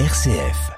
RCF. 0.00 0.72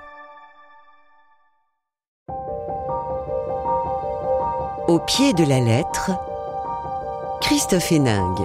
Au 4.89 4.99
pied 4.99 5.33
de 5.33 5.43
la 5.49 5.59
lettre, 5.59 6.11
Christophe 7.41 7.93
Héningue. 7.93 8.45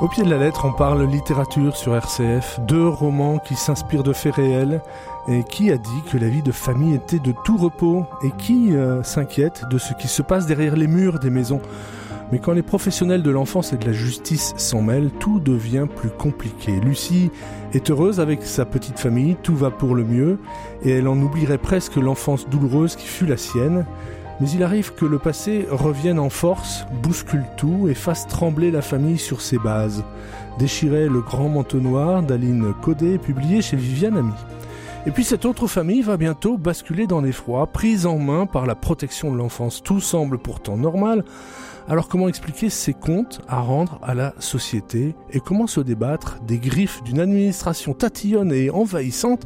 Au 0.00 0.06
pied 0.06 0.22
de 0.22 0.30
la 0.30 0.38
lettre, 0.38 0.66
on 0.66 0.72
parle 0.72 1.02
littérature 1.02 1.76
sur 1.76 1.96
RCF, 1.96 2.60
deux 2.60 2.86
romans 2.86 3.38
qui 3.38 3.56
s'inspirent 3.56 4.04
de 4.04 4.12
faits 4.12 4.36
réels, 4.36 4.82
et 5.26 5.42
qui 5.42 5.72
a 5.72 5.76
dit 5.78 6.02
que 6.08 6.16
la 6.16 6.28
vie 6.28 6.42
de 6.42 6.52
famille 6.52 6.94
était 6.94 7.18
de 7.18 7.34
tout 7.44 7.56
repos, 7.56 8.06
et 8.22 8.30
qui 8.30 8.72
euh, 8.72 9.02
s'inquiète 9.02 9.64
de 9.68 9.78
ce 9.78 9.94
qui 9.94 10.06
se 10.06 10.22
passe 10.22 10.46
derrière 10.46 10.76
les 10.76 10.86
murs 10.86 11.18
des 11.18 11.30
maisons. 11.30 11.60
Mais 12.32 12.38
quand 12.38 12.52
les 12.52 12.62
professionnels 12.62 13.22
de 13.22 13.30
l'enfance 13.30 13.72
et 13.72 13.76
de 13.76 13.86
la 13.86 13.92
justice 13.92 14.54
s'en 14.56 14.82
mêlent, 14.82 15.10
tout 15.18 15.40
devient 15.40 15.86
plus 15.94 16.10
compliqué. 16.10 16.72
Lucie 16.80 17.30
est 17.72 17.90
heureuse 17.90 18.20
avec 18.20 18.42
sa 18.44 18.64
petite 18.64 18.98
famille, 18.98 19.36
tout 19.42 19.56
va 19.56 19.70
pour 19.70 19.94
le 19.94 20.04
mieux, 20.04 20.38
et 20.84 20.90
elle 20.90 21.08
en 21.08 21.20
oublierait 21.20 21.58
presque 21.58 21.96
l'enfance 21.96 22.48
douloureuse 22.48 22.94
qui 22.94 23.06
fut 23.06 23.26
la 23.26 23.36
sienne. 23.36 23.84
Mais 24.40 24.48
il 24.50 24.62
arrive 24.62 24.94
que 24.94 25.04
le 25.04 25.18
passé 25.18 25.66
revienne 25.70 26.18
en 26.18 26.30
force, 26.30 26.86
bouscule 27.02 27.44
tout 27.56 27.88
et 27.88 27.94
fasse 27.94 28.26
trembler 28.26 28.70
la 28.70 28.80
famille 28.80 29.18
sur 29.18 29.40
ses 29.40 29.58
bases. 29.58 30.04
Déchirer 30.58 31.08
le 31.08 31.20
grand 31.20 31.48
manteau 31.48 31.78
noir 31.78 32.22
d'Aline 32.22 32.72
Codé, 32.80 33.18
publié 33.18 33.60
chez 33.60 33.76
Viviane 33.76 34.16
Ami. 34.16 34.32
Et 35.06 35.10
puis 35.10 35.24
cette 35.24 35.46
autre 35.46 35.66
famille 35.66 36.02
va 36.02 36.16
bientôt 36.16 36.58
basculer 36.58 37.06
dans 37.06 37.20
l'effroi, 37.22 37.66
prise 37.66 38.06
en 38.06 38.18
main 38.18 38.46
par 38.46 38.66
la 38.66 38.74
protection 38.74 39.32
de 39.32 39.36
l'enfance. 39.36 39.82
Tout 39.82 40.00
semble 40.00 40.38
pourtant 40.38 40.76
normal. 40.76 41.24
Alors 41.88 42.08
comment 42.08 42.28
expliquer 42.28 42.70
ces 42.70 42.94
comptes 42.94 43.40
à 43.48 43.60
rendre 43.60 43.98
à 44.02 44.14
la 44.14 44.34
société 44.38 45.14
et 45.30 45.40
comment 45.40 45.66
se 45.66 45.80
débattre 45.80 46.38
des 46.46 46.58
griffes 46.58 47.02
d'une 47.02 47.20
administration 47.20 47.94
tatillonne 47.94 48.52
et 48.52 48.70
envahissante 48.70 49.44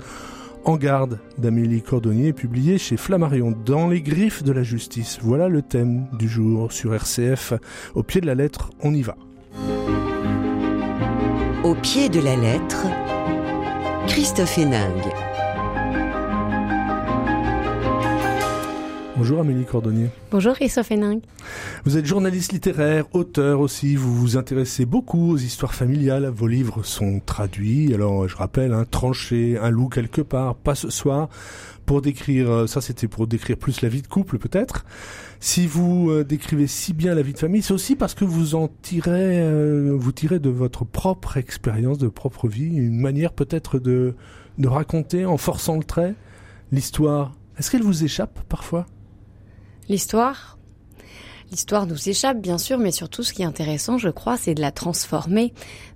en 0.65 0.77
garde 0.77 1.19
d'Amélie 1.39 1.83
Cordonnier, 1.83 2.33
publié 2.33 2.79
chez 2.79 2.97
Flammarion, 2.97 3.55
dans 3.65 3.89
les 3.89 4.01
griffes 4.01 4.43
de 4.43 4.53
la 4.53 4.63
justice. 4.63 5.19
Voilà 5.23 5.49
le 5.49 5.63
thème 5.63 6.07
du 6.19 6.29
jour 6.29 6.73
sur 6.73 6.95
RCF. 6.95 7.55
Au 7.95 8.03
pied 8.03 8.21
de 8.21 8.27
la 8.27 8.35
lettre, 8.35 8.71
on 8.83 8.95
y 8.95 9.03
va. 9.03 9.17
Au 11.63 11.75
pied 11.75 12.09
de 12.09 12.21
la 12.21 12.37
lettre, 12.37 12.87
Christophe 14.07 14.59
Héningue. 14.59 15.34
Bonjour 19.17 19.39
Amélie 19.39 19.65
Cordonnier. 19.65 20.09
Bonjour 20.33 20.55
Christophe 20.55 20.91
Héningue. 20.91 21.23
Vous 21.84 21.97
êtes 21.97 22.05
journaliste 22.05 22.53
littéraire, 22.53 23.07
auteur 23.15 23.61
aussi, 23.61 23.95
vous 23.95 24.12
vous 24.12 24.37
intéressez 24.37 24.87
beaucoup 24.87 25.31
aux 25.31 25.37
histoires 25.37 25.73
familiales, 25.73 26.27
vos 26.34 26.48
livres 26.48 26.83
sont 26.83 27.20
traduits, 27.25 27.95
alors 27.95 28.27
je 28.27 28.37
rappelle, 28.37 28.73
un 28.73 28.85
tranché, 28.85 29.57
un 29.57 29.70
loup 29.70 29.89
quelque 29.89 30.20
part, 30.20 30.57
pas 30.57 30.75
ce 30.75 30.91
soir, 30.91 31.29
pour 31.87 32.03
décrire, 32.03 32.51
euh, 32.51 32.67
ça 32.67 32.81
c'était 32.81 33.07
pour 33.07 33.29
décrire 33.29 33.57
plus 33.57 33.83
la 33.83 33.89
vie 33.89 34.03
de 34.03 34.09
couple 34.09 34.39
peut-être. 34.39 34.85
Si 35.39 35.69
vous 35.69 36.11
euh, 36.11 36.25
décrivez 36.25 36.67
si 36.67 36.92
bien 36.92 37.15
la 37.15 37.23
vie 37.23 37.35
de 37.35 37.39
famille, 37.39 37.62
c'est 37.62 37.75
aussi 37.75 37.95
parce 37.95 38.15
que 38.15 38.25
vous 38.25 38.57
en 38.57 38.69
tirez, 38.83 39.39
euh, 39.41 39.95
vous 39.97 40.11
tirez 40.11 40.41
de 40.41 40.51
votre 40.51 40.85
propre 40.85 41.37
expérience, 41.37 41.98
de 41.98 42.09
propre 42.09 42.48
vie, 42.48 42.75
une 42.75 42.98
manière 42.98 43.33
peut-être 43.33 43.79
de, 43.79 44.17
de 44.59 44.67
raconter 44.67 45.25
en 45.25 45.37
forçant 45.37 45.77
le 45.77 45.85
trait 45.85 46.17
l'histoire. 46.73 47.31
Est-ce 47.57 47.70
qu'elle 47.70 47.85
vous 47.85 48.03
échappe 48.03 48.41
parfois? 48.48 48.87
L'histoire 49.89 50.55
L'histoire 51.51 51.87
nous 51.87 52.09
échappe, 52.09 52.41
bien 52.41 52.59
sûr, 52.59 52.79
mais 52.79 52.91
surtout, 52.91 53.23
ce 53.23 53.33
qui 53.33 53.43
est 53.43 53.45
intéressant, 53.45 53.97
je 53.97 54.09
crois, 54.09 54.37
c'est 54.37 54.55
de 54.55 54.61
la 54.61 54.73
transformer. 54.73 55.53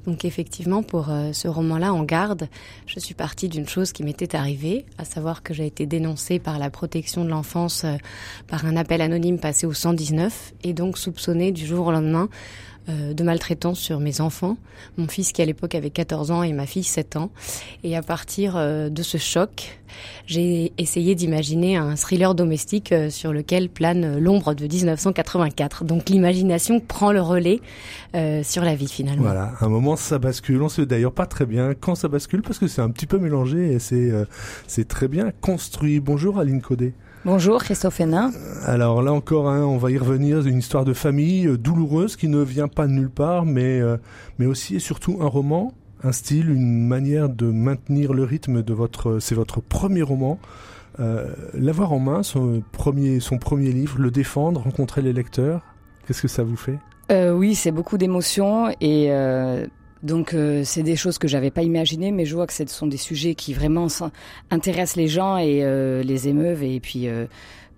Donc, 0.06 0.24
effectivement, 0.24 0.84
pour 0.84 1.10
euh, 1.10 1.32
ce 1.32 1.48
roman-là, 1.48 1.92
En 1.92 2.04
garde, 2.04 2.48
je 2.86 3.00
suis 3.00 3.14
partie 3.14 3.48
d'une 3.48 3.66
chose 3.66 3.90
qui 3.92 4.04
m'était 4.04 4.36
arrivée, 4.36 4.86
à 4.98 5.04
savoir 5.04 5.42
que 5.42 5.54
j'ai 5.54 5.66
été 5.66 5.84
dénoncée 5.86 6.38
par 6.38 6.58
la 6.60 6.70
protection 6.70 7.24
de 7.24 7.30
l'enfance 7.30 7.82
euh, 7.84 7.96
par 8.46 8.66
un 8.66 8.76
appel 8.76 9.00
anonyme 9.00 9.40
passé 9.40 9.66
au 9.66 9.72
119, 9.72 10.52
et 10.62 10.74
donc 10.74 10.96
soupçonnée 10.96 11.50
du 11.50 11.66
jour 11.66 11.86
au 11.86 11.92
lendemain 11.92 12.28
de 12.88 13.22
maltraitance 13.22 13.78
sur 13.78 14.00
mes 14.00 14.20
enfants, 14.20 14.56
mon 14.96 15.08
fils 15.08 15.32
qui 15.32 15.42
à 15.42 15.44
l'époque 15.44 15.74
avait 15.74 15.90
14 15.90 16.30
ans 16.30 16.42
et 16.42 16.52
ma 16.52 16.66
fille 16.66 16.84
7 16.84 17.16
ans. 17.16 17.30
Et 17.84 17.96
à 17.96 18.02
partir 18.02 18.56
euh, 18.56 18.88
de 18.88 19.02
ce 19.02 19.18
choc, 19.18 19.78
j'ai 20.26 20.72
essayé 20.78 21.14
d'imaginer 21.14 21.76
un 21.76 21.96
thriller 21.96 22.34
domestique 22.34 22.92
euh, 22.92 23.10
sur 23.10 23.32
lequel 23.32 23.68
plane 23.68 24.18
l'ombre 24.18 24.54
de 24.54 24.66
1984. 24.66 25.84
Donc 25.84 26.08
l'imagination 26.08 26.80
prend 26.80 27.12
le 27.12 27.20
relais 27.20 27.60
sur 28.42 28.64
la 28.64 28.74
vie 28.74 28.88
finalement. 28.88 29.22
Voilà, 29.22 29.52
un 29.60 29.68
moment 29.68 29.94
ça 29.94 30.18
bascule. 30.18 30.62
On 30.62 30.68
sait 30.68 30.86
d'ailleurs 30.86 31.12
pas 31.12 31.26
très 31.26 31.46
bien 31.46 31.74
quand 31.78 31.94
ça 31.94 32.08
bascule 32.08 32.42
parce 32.42 32.58
que 32.58 32.66
c'est 32.66 32.80
un 32.80 32.90
petit 32.90 33.06
peu 33.06 33.18
mélangé 33.18 33.72
et 33.72 33.78
c'est 33.78 34.10
c'est 34.66 34.88
très 34.88 35.08
bien 35.08 35.30
construit. 35.40 36.00
Bonjour 36.00 36.38
Aline 36.38 36.62
Codé. 36.62 36.94
Bonjour 37.24 37.62
Christophe 37.62 38.00
Hénin. 38.00 38.30
Alors 38.64 39.02
là 39.02 39.12
encore, 39.12 39.48
hein, 39.48 39.62
on 39.62 39.76
va 39.76 39.90
y 39.90 39.98
revenir, 39.98 40.46
une 40.46 40.58
histoire 40.58 40.84
de 40.84 40.92
famille 40.94 41.46
euh, 41.46 41.58
douloureuse 41.58 42.16
qui 42.16 42.28
ne 42.28 42.40
vient 42.40 42.68
pas 42.68 42.86
de 42.86 42.92
nulle 42.92 43.10
part, 43.10 43.44
mais, 43.44 43.80
euh, 43.80 43.96
mais 44.38 44.46
aussi 44.46 44.76
et 44.76 44.78
surtout 44.78 45.18
un 45.20 45.26
roman, 45.26 45.72
un 46.02 46.12
style, 46.12 46.48
une 46.50 46.86
manière 46.86 47.28
de 47.28 47.46
maintenir 47.50 48.14
le 48.14 48.24
rythme 48.24 48.62
de 48.62 48.72
votre... 48.72 49.18
C'est 49.18 49.34
votre 49.34 49.60
premier 49.60 50.02
roman. 50.02 50.38
Euh, 51.00 51.34
L'avoir 51.54 51.92
en 51.92 51.98
main, 51.98 52.22
son 52.22 52.62
premier, 52.72 53.20
son 53.20 53.38
premier 53.38 53.72
livre, 53.72 53.98
le 53.98 54.10
défendre, 54.10 54.62
rencontrer 54.62 55.02
les 55.02 55.12
lecteurs, 55.12 55.62
qu'est-ce 56.06 56.22
que 56.22 56.28
ça 56.28 56.44
vous 56.44 56.56
fait? 56.56 56.78
Euh, 57.10 57.32
Oui, 57.32 57.54
c'est 57.56 57.72
beaucoup 57.72 57.98
d'émotions 57.98 58.70
et 58.80 59.10
donc 60.02 60.34
euh, 60.34 60.62
c'est 60.64 60.82
des 60.82 60.96
choses 60.96 61.18
que 61.18 61.28
j'avais 61.28 61.50
pas 61.50 61.62
imaginées, 61.62 62.12
mais 62.12 62.24
je 62.24 62.34
vois 62.34 62.46
que 62.46 62.52
ce 62.52 62.66
sont 62.66 62.86
des 62.86 62.96
sujets 62.96 63.34
qui 63.34 63.52
vraiment 63.52 63.88
intéressent 64.50 64.96
les 64.96 65.08
gens 65.08 65.36
et 65.38 65.64
euh, 65.64 66.02
les 66.02 66.28
émeuvent, 66.28 66.62
et 66.62 66.78
puis 66.80 67.08
euh, 67.08 67.26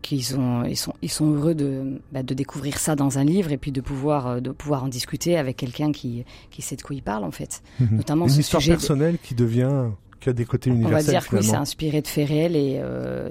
qu'ils 0.02 0.24
sont 0.24 0.64
ils 0.64 0.76
sont 0.76 0.94
ils 1.02 1.10
sont 1.10 1.30
heureux 1.30 1.54
de 1.54 2.00
bah, 2.12 2.22
de 2.22 2.34
découvrir 2.34 2.78
ça 2.78 2.94
dans 2.96 3.18
un 3.18 3.24
livre 3.24 3.52
et 3.52 3.58
puis 3.58 3.72
de 3.72 3.80
pouvoir 3.80 4.40
de 4.40 4.50
pouvoir 4.50 4.84
en 4.84 4.88
discuter 4.88 5.36
avec 5.36 5.56
quelqu'un 5.56 5.92
qui 5.92 6.24
qui 6.50 6.62
sait 6.62 6.76
de 6.76 6.82
quoi 6.82 6.94
il 6.94 7.02
parle 7.02 7.24
en 7.24 7.30
fait. 7.30 7.62
Notamment 7.90 8.26
une 8.26 8.32
ce 8.32 8.40
histoire 8.40 8.62
sujet 8.62 8.74
personnelle 8.74 9.18
qui 9.22 9.34
devient 9.34 9.86
qui 10.20 10.28
a 10.28 10.34
des 10.34 10.44
côtés 10.44 10.68
universels. 10.68 10.94
On 10.94 10.98
va 10.98 11.10
dire 11.10 11.26
que 11.26 11.36
oui, 11.36 11.42
c'est 11.42 11.56
inspiré 11.56 12.02
de 12.02 12.06
faits 12.06 12.28
réels 12.28 12.56
et 12.56 12.82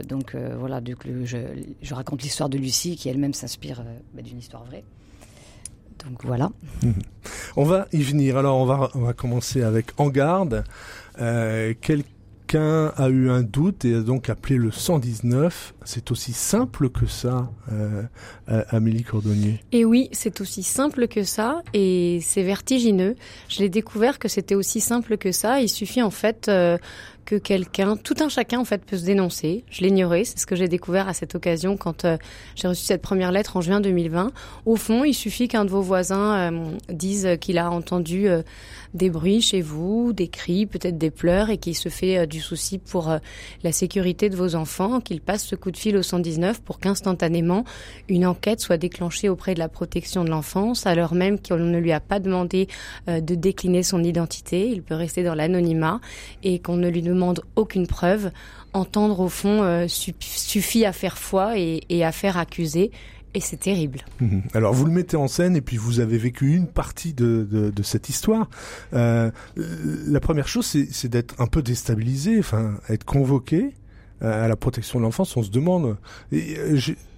donc 0.07 0.35
voilà, 0.59 0.81
je, 1.25 1.37
je 1.81 1.93
raconte 1.93 2.23
l'histoire 2.23 2.49
de 2.49 2.57
Lucie 2.57 2.95
qui 2.95 3.09
elle-même 3.09 3.33
s'inspire 3.33 3.83
bah, 4.15 4.23
d'une 4.23 4.39
histoire 4.39 4.63
vraie. 4.63 4.83
Donc 6.07 6.23
voilà. 6.23 6.49
On 7.55 7.63
va 7.63 7.87
y 7.91 8.01
venir. 8.01 8.37
Alors 8.37 8.57
on 8.57 8.65
va, 8.65 8.89
on 8.93 8.99
va 8.99 9.13
commencer 9.13 9.61
avec 9.61 9.87
En 9.97 10.09
garde. 10.09 10.63
Euh, 11.19 11.73
quelqu'un 11.81 12.93
a 12.95 13.09
eu 13.09 13.29
un 13.29 13.41
doute 13.41 13.85
et 13.85 13.95
a 13.95 14.01
donc 14.01 14.29
appelé 14.29 14.57
le 14.57 14.71
119. 14.71 15.73
C'est 15.83 16.11
aussi 16.11 16.33
simple 16.33 16.89
que 16.89 17.05
ça, 17.05 17.49
euh, 17.71 18.03
Amélie 18.47 19.03
Cordonnier. 19.03 19.61
Et 19.71 19.85
oui, 19.85 20.09
c'est 20.11 20.41
aussi 20.41 20.63
simple 20.63 21.07
que 21.07 21.23
ça 21.23 21.61
et 21.73 22.19
c'est 22.23 22.43
vertigineux. 22.43 23.15
Je 23.49 23.59
l'ai 23.59 23.69
découvert 23.69 24.19
que 24.19 24.27
c'était 24.27 24.55
aussi 24.55 24.79
simple 24.79 25.17
que 25.17 25.31
ça. 25.31 25.61
Il 25.61 25.69
suffit 25.69 26.01
en 26.01 26.11
fait 26.11 26.47
euh, 26.47 26.77
que 27.29 27.35
quelqu'un, 27.35 27.95
tout 27.95 28.15
un 28.21 28.27
chacun 28.27 28.59
en 28.59 28.65
fait 28.65 28.83
peut 28.83 28.97
se 28.97 29.05
dénoncer. 29.05 29.63
Je 29.69 29.83
l'ignorais, 29.83 30.23
c'est 30.23 30.39
ce 30.39 30.47
que 30.47 30.55
j'ai 30.55 30.67
découvert 30.67 31.07
à 31.07 31.13
cette 31.13 31.35
occasion 31.35 31.77
quand 31.77 32.03
euh, 32.03 32.17
j'ai 32.55 32.67
reçu 32.67 32.83
cette 32.83 33.03
première 33.03 33.31
lettre 33.31 33.55
en 33.55 33.61
juin 33.61 33.81
2020. 33.81 34.31
Au 34.65 34.75
fond, 34.75 35.03
il 35.03 35.13
suffit 35.13 35.47
qu'un 35.47 35.63
de 35.63 35.69
vos 35.69 35.81
voisins 35.81 36.51
euh, 36.51 36.71
dise 36.91 37.37
qu'il 37.39 37.59
a 37.59 37.69
entendu 37.69 38.27
euh, 38.27 38.41
des 38.95 39.11
bruits 39.11 39.41
chez 39.41 39.61
vous, 39.61 40.11
des 40.11 40.27
cris, 40.27 40.65
peut-être 40.65 40.97
des 40.97 41.11
pleurs 41.11 41.51
et 41.51 41.59
qu'il 41.59 41.75
se 41.75 41.89
fait 41.89 42.25
du 42.25 42.39
souci 42.39 42.79
pour 42.79 43.15
la 43.63 43.71
sécurité 43.71 44.29
de 44.29 44.35
vos 44.35 44.55
enfants, 44.55 44.99
qu'il 44.99 45.21
passe 45.21 45.45
ce 45.45 45.55
coup 45.55 45.69
de 45.69 45.77
fil 45.77 45.95
au 45.95 46.01
119 46.01 46.63
pour 46.63 46.79
qu'instantanément 46.79 47.65
une 48.07 48.25
enquête 48.25 48.59
soit 48.59 48.77
déclenchée 48.77 49.29
auprès 49.29 49.53
de 49.53 49.59
la 49.59 49.69
protection 49.69 50.23
de 50.23 50.31
l'enfance, 50.31 50.87
alors 50.87 51.13
même 51.13 51.37
qu'on 51.39 51.57
ne 51.57 51.77
lui 51.77 51.91
a 51.91 51.99
pas 51.99 52.19
demandé 52.19 52.67
de 53.07 53.35
décliner 53.35 53.83
son 53.83 54.03
identité, 54.03 54.67
il 54.71 54.81
peut 54.81 54.95
rester 54.95 55.21
dans 55.21 55.35
l'anonymat 55.35 56.01
et 56.41 56.57
qu'on 56.57 56.77
ne 56.77 56.89
lui 56.89 57.03
demande 57.03 57.18
demande 57.19 57.43
aucune 57.55 57.87
preuve. 57.87 58.31
Entendre, 58.73 59.19
au 59.19 59.29
fond, 59.29 59.63
euh, 59.63 59.85
suffit 59.87 60.85
à 60.85 60.93
faire 60.93 61.17
foi 61.17 61.57
et, 61.57 62.03
à 62.03 62.11
faire 62.11 62.37
accuser. 62.37 62.91
Et 63.35 63.41
c'est 63.41 63.57
terrible. 63.57 63.99
Mhm. 64.21 64.41
Alors 64.55 64.73
vous 64.73 64.85
le 64.85 64.91
mettez 64.91 65.15
en 65.15 65.27
scène 65.27 65.55
et 65.55 65.61
puis 65.61 65.77
vous 65.77 65.99
avez 65.99 66.17
vécu 66.17 66.55
une 66.55 66.65
partie 66.65 67.13
de, 67.13 67.71
cette 67.83 68.09
histoire. 68.09 68.49
Euh, 68.93 69.29
la 69.55 70.19
première 70.19 70.47
chose, 70.47 70.65
c'est 70.65 71.07
d'être 71.09 71.39
un 71.39 71.45
peu 71.45 71.61
déstabilisé, 71.61 72.39
enfin 72.39 72.79
être 72.89 73.05
convoqué 73.05 73.75
à 74.21 74.47
la 74.47 74.55
protection 74.55 74.99
de 74.99 75.05
l'enfance. 75.05 75.35
On 75.37 75.43
se 75.43 75.49
demande. 75.49 75.97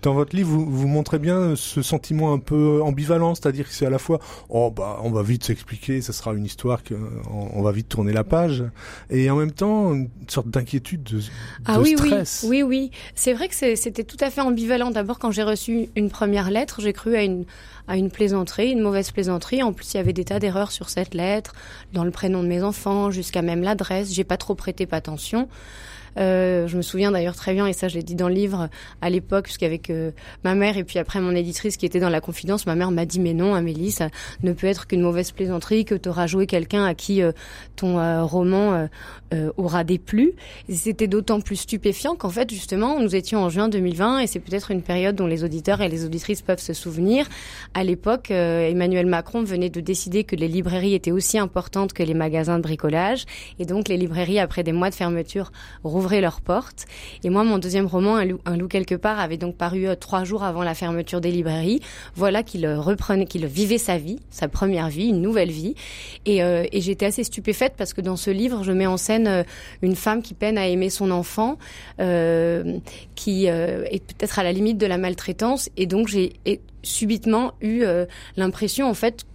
Dans 0.02 0.16
votre 0.16 0.36
livre, 0.36 0.50
vous, 0.50 0.66
vous 0.66 0.88
montrez 0.88 1.20
bien 1.20 1.56
ce 1.56 1.84
sentiment 1.84 2.34
un 2.34 2.40
peu 2.40 2.82
ambivalent, 2.82 3.36
c'est-à-dire 3.36 3.68
que 3.68 3.74
c'est 3.74 3.86
à 3.86 3.92
la 3.92 4.00
fois, 4.00 4.20
oh 4.50 4.72
bah, 4.72 5.00
on 5.04 5.12
va 5.12 5.22
vite 5.22 5.44
s'expliquer, 5.44 6.02
ça 6.02 6.12
sera 6.12 6.34
une 6.34 6.46
histoire 6.46 6.84
que 6.84 6.96
on, 7.30 7.62
va 7.62 7.72
vite 7.72 7.88
tourner 7.88 8.12
la 8.12 8.24
page, 8.24 8.64
et 9.12 9.30
en 9.30 9.36
même 9.36 9.52
temps 9.52 9.94
une 9.94 10.10
sorte 10.28 10.48
d'inquiétude, 10.48 11.04
de, 11.04 11.20
ah, 11.66 11.78
de 11.78 11.84
oui, 11.84 11.92
stress. 11.92 12.46
Oui, 12.48 12.64
oui, 12.64 12.90
oui. 12.90 12.92
C'est 13.14 13.34
vrai 13.34 13.48
que 13.48 13.54
c'était 13.54 14.04
tout 14.04 14.18
à 14.22 14.32
fait 14.32 14.42
ambivalent. 14.42 14.90
D'abord, 14.90 15.20
quand 15.20 15.30
j'ai 15.30 15.44
reçu 15.44 15.90
une 15.96 16.10
première 16.10 16.50
lettre, 16.50 16.82
j'ai 16.82 16.94
cru 16.94 17.16
à 17.16 17.24
une 17.24 17.46
à 17.88 17.98
une 17.98 18.10
plaisanterie, 18.10 18.72
une 18.72 18.82
mauvaise 18.82 19.12
plaisanterie. 19.12 19.62
En 19.62 19.74
plus, 19.74 19.94
il 19.94 19.98
y 19.98 20.00
avait 20.00 20.14
des 20.14 20.26
tas 20.26 20.40
d'erreurs 20.40 20.72
sur 20.72 20.90
cette 20.90 21.14
lettre, 21.14 21.54
dans 21.94 22.04
le 22.04 22.12
prénom 22.12 22.42
de 22.42 22.48
mes 22.48 22.64
enfants, 22.64 23.12
jusqu'à 23.12 23.42
même 23.42 23.62
l'adresse. 23.62 24.14
J'ai 24.14 24.24
pas 24.24 24.38
trop 24.38 24.56
prêté 24.56 24.88
attention. 24.92 25.48
Euh, 26.18 26.68
je 26.68 26.78
me 26.78 26.82
souviens 26.82 27.12
d'ailleurs 27.12 27.36
très 27.36 27.54
bien, 27.54 27.68
et 27.68 27.74
ça 27.74 27.88
je 27.88 27.96
l'ai 27.96 28.04
dit 28.04 28.16
dans 28.16 28.28
le 28.28 28.34
livre 28.34 28.70
à 29.02 29.10
l'époque, 29.10 29.46
puisqu'avec 29.46 29.90
euh, 29.90 30.12
ma 30.44 30.56
mère 30.56 30.78
et 30.78 30.84
puis 30.84 31.00
après 31.00 31.20
mon 31.20 31.36
éditrice 31.36 31.78
qui 31.78 31.86
était 31.86 32.00
dans 32.00 32.10
la 32.10 32.22
confidence, 32.22 32.66
ma 32.66 32.76
mère 32.76 32.92
m'a 32.92 33.06
dit 33.06 33.20
mais 33.20 33.34
non 33.34 33.56
Amélie, 33.56 33.92
ça 33.92 34.10
ne 34.44 34.54
peut 34.54 34.68
être 34.68 34.88
qu'une 34.88 35.02
mauvaise 35.02 35.32
plaisanterie, 35.32 35.86
que 35.86 35.96
tu 35.96 36.10
auras 36.10 36.28
joué 36.28 36.48
quelqu'un 36.48 36.86
à 36.86 36.94
qui 36.94 37.22
euh, 37.22 37.32
ton 37.76 38.00
euh, 38.00 38.24
roman 38.24 38.88
aura 39.56 39.84
déplu. 39.84 40.34
C'était 40.70 41.08
d'autant 41.08 41.40
plus 41.40 41.56
stupéfiant 41.56 42.16
qu'en 42.16 42.30
fait 42.30 42.50
justement 42.50 43.00
nous 43.00 43.16
étions 43.16 43.40
en 43.40 43.50
juin 43.50 43.70
2020 43.70 44.20
et 44.20 44.28
c'est 44.28 44.40
peut-être 44.40 44.72
une 44.72 44.82
période 44.82 45.16
dont 45.16 45.28
les 45.28 45.44
auditeurs 45.44 45.82
et 45.82 45.88
les 45.88 46.04
auditrices 46.06 46.42
peuvent 46.42 46.60
se 46.60 46.74
souvenir. 46.74 47.28
À 47.74 47.84
l'époque, 47.84 48.30
Emmanuel 48.30 49.06
Macron 49.06 49.44
venait 49.44 49.70
de 49.70 49.80
décider 49.80 50.26
que 50.26 50.36
les 50.36 50.48
librairies 50.48 50.94
étaient 50.94 51.12
aussi 51.12 51.38
importantes 51.38 51.94
que 51.94 52.04
les 52.04 52.14
magasins 52.14 52.58
de 52.58 52.64
bricolage 52.64 53.26
et 53.60 53.66
donc 53.66 53.88
les 53.88 53.98
librairies 53.98 54.40
après 54.40 54.64
des 54.64 54.74
mois 54.74 54.90
de 54.90 54.96
fermeture 54.96 55.52
ouvraient 56.02 56.22
leurs 56.22 56.42
portes. 56.42 56.86
Et 57.24 57.30
moi, 57.30 57.44
mon 57.44 57.60
deuxième 57.60 57.86
roman, 57.86 58.18
Un 58.18 58.58
loup, 58.58 58.68
quelque 58.68 58.96
part, 58.96 59.20
avait 59.20 59.38
donc 59.38 59.56
paru 59.56 59.88
euh, 59.88 59.96
trois 59.96 60.24
jours 60.24 60.44
avant 60.44 60.64
la 60.64 60.74
fermeture 60.74 61.22
des 61.22 61.32
librairies. 61.32 61.80
Voilà 62.16 62.44
qu'il 62.44 62.66
euh, 62.66 62.80
reprenait, 62.80 63.26
qu'il 63.26 63.46
vivait 63.46 63.78
sa 63.78 63.98
vie, 63.98 64.20
sa 64.30 64.48
première 64.48 64.90
vie, 64.90 65.10
une 65.10 65.22
nouvelle 65.22 65.52
vie. 65.52 65.76
Euh, 66.28 66.66
et 66.72 66.82
j'étais 66.82 67.06
assez 67.06 67.24
stupéfaite 67.24 67.74
parce 67.78 67.94
que 67.94 68.02
dans 68.02 68.16
ce 68.18 68.32
livre, 68.32 68.64
je 68.64 68.72
mets 68.72 68.88
en 68.88 68.98
scène 68.98 69.46
une 69.82 69.96
femme 69.96 70.22
qui 70.22 70.34
peine 70.34 70.58
à 70.58 70.68
aimer 70.68 70.90
son 70.90 71.12
enfant, 71.12 71.58
qui 73.16 73.46
est 73.46 74.04
peut-être 74.08 74.40
à 74.40 74.44
la 74.44 74.52
limite 74.52 74.78
de 74.78 74.88
la 74.88 74.98
maltraitance. 74.98 75.70
Et 75.78 75.86
donc, 75.86 76.08
j'ai 76.08 76.34
subitement 76.84 77.54
eu 77.62 77.84
l'impression, 78.38 78.90
en 78.90 78.94
fait, 78.94 79.26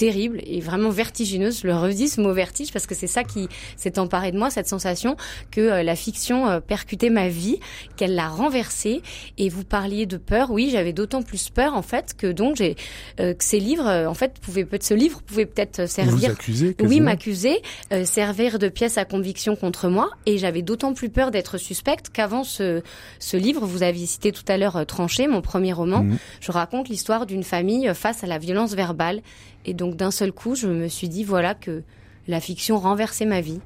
terrible 0.00 0.40
et 0.46 0.60
vraiment 0.60 0.88
vertigineuse. 0.88 1.60
Je 1.60 1.66
le 1.66 1.76
redis 1.76 2.08
ce 2.08 2.22
mot 2.22 2.32
vertige 2.32 2.72
parce 2.72 2.86
que 2.86 2.94
c'est 2.94 3.06
ça 3.06 3.22
qui 3.22 3.50
s'est 3.76 3.98
emparé 3.98 4.32
de 4.32 4.38
moi, 4.38 4.48
cette 4.48 4.66
sensation 4.66 5.14
que 5.50 5.60
euh, 5.60 5.82
la 5.82 5.94
fiction 5.94 6.48
euh, 6.48 6.60
percutait 6.60 7.10
ma 7.10 7.28
vie, 7.28 7.60
qu'elle 7.98 8.14
l'a 8.14 8.28
renversée. 8.28 9.02
Et 9.36 9.50
vous 9.50 9.62
parliez 9.62 10.06
de 10.06 10.16
peur, 10.16 10.52
oui, 10.52 10.70
j'avais 10.72 10.94
d'autant 10.94 11.20
plus 11.20 11.50
peur 11.50 11.74
en 11.74 11.82
fait 11.82 12.14
que 12.16 12.32
donc 12.32 12.56
j'ai 12.56 12.76
euh, 13.20 13.34
que 13.34 13.44
ces 13.44 13.60
livres, 13.60 14.06
en 14.08 14.14
fait, 14.14 14.40
pouvaient 14.40 14.64
peut-être 14.64 14.84
ce 14.84 14.94
livre 14.94 15.20
pouvait 15.20 15.44
peut-être 15.44 15.86
servir, 15.86 16.34
vous 16.48 16.72
oui, 16.80 17.00
m'accuser, 17.00 17.60
servir 18.04 18.58
de 18.58 18.70
pièce 18.70 18.96
à 18.96 19.04
conviction 19.04 19.54
contre 19.54 19.88
moi. 19.88 20.08
Et 20.24 20.38
j'avais 20.38 20.62
d'autant 20.62 20.94
plus 20.94 21.10
peur 21.10 21.30
d'être 21.30 21.58
suspecte 21.58 22.08
qu'avant 22.08 22.42
ce 22.42 22.80
ce 23.18 23.36
livre, 23.36 23.66
vous 23.66 23.82
aviez 23.82 24.06
cité 24.06 24.32
tout 24.32 24.44
à 24.48 24.56
l'heure 24.56 24.86
Tranché, 24.86 25.26
mon 25.26 25.42
premier 25.42 25.74
roman, 25.74 26.04
mmh. 26.04 26.18
je 26.40 26.52
raconte 26.52 26.88
l'histoire 26.88 27.26
d'une 27.26 27.42
famille 27.42 27.92
face 27.94 28.24
à 28.24 28.26
la 28.26 28.38
violence 28.38 28.72
verbale 28.74 29.20
et 29.64 29.74
donc 29.74 29.96
d'un 29.96 30.10
seul 30.10 30.32
coup, 30.32 30.54
je 30.54 30.68
me 30.68 30.88
suis 30.88 31.08
dit 31.08 31.24
voilà 31.24 31.54
que 31.54 31.82
la 32.28 32.40
fiction 32.40 32.78
renversait 32.78 33.26
ma 33.26 33.40
vie. 33.40 33.60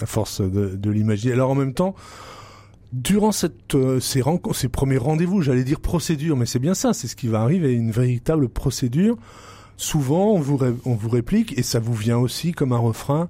À 0.00 0.06
force 0.06 0.40
de, 0.40 0.90
l'imaginer. 0.90 1.32
Alors 1.32 1.50
en 1.50 1.54
même 1.54 1.74
temps, 1.74 1.94
durant 2.92 3.30
euh, 3.74 4.00
ces, 4.00 4.22
ces 4.52 4.68
premiers 4.68 4.98
rendez-vous, 4.98 5.42
j'allais 5.42 5.64
dire 5.64 5.80
procédure, 5.80 6.36
mais 6.36 6.46
c'est 6.46 6.58
bien 6.58 6.74
ça, 6.74 6.92
c'est 6.92 7.08
ce 7.08 7.16
qui 7.16 7.28
va 7.28 7.40
arriver, 7.40 7.72
une 7.72 7.90
véritable 7.90 8.48
procédure. 8.48 9.16
Souvent, 9.78 10.32
on 10.32 10.40
vous, 10.40 10.58
on 10.84 10.94
vous 10.94 11.08
réplique, 11.08 11.58
et 11.58 11.62
ça 11.62 11.80
vous 11.80 11.94
vient 11.94 12.18
aussi 12.18 12.52
comme 12.52 12.72
un 12.72 12.78
refrain, 12.78 13.28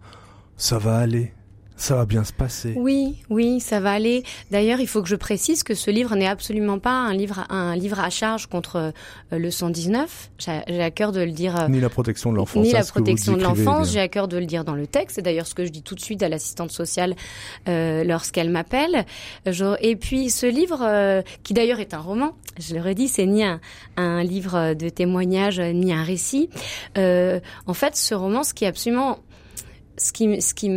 ça 0.56 0.79
va 0.79 0.99
aller. 0.99 1.32
Ça 1.76 1.94
va 1.94 2.06
bien 2.06 2.25
se 2.25 2.32
passer. 2.32 2.73
Oui, 2.76 3.17
oui, 3.28 3.61
ça 3.61 3.81
va 3.81 3.93
aller. 3.93 4.23
D'ailleurs, 4.50 4.81
il 4.81 4.88
faut 4.88 5.02
que 5.02 5.08
je 5.08 5.17
précise 5.17 5.62
que 5.62 5.75
ce 5.75 5.90
livre 5.90 6.17
n'est 6.17 6.26
absolument 6.26 6.78
pas 6.78 6.93
un 6.93 7.12
livre, 7.12 7.44
un 7.50 7.76
livre 7.76 8.00
à 8.00 8.08
charge 8.08 8.46
contre 8.46 8.76
euh, 8.76 9.38
le 9.38 9.50
119. 9.50 10.31
J'ai 10.38 10.82
à 10.82 10.90
cœur 10.90 11.12
de 11.12 11.20
le 11.20 11.32
dire. 11.32 11.61
Euh, 11.61 11.69
ni 11.69 11.81
la 11.81 11.90
protection 11.90 12.32
de 12.32 12.37
l'enfance. 12.37 12.64
Ni 12.64 12.73
la 12.73 12.82
protection 12.82 13.37
de 13.37 13.43
l'enfance. 13.43 13.93
J'ai 13.93 14.00
à 14.00 14.08
cœur 14.08 14.26
de 14.26 14.38
le 14.38 14.46
dire 14.46 14.64
dans 14.64 14.75
le 14.75 14.87
texte. 14.87 15.17
C'est 15.17 15.23
d'ailleurs 15.23 15.46
ce 15.46 15.55
que 15.55 15.67
je 15.67 15.70
dis 15.70 15.82
tout 15.82 15.94
de 15.94 16.00
suite 16.00 16.23
à 16.23 16.31
l'assistante 16.31 16.70
sociale 16.70 17.14
euh, 17.69 18.05
lorsqu'elle 18.05 18.49
m'appelle. 18.49 19.05
Et 19.81 19.96
puis 19.96 20.31
ce 20.31 20.46
livre, 20.46 20.81
euh, 20.82 21.20
qui 21.43 21.52
d'ailleurs 21.52 21.81
est 21.81 21.93
un 21.93 22.00
roman, 22.00 22.32
je 22.58 22.75
le 22.75 22.81
redis, 22.81 23.08
c'est 23.08 23.26
ni 23.26 23.44
un, 23.44 23.61
un, 23.99 24.25
livre 24.25 24.72
de 24.72 24.88
témoignage 24.88 25.61
ni 25.61 25.93
un 25.93 26.02
récit. 26.02 26.49
en 26.96 27.75
fait, 27.75 27.96
ce 27.96 28.14
roman, 28.14 28.44
ce 28.44 28.55
qui 28.55 28.64
est 28.64 28.69
absolument, 28.69 29.19
ce 29.99 30.12
qui, 30.12 30.40
ce 30.40 30.55
qui 30.55 30.70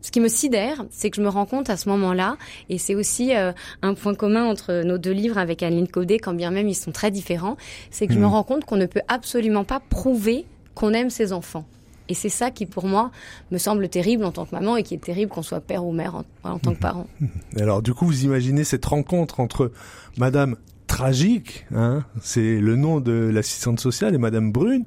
ce 0.00 0.10
qui 0.10 0.20
me 0.20 0.28
sidère, 0.28 0.84
c'est 0.90 1.10
que 1.10 1.16
je 1.16 1.22
me 1.22 1.28
rends 1.28 1.46
compte 1.46 1.70
à 1.70 1.76
ce 1.76 1.88
moment-là, 1.88 2.36
et 2.68 2.78
c'est 2.78 2.94
aussi 2.94 3.34
euh, 3.34 3.52
un 3.82 3.94
point 3.94 4.14
commun 4.14 4.44
entre 4.44 4.82
nos 4.84 4.98
deux 4.98 5.12
livres 5.12 5.38
avec 5.38 5.62
Aline 5.62 5.88
Caudet, 5.88 6.18
quand 6.18 6.34
bien 6.34 6.50
même 6.50 6.68
ils 6.68 6.74
sont 6.74 6.92
très 6.92 7.10
différents, 7.10 7.56
c'est 7.90 8.06
que 8.06 8.12
je 8.12 8.18
me 8.18 8.26
hmm. 8.26 8.30
rends 8.30 8.44
compte 8.44 8.64
qu'on 8.64 8.76
ne 8.76 8.86
peut 8.86 9.02
absolument 9.08 9.64
pas 9.64 9.80
prouver 9.80 10.46
qu'on 10.74 10.92
aime 10.92 11.10
ses 11.10 11.32
enfants. 11.32 11.66
Et 12.08 12.14
c'est 12.14 12.28
ça 12.30 12.50
qui, 12.50 12.64
pour 12.64 12.86
moi, 12.86 13.10
me 13.50 13.58
semble 13.58 13.88
terrible 13.88 14.24
en 14.24 14.32
tant 14.32 14.46
que 14.46 14.54
maman 14.54 14.76
et 14.76 14.82
qui 14.82 14.94
est 14.94 15.02
terrible 15.02 15.30
qu'on 15.30 15.42
soit 15.42 15.60
père 15.60 15.84
ou 15.84 15.92
mère 15.92 16.22
en, 16.42 16.58
tant 16.58 16.74
que 16.74 16.80
parent. 16.80 17.06
Alors, 17.56 17.82
du 17.82 17.92
coup, 17.92 18.06
vous 18.06 18.24
imaginez 18.24 18.64
cette 18.64 18.86
rencontre 18.86 19.40
entre 19.40 19.72
Madame 20.16 20.56
Tragique, 20.86 21.66
hein, 21.74 22.04
c'est 22.22 22.60
le 22.60 22.76
nom 22.76 23.00
de 23.00 23.12
l'assistante 23.12 23.78
sociale, 23.78 24.14
et 24.14 24.18
Madame 24.18 24.52
Brune. 24.52 24.84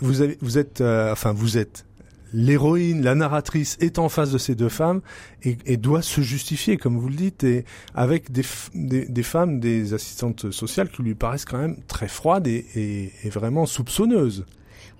Vous, 0.00 0.22
avez, 0.22 0.38
vous 0.40 0.56
êtes, 0.56 0.80
euh, 0.80 1.12
enfin, 1.12 1.32
vous 1.32 1.58
êtes 1.58 1.84
l'héroïne, 2.32 3.02
la 3.02 3.14
narratrice 3.14 3.76
est 3.80 3.98
en 3.98 4.08
face 4.08 4.30
de 4.30 4.38
ces 4.38 4.54
deux 4.54 4.68
femmes 4.68 5.00
et, 5.42 5.76
doit 5.76 6.02
se 6.02 6.20
justifier, 6.20 6.76
comme 6.76 6.98
vous 6.98 7.08
le 7.08 7.16
dites, 7.16 7.44
et 7.44 7.64
avec 7.94 8.30
des, 8.30 8.44
des, 8.74 9.22
femmes, 9.22 9.60
des 9.60 9.94
assistantes 9.94 10.50
sociales 10.50 10.90
qui 10.90 11.02
lui 11.02 11.14
paraissent 11.14 11.44
quand 11.44 11.58
même 11.58 11.76
très 11.86 12.08
froides 12.08 12.46
et, 12.46 13.12
et 13.24 13.28
vraiment 13.30 13.66
soupçonneuses. 13.66 14.44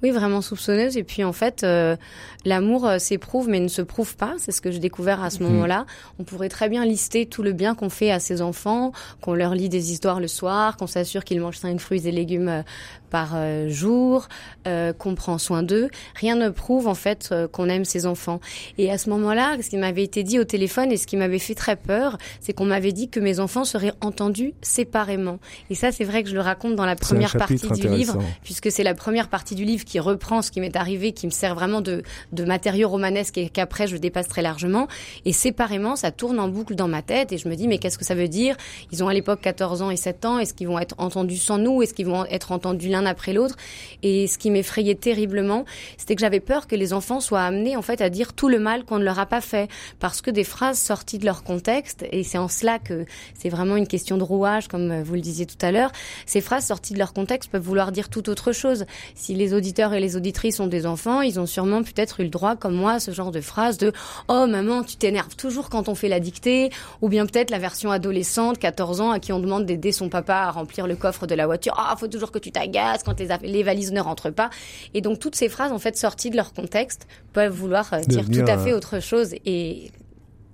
Oui, 0.03 0.13
vraiment 0.13 0.41
soupçonneuse. 0.41 0.97
Et 0.97 1.05
puis 1.05 1.25
en 1.25 1.33
fait, 1.33 1.63
euh, 1.63 1.97
l'amour 2.45 2.87
euh, 2.87 2.99
s'éprouve 2.99 3.49
mais 3.49 3.61
ne 3.61 3.69
se 3.69 3.83
prouve 3.83 4.17
pas. 4.17 4.35
C'est 4.39 4.53
ce 4.53 4.61
que 4.61 4.71
j'ai 4.71 4.79
découvert 4.79 5.23
à 5.23 5.31
ce 5.31 5.43
mhm. 5.43 5.51
moment-là. 5.51 5.87
On 6.19 6.25
pourrait 6.25 6.49
très 6.49 6.69
bien 6.69 6.85
lister 6.85 7.27
tout 7.27 7.43
le 7.43 7.53
bien 7.53 7.75
qu'on 7.75 7.91
fait 7.91 8.11
à 8.11 8.19
ses 8.19 8.41
enfants, 8.41 8.93
qu'on 9.21 9.35
leur 9.35 9.55
lit 9.55 9.69
des 9.69 9.93
histoires 9.93 10.21
le 10.21 10.29
soir, 10.29 10.77
qu'on 10.77 10.87
s'assure 10.87 11.25
qu'ils 11.25 11.41
mangent 11.41 11.59
sains 11.59 11.77
fruits 11.79 12.07
et 12.07 12.13
légumes 12.13 12.49
euh, 12.49 12.63
par 13.11 13.37
jour, 13.69 14.29
qu'on 14.65 15.15
prend 15.15 15.39
soin 15.39 15.63
d'eux. 15.63 15.89
Rien 16.15 16.37
ne 16.37 16.49
prouve 16.49 16.89
en 16.89 16.95
fait 16.95 17.35
qu'on 17.53 17.69
aime 17.69 17.85
ses 17.85 18.07
enfants. 18.07 18.41
Et 18.79 18.91
à 18.91 18.99
ce 18.99 19.11
moment-là, 19.11 19.57
ce 19.63 19.69
qui 19.69 19.77
m'avait 19.77 20.05
été 20.05 20.23
dit 20.23 20.39
au 20.39 20.45
téléphone 20.45 20.93
et 20.93 20.97
ce 20.97 21.07
qui 21.07 21.17
m'avait 21.17 21.39
fait 21.39 21.55
très 21.55 21.77
peur, 21.77 22.19
c'est 22.41 22.53
qu'on 22.53 22.67
m'avait 22.67 22.93
dit 22.93 23.09
que 23.09 23.21
mes 23.21 23.41
enfants 23.41 23.65
seraient 23.65 23.93
entendus 24.01 24.55
séparément. 24.63 25.39
Et 25.71 25.75
ça, 25.75 25.93
c'est 25.93 26.05
vrai 26.05 26.23
que 26.23 26.29
je 26.29 26.35
le 26.35 26.41
raconte 26.41 26.77
dans 26.77 26.87
la 26.87 26.97
première 26.97 27.37
partie 27.37 27.69
du 27.69 27.89
livre, 27.89 28.19
puisque 28.43 28.71
c'est 28.71 28.83
la 28.83 28.95
première 28.95 29.29
partie 29.29 29.55
du 29.55 29.65
livre 29.65 29.85
qui 29.85 29.99
reprend 29.99 30.43
ce 30.43 30.51
qui 30.51 30.61
m'est 30.61 30.77
arrivé, 30.77 31.13
qui 31.13 31.27
me 31.27 31.33
sert 31.33 31.55
vraiment 31.55 31.81
de, 31.81 32.03
de 32.33 32.45
matériau 32.45 32.89
romanesque 32.89 33.39
et 33.39 33.49
qu'après 33.49 33.87
je 33.87 33.97
dépasse 33.97 34.29
très 34.29 34.43
largement. 34.43 34.89
Et 35.25 35.33
séparément, 35.33 35.97
ça 35.97 36.11
tourne 36.11 36.39
en 36.39 36.49
boucle 36.49 36.75
dans 36.75 36.89
ma 36.89 37.03
tête 37.03 37.33
et 37.33 37.39
je 37.39 37.49
me 37.49 37.57
dis, 37.57 37.69
mais 37.69 37.79
qu'est-ce 37.79 37.99
que 37.99 38.05
ça 38.05 38.15
veut 38.15 38.29
dire? 38.29 38.57
Ils 38.93 39.03
ont 39.03 39.09
à 39.09 39.15
l'époque 39.15 39.41
14 39.41 39.83
ans 39.83 39.91
et 39.91 39.97
7 39.97 40.25
ans. 40.25 40.39
Est-ce 40.39 40.55
qu'ils 40.55 40.69
vont 40.69 40.79
être 40.79 40.95
entendus 40.99 41.39
sans 41.39 41.59
nous? 41.59 41.83
Est-ce 41.83 41.95
qu'ils 41.95 42.07
vont 42.07 42.25
être 42.27 42.53
entendus 42.53 42.89
l'un 42.89 43.00
après 43.07 43.33
l'autre 43.33 43.57
Et 44.03 44.27
ce 44.27 44.39
qui 44.39 44.51
m'effrayait 44.51 44.95
terriblement, 44.95 45.65
c'était 45.97 46.15
que 46.15 46.21
j'avais 46.21 46.41
peur 46.41 46.67
que 46.67 46.77
les 46.77 46.93
enfants 46.93 47.21
soient 47.21 47.43
amenés 47.43 47.77
en 47.77 47.83
fait 47.83 48.01
à 48.01 48.11
dire 48.11 48.33
tout 48.33 48.49
le 48.49 48.59
mal 48.59 48.85
qu'on 48.85 48.99
ne 48.99 49.05
leur 49.05 49.19
a 49.19 49.27
pas 49.27 49.41
fait, 49.41 49.69
parce 49.99 50.21
que 50.21 50.31
des 50.31 50.45
phrases 50.45 50.79
sorties 50.79 51.19
de 51.19 51.25
leur 51.25 51.43
contexte, 51.43 52.05
et 52.13 52.23
c'est 52.25 52.39
en 52.39 52.49
cela 52.49 52.79
que 52.79 53.05
c'est 53.35 53.49
vraiment 53.49 53.77
une 53.77 53.87
question 53.87 54.17
de 54.17 54.23
rouage, 54.23 54.69
comme 54.69 55.03
vous 55.03 55.15
le 55.15 55.21
disiez 55.21 55.47
tout 55.47 55.59
à 55.61 55.71
l'heure, 55.71 55.93
ces 56.27 56.41
phrases 56.41 56.67
sorties 56.67 56.95
de 56.95 56.99
leur 56.99 57.13
contexte 57.13 57.51
peuvent 57.51 57.63
vouloir 57.63 57.93
dire 57.93 58.09
tout 58.09 58.29
autre 58.29 58.53
chose. 58.53 58.85
Si 59.15 59.35
les 59.35 59.55
auditeurs 59.55 59.93
et 59.95 60.01
les 60.01 60.17
auditrices 60.17 60.61
ont 60.61 60.67
des 60.67 60.87
enfants, 60.87 61.21
ils 61.23 61.39
ont 61.39 61.47
sûrement 61.47 61.83
peut-être 61.83 62.21
eu 62.21 62.25
le 62.25 62.31
droit, 62.31 62.57
comme 62.57 62.75
moi, 62.75 63.01
ce 63.01 63.11
genre 63.11 63.31
de 63.31 63.41
phrase 63.41 63.79
de 63.79 63.93
Oh 64.29 64.47
maman, 64.47 64.83
tu 64.83 64.97
t'énerves 64.97 65.37
toujours 65.37 65.69
quand 65.71 65.89
on 65.89 65.95
fait 65.95 66.09
la 66.09 66.21
dictée, 66.21 66.71
ou 67.01 67.09
bien 67.09 67.27
peut-être 67.27 67.51
la 67.51 67.59
version 67.59 67.91
adolescente, 67.91 68.59
14 68.59 69.01
ans, 69.01 69.11
à 69.11 69.21
qui 69.21 69.33
on 69.33 69.41
demande 69.41 69.67
d'aider 69.67 69.93
son 69.93 70.09
papa 70.09 70.35
à 70.35 70.51
remplir 70.51 70.87
le 70.87 70.97
coffre 70.97 71.27
de 71.27 71.35
la 71.35 71.47
voiture. 71.47 71.75
Ah, 71.77 71.95
faut 71.99 72.09
toujours 72.09 72.31
que 72.33 72.39
tu 72.39 72.53
t'agaces 72.53 72.90
quand 73.05 73.19
les, 73.21 73.29
les, 73.43 73.63
valises 73.63 73.93
ne 73.93 74.01
rentrent 74.01 74.31
pas. 74.31 74.51
Et 74.95 75.01
donc 75.01 75.19
toutes 75.19 75.37
ces 75.37 75.49
phrases, 75.49 75.73
en 75.73 75.79
fait, 75.79 75.97
sorties 75.97 76.31
de 76.31 76.37
leur 76.37 76.53
contexte, 76.53 77.07
peuvent 77.33 77.53
vouloir 77.53 77.93
euh, 77.93 78.01
dire 78.01 78.29
tout 78.29 78.45
à 78.47 78.59
fait 78.59 78.73
autre 78.73 79.01
chose 79.01 79.35
et 79.45 79.91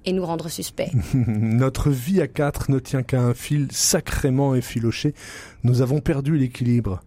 et 0.09 0.13
nous 0.13 0.25
rendre 0.25 0.49
suspects. 0.49 0.93
Notre 1.15 1.91
vie 1.91 2.21
à 2.21 2.29
quatre 2.29 2.71
ne 2.71 2.79
tient 2.79 3.03
qu'à 3.03 3.21
un 3.21 3.35
fil 3.35 3.67
sacrément 3.73 4.55
effiloché. 4.55 5.15
Nous 5.65 5.83
avons 5.83 6.01
perdu 6.01 6.37
l'équilibre 6.37 7.03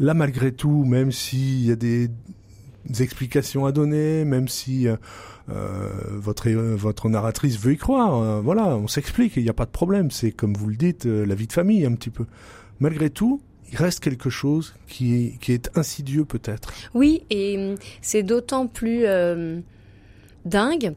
là 0.00 0.14
malgré 0.14 0.50
tout, 0.50 0.84
même 0.84 1.12
s'il 1.12 1.64
y 1.64 1.70
a 1.70 1.76
des 1.76 2.10
explications 2.98 3.66
à 3.66 3.72
donner, 3.72 4.24
même 4.24 4.48
si 4.48 4.88
euh, 4.88 4.96
votre 6.10 6.50
votre 6.50 7.08
narratrice 7.08 7.56
veut 7.56 7.74
y 7.74 7.76
croire. 7.76 8.42
voilà, 8.42 8.76
on 8.76 8.88
s'explique, 8.88 9.36
il 9.36 9.44
n'y 9.44 9.48
a 9.48 9.54
pas 9.54 9.66
de 9.66 9.70
problème. 9.70 10.10
C'est 10.10 10.32
comme 10.32 10.54
vous 10.54 10.68
le 10.68 10.76
dites, 10.76 11.04
la 11.04 11.34
vie 11.36 11.46
de 11.46 11.52
famille 11.52 11.86
un 11.86 11.92
petit 11.92 12.10
peu. 12.10 12.26
Malgré 12.80 13.10
tout, 13.10 13.40
il 13.72 13.76
reste 13.78 14.00
quelque 14.00 14.30
chose 14.30 14.74
qui 14.88 15.36
est, 15.48 15.70
insidieux 15.76 16.24
peut-être. 16.24 16.72
Oui, 16.94 17.22
et 17.30 17.56
hum, 17.56 17.74
c'est 18.02 18.22
d'autant 18.22 18.66
plus 18.66 19.04
dingue 20.44 20.94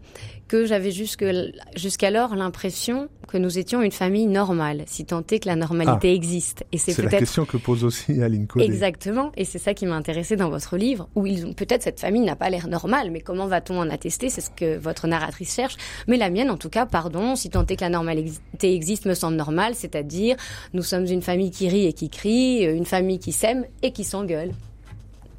que 0.48 0.66
j'avais 0.66 0.92
jusqu'alors 0.92 2.36
l'impression 2.36 3.10
que 3.28 3.38
nous 3.40 3.58
étions 3.58 3.82
une 3.82 3.92
famille 3.92 4.28
normale, 4.28 4.84
si 4.86 5.04
tant 5.04 5.24
est 5.32 5.40
que 5.40 5.48
la 5.48 5.56
normalité 5.56 6.10
ah. 6.12 6.16
existe. 6.16 6.64
Et 6.72 6.78
c'est 6.78 6.96
la 7.02 7.10
question 7.10 7.46
que 7.46 7.58
pose 7.58 7.84
aussi 7.84 8.22
Aline 8.22 8.46
Codé. 8.46 8.66
Exactement, 8.66 9.32
et 9.36 9.46
c'est 9.46 9.58
ça 9.58 9.74
qui 9.74 9.88
m'a 9.88 9.96
intéressé 9.96 10.36
dans 10.36 10.50
votre 10.50 10.78
livre, 10.78 11.10
où 11.16 11.26
ils 11.26 11.48
ont 11.48 11.54
peut-être 11.54 11.82
cette 11.82 12.00
famille 12.00 12.22
n'a 12.22 12.36
pas 12.36 12.52
l'air 12.52 12.68
normale, 12.68 13.10
mais 13.10 13.22
comment 13.22 13.48
va-t-on 13.48 13.80
en 13.80 13.90
attester? 13.90 14.30
C'est 14.30 14.42
ce 14.42 14.52
que 14.52 14.78
votre 14.78 15.08
narratrice 15.08 15.56
cherche. 15.56 15.76
Mais 16.08 16.18
la 16.18 16.30
mienne, 16.30 16.52
en 16.52 16.58
tout 16.58 16.70
cas, 16.70 16.86
pardon, 16.86 17.36
si 17.36 17.50
tant 17.50 17.66
est 17.66 17.76
que 17.76 17.82
la 17.82 17.90
normalité 17.90 18.76
existe, 18.76 19.06
me 19.06 19.16
semble 19.16 19.38
normale, 19.38 19.74
c'est-à-dire 19.74 20.36
nous 20.74 20.84
sommes 20.84 21.06
une 21.06 21.24
famille 21.24 21.50
qui 21.50 21.68
rit 21.68 21.88
et 21.88 21.94
qui 21.94 22.10
crie, 22.10 22.64
une 22.64 22.86
famille 22.86 23.18
qui 23.18 23.32
s'aime 23.32 23.66
et 23.82 23.92
qui 23.92 24.04
s'engueule. 24.04 24.52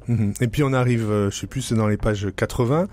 Mhm. 0.07 0.33
Et 0.41 0.47
puis 0.47 0.63
on 0.63 0.73
arrive, 0.73 1.09
euh, 1.09 1.31
je 1.31 1.39
sais 1.39 1.47
plus, 1.47 1.61
c'est 1.61 1.75
dans 1.75 1.87
les 1.87 1.97
pages 1.97 2.27
80 2.35 2.87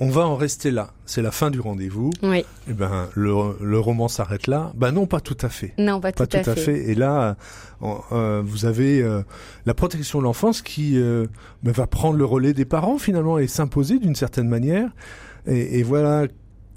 on 0.00 0.08
va 0.10 0.26
en 0.26 0.36
rester 0.36 0.70
là. 0.70 0.90
C'est 1.06 1.22
la 1.22 1.30
fin 1.30 1.50
du 1.50 1.60
rendez-vous. 1.60 2.10
Oui. 2.22 2.38
Et 2.38 2.44
eh 2.70 2.72
ben 2.72 3.08
le, 3.14 3.78
roman 3.78 4.08
s'arrête 4.08 4.46
là. 4.46 4.72
Ben 4.76 4.92
non, 4.92 5.06
pas 5.06 5.20
tout 5.20 5.36
à 5.40 5.48
fait. 5.48 5.74
Non, 5.78 6.00
pas, 6.00 6.12
tout, 6.12 6.22
à, 6.32 6.54
fait. 6.54 6.90
Et 6.90 6.94
là, 6.94 7.36
euh, 7.82 8.42
vous 8.44 8.64
avez 8.64 9.02
euh, 9.02 9.22
la 9.66 9.74
protection 9.74 10.20
de 10.20 10.24
l'enfance 10.24 10.62
qui 10.62 10.98
euh, 10.98 11.26
ben, 11.62 11.72
va 11.72 11.86
prendre 11.86 12.16
le 12.16 12.24
relais 12.24 12.52
des 12.52 12.64
parents 12.64 12.98
finalement 12.98 13.38
et 13.38 13.48
s'imposer 13.48 13.98
d'une 13.98 14.14
certaine 14.14 14.48
manière. 14.48 14.90
Et, 15.46 15.82
voilà 15.82 16.26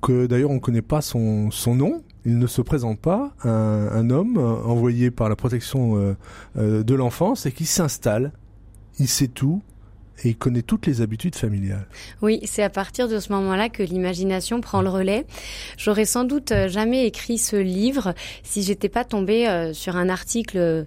que 0.01 0.25
d'ailleurs 0.27 0.49
on 0.49 0.55
ne 0.55 0.59
connaît 0.59 0.81
pas 0.81 1.01
son, 1.01 1.51
son 1.51 1.75
nom. 1.75 2.01
Il 2.25 2.37
ne 2.37 2.47
se 2.47 2.61
présente 2.61 2.99
pas, 2.99 3.33
un, 3.43 3.49
un 3.91 4.09
homme 4.11 4.37
envoyé 4.37 5.11
par 5.11 5.27
la 5.27 5.35
protection 5.35 6.15
de 6.55 6.93
l'enfance 6.93 7.45
et 7.45 7.51
qui 7.51 7.65
s'installe. 7.65 8.31
Il 8.99 9.07
sait 9.07 9.27
tout, 9.27 9.61
et 10.23 10.29
il 10.29 10.37
connaît 10.37 10.61
toutes 10.61 10.87
les 10.87 11.01
habitudes 11.01 11.35
familiales. 11.35 11.87
Oui, 12.21 12.39
c'est 12.45 12.63
à 12.63 12.69
partir 12.69 13.07
de 13.07 13.19
ce 13.19 13.31
moment-là 13.33 13.69
que 13.69 13.83
l'imagination 13.83 14.61
prend 14.61 14.81
le 14.81 14.89
relais. 14.89 15.25
J'aurais 15.77 16.05
sans 16.05 16.23
doute 16.23 16.51
euh, 16.51 16.67
jamais 16.67 17.05
écrit 17.05 17.37
ce 17.37 17.55
livre 17.55 18.13
si 18.43 18.63
j'étais 18.63 18.89
pas 18.89 19.03
tombée 19.03 19.47
euh, 19.47 19.73
sur 19.73 19.95
un 19.95 20.09
article 20.09 20.85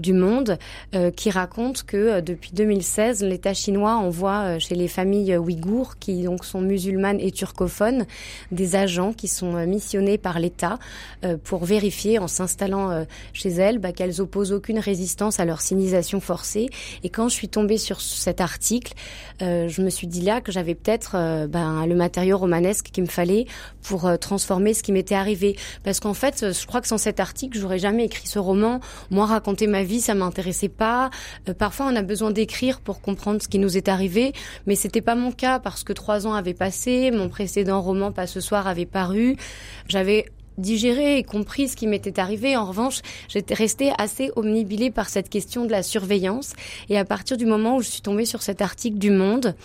du 0.00 0.12
Monde 0.12 0.58
euh, 0.94 1.10
qui 1.10 1.30
raconte 1.30 1.84
que 1.84 1.96
euh, 1.96 2.20
depuis 2.20 2.50
2016, 2.52 3.22
l'État 3.22 3.54
chinois 3.54 3.94
envoie 3.94 4.40
euh, 4.40 4.58
chez 4.58 4.74
les 4.74 4.88
familles 4.88 5.36
ouïghours, 5.36 5.98
qui 5.98 6.22
donc 6.24 6.44
sont 6.44 6.60
musulmanes 6.60 7.20
et 7.20 7.30
turcophones, 7.30 8.06
des 8.50 8.76
agents 8.76 9.12
qui 9.12 9.28
sont 9.28 9.66
missionnés 9.66 10.18
par 10.18 10.38
l'État 10.38 10.78
pour 11.44 11.64
vérifier 11.64 12.18
en 12.18 12.28
s'installant 12.28 13.04
chez 13.32 13.50
elles 13.50 13.78
bah, 13.78 13.92
qu'elles 13.92 14.20
opposent 14.20 14.52
aucune 14.52 14.78
résistance 14.78 15.40
à 15.40 15.44
leur 15.44 15.60
sinisation 15.60 16.20
forcée. 16.20 16.68
Et 17.02 17.08
quand 17.10 17.28
je 17.28 17.34
suis 17.34 17.48
tombée 17.48 17.78
sur 17.78 18.00
cet 18.00 18.40
article, 18.40 18.94
je 19.40 19.82
me 19.82 19.90
suis 19.90 20.06
dit 20.06 20.22
là 20.22 20.40
que 20.40 20.52
j'avais 20.52 20.74
peut-être 20.74 21.46
ben, 21.46 21.86
le 21.86 21.94
matériau 21.94 22.38
romanesque 22.38 22.90
qu'il 22.92 23.04
me 23.04 23.08
fallait 23.08 23.46
pour 23.82 24.10
transformer 24.18 24.74
ce 24.74 24.82
qui 24.82 24.92
m'était 24.92 25.14
arrivé. 25.14 25.56
Parce 25.84 26.00
qu'en 26.00 26.14
fait, 26.14 26.52
je 26.52 26.66
crois 26.66 26.80
que 26.80 26.88
sans 26.88 26.98
cet 26.98 27.20
article, 27.20 27.58
j'aurais 27.58 27.78
jamais 27.78 28.06
écrit 28.06 28.26
ce 28.26 28.38
roman. 28.38 28.80
Moi, 29.10 29.26
raconter 29.26 29.66
ma 29.66 29.82
vie 29.82 29.89
ça 29.98 30.14
m'intéressait 30.14 30.68
pas. 30.68 31.10
Euh, 31.48 31.54
parfois, 31.54 31.86
on 31.90 31.96
a 31.96 32.02
besoin 32.02 32.30
d'écrire 32.30 32.80
pour 32.80 33.00
comprendre 33.00 33.42
ce 33.42 33.48
qui 33.48 33.58
nous 33.58 33.76
est 33.76 33.88
arrivé, 33.88 34.32
mais 34.66 34.76
c'était 34.76 35.00
pas 35.00 35.16
mon 35.16 35.32
cas 35.32 35.58
parce 35.58 35.82
que 35.82 35.92
trois 35.92 36.28
ans 36.28 36.34
avaient 36.34 36.54
passé, 36.54 37.10
mon 37.10 37.28
précédent 37.28 37.80
roman 37.80 38.12
Pas 38.12 38.28
ce 38.28 38.40
soir 38.40 38.68
avait 38.68 38.86
paru, 38.86 39.36
j'avais 39.88 40.26
digéré 40.58 41.18
et 41.18 41.24
compris 41.24 41.68
ce 41.68 41.76
qui 41.76 41.86
m'était 41.86 42.20
arrivé. 42.20 42.56
En 42.56 42.66
revanche, 42.66 43.00
j'étais 43.28 43.54
restée 43.54 43.92
assez 43.98 44.30
omnibilée 44.36 44.90
par 44.90 45.08
cette 45.08 45.28
question 45.28 45.64
de 45.64 45.70
la 45.70 45.82
surveillance. 45.82 46.52
Et 46.88 46.98
à 46.98 47.04
partir 47.04 47.36
du 47.36 47.46
moment 47.46 47.76
où 47.76 47.82
je 47.82 47.88
suis 47.88 48.02
tombée 48.02 48.26
sur 48.26 48.42
cet 48.42 48.62
article 48.62 48.98
du 48.98 49.10
Monde, 49.10 49.56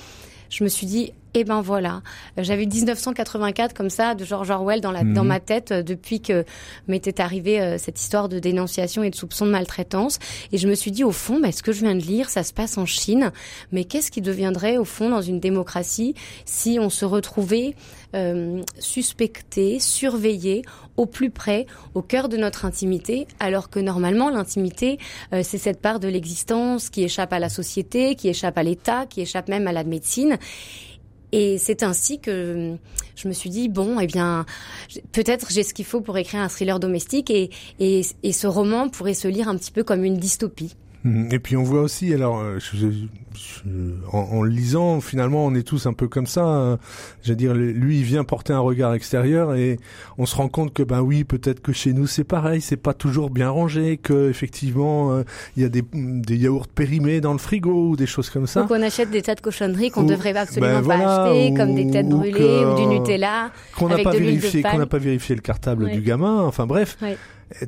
je 0.50 0.64
me 0.64 0.70
suis 0.70 0.88
dit, 0.88 1.14
et 1.36 1.44
ben 1.44 1.60
voilà, 1.60 2.02
j'avais 2.38 2.66
1984 2.66 3.74
comme 3.74 3.90
ça 3.90 4.16
de 4.16 4.24
George 4.24 4.50
Orwell 4.52 4.80
dans, 4.80 4.94
la, 4.94 5.04
dans 5.04 5.24
mhm. 5.24 5.28
ma 5.28 5.40
tête 5.42 5.72
euh, 5.74 5.84
depuis 5.84 6.22
que 6.22 6.46
m'était 6.88 7.20
arrivée 7.20 7.60
euh, 7.60 7.78
cette 7.78 8.00
histoire 8.00 8.30
de 8.30 8.40
dénonciation 8.40 9.04
et 9.04 9.10
de 9.10 9.16
soupçon 9.16 9.46
de 9.46 9.52
maltraitance. 9.52 10.18
Et 10.54 10.58
je 10.58 10.66
me 10.70 10.76
suis 10.76 10.92
dit 10.92 11.04
au 11.04 11.12
fond, 11.12 11.38
mais 11.42 11.52
ce 11.52 11.62
que 11.62 11.74
je 11.74 11.82
viens 11.82 11.94
de 11.94 12.02
lire, 12.02 12.30
ça 12.30 12.44
se 12.44 12.54
passe 12.54 12.78
en 12.78 12.86
Chine, 12.86 13.34
mais 13.74 13.84
qu'est-ce 13.84 14.12
qui 14.12 14.22
deviendrait 14.22 14.78
au 14.78 14.86
fond 14.86 15.10
dans 15.10 15.22
une 15.22 15.42
démocratie 15.42 16.16
si 16.46 16.78
on 16.80 16.90
se 16.90 17.04
retrouvait 17.04 17.76
euh, 18.16 18.62
suspecté, 18.80 19.82
surveillé 19.82 20.62
au 20.96 21.06
plus 21.06 21.32
près, 21.32 21.66
au 21.96 22.02
cœur 22.02 22.30
de 22.30 22.38
notre 22.38 22.64
intimité, 22.64 23.28
alors 23.42 23.70
que 23.70 23.82
normalement 23.82 24.30
l'intimité, 24.30 24.98
c'est 25.44 25.58
cette 25.58 25.82
part 25.82 26.00
de 26.00 26.08
l'existence 26.08 26.90
qui 26.90 27.04
échappe 27.04 27.34
à 27.34 27.40
la 27.40 27.50
société, 27.50 28.16
qui 28.16 28.30
échappe 28.30 28.58
à 28.58 28.64
l'État, 28.64 29.06
qui 29.06 29.20
échappe 29.20 29.50
même 29.50 29.68
à 29.68 29.74
la 29.74 29.84
médecine. 29.84 30.38
Et 31.38 31.58
c'est 31.58 31.84
ainsi 31.84 32.20
que 32.20 32.78
je 33.18 33.28
me 33.28 33.34
suis 33.34 33.50
dit 33.50 33.68
bon, 33.68 34.00
eh 34.00 34.08
bien, 34.08 34.46
peut-être 35.12 35.52
j'ai 35.52 35.64
ce 35.64 35.74
qu'il 35.74 35.84
faut 35.84 36.00
pour 36.00 36.18
écrire 36.18 36.40
un 36.40 36.48
thriller 36.48 36.80
domestique 36.80 37.30
et, 37.30 37.50
et, 37.78 38.06
et 38.24 38.32
ce 38.32 38.48
roman 38.48 38.88
pourrait 38.88 39.14
se 39.14 39.28
lire 39.28 39.50
un 39.50 39.58
petit 39.58 39.72
peu 39.72 39.84
comme 39.84 40.06
une 40.06 40.16
dystopie. 40.16 40.78
Mhm. 41.06 41.30
Et 41.32 41.40
puis 41.40 41.56
on 41.56 41.62
voit 41.62 41.82
aussi, 41.82 42.12
alors, 42.14 42.40
euh, 42.40 42.58
en, 44.12 44.42
le 44.42 44.50
lisant, 44.50 45.02
finalement, 45.02 45.46
on 45.46 45.54
est 45.54 45.62
tous 45.62 45.86
un 45.86 45.94
peu 45.94 46.08
comme 46.08 46.26
ça. 46.26 46.44
Hein. 46.44 46.80
Je 47.22 47.30
veux 47.30 47.36
dire, 47.36 47.54
lui, 47.54 48.00
il 48.00 48.04
vient 48.04 48.24
porter 48.24 48.54
un 48.54 48.60
regard 48.60 48.96
extérieur 48.96 49.54
et 49.54 49.80
on 50.18 50.26
se 50.26 50.36
rend 50.36 50.50
compte 50.50 50.74
que, 50.74 50.82
ben 50.82 51.02
oui, 51.02 51.24
peut-être 51.24 51.62
que 51.62 51.74
chez 51.74 51.94
nous 51.94 52.08
c'est 52.08 52.24
pareil, 52.24 52.60
c'est 52.60 52.76
pas 52.76 52.96
toujours 52.96 53.30
bien 53.30 53.52
rangé, 53.52 53.98
que 53.98 54.30
effectivement, 54.32 55.12
euh, 55.12 55.24
il 55.56 55.62
y 55.62 55.66
a 55.66 55.70
des, 55.70 55.84
des 55.94 56.38
yaourts 56.38 56.68
périmés 56.68 57.22
dans 57.22 57.34
le 57.34 57.40
frigo 57.40 57.90
ou 57.90 57.96
des 57.96 58.08
choses 58.08 58.32
comme 58.32 58.48
ça. 58.48 58.64
Ou 58.64 58.68
qu'on 58.68 58.82
achète 58.82 59.12
des 59.12 59.22
tas 59.22 59.36
de 59.36 59.42
cochonneries 59.42 59.92
qu'on 59.92 60.04
devrait 60.04 60.36
absolument 60.36 60.82
ben 60.82 60.88
pas 60.88 61.28
acheter, 61.28 61.54
comme 61.54 61.76
des 61.76 61.92
têtes 61.92 62.10
brûlées 62.10 62.66
ou, 62.66 62.76
du 62.76 62.88
Nutella. 62.88 63.52
Qu'on 63.78 63.90
n'a 63.90 64.00
pas 64.00 64.10
vérifié, 64.12 64.64
qu'on 64.64 64.80
n'a 64.80 64.88
pas 64.88 64.98
vérifié 64.98 65.36
le 65.36 65.42
cartable 65.42 65.92
du 65.92 66.02
gamin. 66.02 66.42
Enfin 66.42 66.66
bref, 66.66 66.98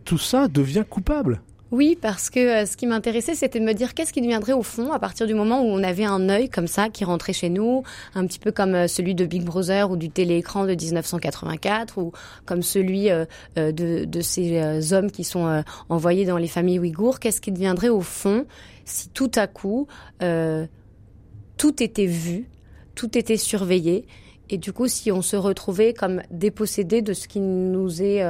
tout 0.06 0.18
ça 0.18 0.48
devient 0.48 0.84
coupable. 0.90 1.40
Oui, 1.72 1.98
parce 2.02 2.30
que 2.30 2.40
euh, 2.40 2.66
ce 2.66 2.78
qui 2.78 2.88
m'intéressait, 2.88 3.36
c'était 3.36 3.60
de 3.60 3.66
me 3.66 3.74
dire 3.74 3.94
qu'est-ce 3.94 4.14
qui 4.14 4.22
deviendrait 4.22 4.54
au 4.54 4.64
fond 4.64 4.94
à 4.94 5.00
partir 5.00 5.28
du 5.28 5.34
moment 5.34 5.62
où 5.62 5.66
on 5.66 5.84
avait 5.84 6.06
un 6.06 6.30
œil 6.30 6.50
comme 6.50 6.68
ça 6.68 6.88
qui 6.88 7.04
rentrait 7.04 7.34
chez 7.34 7.50
nous, 7.50 7.84
un 8.16 8.26
petit 8.26 8.40
peu 8.40 8.54
comme 8.54 8.74
euh, 8.74 8.88
celui 8.88 9.16
de 9.16 9.26
Big 9.26 9.44
Brother 9.44 9.92
ou 9.92 9.98
du 9.98 10.10
téléécran 10.10 10.66
de 10.66 10.74
1984 10.74 11.98
ou 11.98 12.14
comme 12.46 12.62
celui 12.62 13.10
euh, 13.12 13.26
de, 13.58 14.22
ces 14.22 14.94
hommes 14.94 15.12
qui 15.12 15.24
sont 15.24 15.64
envoyés 15.90 16.26
dans 16.26 16.38
les 16.38 16.48
familles 16.48 16.80
ouïghours. 16.80 17.20
Qu'est-ce 17.20 17.42
qui 17.42 17.52
deviendrait 17.52 17.90
au 17.90 18.02
fond 18.02 18.46
si 18.86 19.10
tout 19.10 19.32
à 19.36 19.48
coup 19.48 19.88
tout 21.58 21.84
était 21.84 22.06
vu, 22.06 22.50
tout 22.96 23.18
était 23.18 23.38
surveillé 23.38 24.06
et 24.50 24.58
du 24.58 24.72
coup 24.72 24.88
si 24.88 25.12
on 25.12 25.22
se 25.22 25.36
retrouvait 25.36 25.94
comme 25.94 26.22
dépossédé 26.32 27.02
de 27.02 27.14
ce 27.14 27.28
qui 27.28 27.42
nous 27.42 28.02
est 28.02 28.24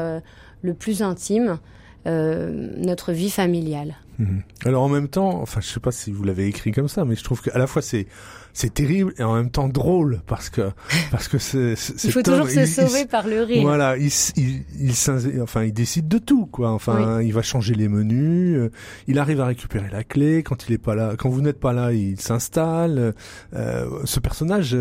le 0.61 0.73
plus 0.73 1.03
intime 1.03 1.59
euh, 2.05 2.69
notre 2.77 3.11
vie 3.11 3.29
familiale. 3.29 3.95
Mhm. 4.19 4.41
Alors 4.65 4.83
en 4.83 4.89
même 4.89 5.07
temps, 5.07 5.41
enfin 5.41 5.61
je 5.61 5.67
sais 5.67 5.79
pas 5.79 5.91
si 5.91 6.11
vous 6.11 6.23
l'avez 6.23 6.47
écrit 6.47 6.71
comme 6.71 6.87
ça, 6.87 7.05
mais 7.05 7.15
je 7.15 7.23
trouve 7.23 7.41
qu'à 7.41 7.57
la 7.57 7.67
fois 7.67 7.81
c'est 7.81 8.07
c'est 8.53 8.73
terrible 8.73 9.13
et 9.19 9.23
en 9.23 9.35
même 9.35 9.51
temps 9.51 9.67
drôle 9.67 10.21
parce 10.25 10.49
que 10.49 10.71
parce 11.11 11.27
que 11.27 11.37
c'est 11.37 11.75
il 12.03 12.11
faut 12.11 12.23
toujours 12.23 12.49
se 12.49 12.65
sauver 12.65 13.05
par 13.05 13.27
le 13.27 13.43
rire. 13.43 13.61
Voilà, 13.61 13.97
il, 13.97 14.09
il, 14.35 14.63
il, 14.79 14.93
enfin 15.41 15.63
il 15.63 15.73
décide 15.73 16.07
de 16.07 16.17
tout 16.17 16.47
quoi. 16.47 16.71
Enfin, 16.71 17.21
il 17.21 17.33
va 17.33 17.43
changer 17.43 17.75
les 17.75 17.87
menus, 17.87 18.57
euh, 18.57 18.71
il 19.07 19.19
arrive 19.19 19.41
à 19.41 19.45
récupérer 19.45 19.89
la 19.91 20.03
clé 20.03 20.41
quand 20.41 20.67
il 20.67 20.73
est 20.73 20.79
pas 20.79 20.95
là, 20.95 21.13
quand 21.17 21.29
vous 21.29 21.41
n'êtes 21.41 21.59
pas 21.59 21.73
là, 21.73 21.93
il 21.93 22.19
s'installe. 22.19 23.13
Euh, 23.53 23.89
ce 24.05 24.19
personnage 24.19 24.75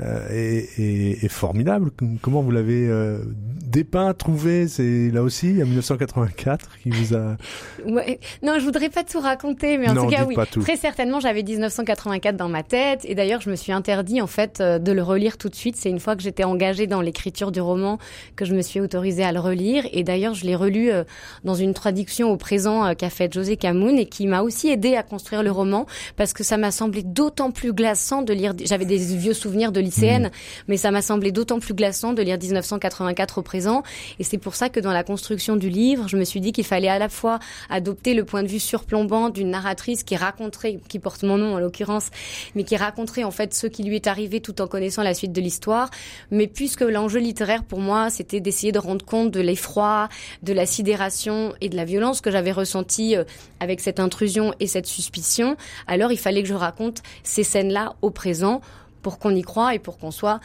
euh, 0.00 0.26
est, 0.30 1.24
est, 1.24 1.28
formidable. 1.28 1.90
Comment 2.20 2.42
vous 2.42 2.50
l'avez 2.50 2.88
euh, 2.88 3.18
dépeint, 3.64 4.12
trouvé? 4.14 4.68
C'est 4.68 5.10
là 5.10 5.22
aussi 5.22 5.62
en 5.62 5.66
1984 5.66 6.78
qui 6.82 6.90
vous 6.90 7.14
a. 7.14 7.36
Ouais. 7.86 8.18
Non, 8.42 8.54
je 8.58 8.64
voudrais 8.64 8.88
pas 8.88 9.04
tout 9.04 9.20
raconter, 9.20 9.76
mais 9.78 9.88
en 9.90 9.94
tout 9.94 10.06
cas 10.06 10.24
oui, 10.24 10.34
très 10.62 10.76
certainement 10.76 11.20
j'avais 11.20 11.42
1984 11.42 12.36
dans 12.36 12.48
ma 12.48 12.62
tête 12.62 13.04
et 13.04 13.14
d'ailleurs, 13.14 13.40
je 13.40 13.50
me 13.50 13.56
suis 13.56 13.72
interdit 13.72 14.20
en 14.20 14.26
fait 14.26 14.60
euh, 14.60 14.78
de 14.78 14.92
le 14.92 15.02
relire 15.02 15.38
tout 15.38 15.48
de 15.48 15.54
suite. 15.54 15.76
C'est 15.76 15.90
une 15.90 16.00
fois 16.00 16.16
que 16.16 16.22
j'étais 16.22 16.44
engagée 16.44 16.86
dans 16.86 17.00
l'écriture 17.00 17.52
du 17.52 17.60
roman 17.60 17.98
que 18.36 18.44
je 18.44 18.54
me 18.54 18.62
suis 18.62 18.80
autorisée 18.80 19.24
à 19.24 19.32
le 19.32 19.40
relire. 19.40 19.86
Et 19.92 20.04
d'ailleurs, 20.04 20.34
je 20.34 20.44
l'ai 20.44 20.54
relu 20.56 20.90
euh, 20.90 21.04
dans 21.44 21.54
une 21.54 21.74
traduction 21.74 22.30
au 22.30 22.36
présent 22.36 22.84
euh, 22.84 22.94
qu'a 22.94 23.10
fait 23.10 23.32
José 23.32 23.56
Camoun 23.56 23.98
et 23.98 24.06
qui 24.06 24.26
m'a 24.26 24.42
aussi 24.42 24.68
aidé 24.68 24.96
à 24.96 25.02
construire 25.02 25.42
le 25.42 25.50
roman 25.50 25.86
parce 26.16 26.32
que 26.32 26.42
ça 26.42 26.56
m'a 26.56 26.70
semblé 26.70 27.02
d'autant 27.02 27.50
plus 27.50 27.72
glaçant 27.72 28.22
de 28.22 28.32
lire. 28.32 28.54
J'avais 28.64 28.84
des 28.84 28.98
vieux 28.98 29.34
souvenirs 29.34 29.72
de 29.72 29.80
lycéenne, 29.84 30.30
mais 30.68 30.76
ça 30.76 30.90
m'a 30.90 31.02
semblé 31.02 31.32
d'autant 31.32 31.58
plus 31.58 31.74
glaçant 31.74 32.12
de 32.12 32.22
lire 32.22 32.38
1984 32.38 33.38
au 33.38 33.42
présent. 33.42 33.82
Et 34.18 34.24
c'est 34.24 34.38
pour 34.38 34.54
ça 34.54 34.68
que 34.68 34.80
dans 34.80 34.92
la 34.92 35.04
construction 35.04 35.56
du 35.56 35.68
livre, 35.68 36.08
je 36.08 36.16
me 36.16 36.24
suis 36.24 36.40
dit 36.40 36.52
qu'il 36.52 36.64
fallait 36.64 36.88
à 36.88 36.98
la 36.98 37.08
fois 37.08 37.38
adopter 37.70 38.14
le 38.14 38.24
point 38.24 38.42
de 38.42 38.48
vue 38.48 38.60
surplombant 38.60 39.28
d'une 39.28 39.50
narratrice 39.50 40.02
qui 40.02 40.16
raconterait, 40.16 40.80
qui 40.88 40.98
porte 40.98 41.22
mon 41.22 41.38
nom 41.38 41.54
en 41.54 41.58
l'occurrence, 41.58 42.08
mais 42.54 42.64
qui 42.64 42.76
raconterait 42.76 43.24
en 43.24 43.30
fait 43.30 43.54
ce 43.54 43.66
qui 43.66 43.82
lui 43.82 43.96
est 43.96 44.06
arrivé 44.06 44.40
tout 44.40 44.60
en 44.60 44.66
connaissant 44.66 45.02
la 45.02 45.14
suite 45.14 45.32
de 45.32 45.40
l'histoire. 45.40 45.90
Mais 46.30 46.46
puisque 46.46 46.82
l'enjeu 46.82 47.20
littéraire 47.20 47.64
pour 47.64 47.80
moi, 47.80 48.10
c'était 48.10 48.40
d'essayer 48.40 48.72
de 48.72 48.78
rendre 48.78 49.04
compte 49.04 49.30
de 49.30 49.40
l'effroi, 49.40 50.08
de 50.42 50.52
la 50.52 50.66
sidération 50.66 51.54
et 51.60 51.68
de 51.68 51.76
la 51.76 51.84
violence 51.84 52.20
que 52.20 52.30
j'avais 52.30 52.52
ressentie 52.52 53.16
euh, 53.16 53.24
avec 53.60 53.80
cette 53.80 54.00
intrusion 54.00 54.54
et 54.60 54.66
cette 54.66 54.86
suspicion, 54.86 55.56
alors 55.86 56.12
il 56.12 56.18
fallait 56.18 56.42
que 56.42 56.48
je 56.48 56.54
raconte 56.54 57.02
ces 57.22 57.42
scènes-là 57.42 57.94
au 58.02 58.10
présent 58.10 58.60
pour 59.04 59.20
qu'on 59.20 59.34
y 59.34 59.42
croit 59.42 59.74
et 59.74 59.78
pour 59.78 59.98
qu'on 59.98 60.10
soit 60.10 60.40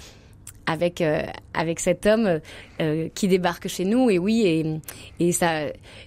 avec 0.68 1.02
euh, 1.02 1.24
avec 1.56 1.80
cet 1.80 2.06
homme 2.06 2.40
euh, 2.80 3.10
qui 3.16 3.28
débarque 3.28 3.68
chez 3.68 3.86
nous. 3.86 4.12
Et 4.12 4.20
oui 4.20 4.44
et 4.46 4.80
et 5.20 5.32
ça 5.32 5.64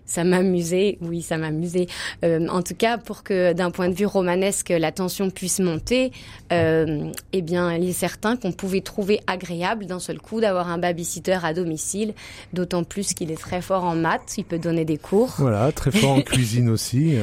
ça 0.06 0.22
m'amusait. 0.22 0.98
Oui 1.00 1.20
ça 1.20 1.36
m'amusait. 1.36 1.86
Euh, 2.24 2.46
en 2.48 2.62
tout 2.62 2.76
cas 2.76 2.96
pour 2.96 3.24
que 3.24 3.54
d'un 3.54 3.72
point 3.72 3.88
de 3.88 3.94
vue 3.94 4.06
romanesque 4.06 4.68
la 4.68 4.92
tension 4.92 5.30
puisse 5.30 5.58
monter 5.58 6.12
eh 6.50 7.42
bien 7.42 7.74
il 7.74 7.88
est 7.88 7.92
certain 7.92 8.36
qu'on 8.36 8.52
pouvait 8.52 8.82
trouver 8.82 9.20
agréable 9.26 9.86
d'un 9.86 9.98
seul 9.98 10.18
coup 10.20 10.40
d'avoir 10.40 10.68
un 10.68 10.78
babysitter 10.78 11.38
à 11.42 11.54
domicile 11.54 12.14
d'autant 12.52 12.84
plus 12.84 13.14
qu'il 13.14 13.32
est 13.32 13.40
très 13.40 13.62
fort 13.62 13.84
en 13.84 13.96
maths. 13.96 14.34
Il 14.36 14.44
peut 14.44 14.58
donner 14.58 14.84
des 14.84 14.98
cours. 14.98 15.34
Voilà 15.38 15.72
très 15.72 15.90
fort 15.90 16.12
en 16.12 16.20
cuisine 16.32 16.68
aussi. 16.68 17.16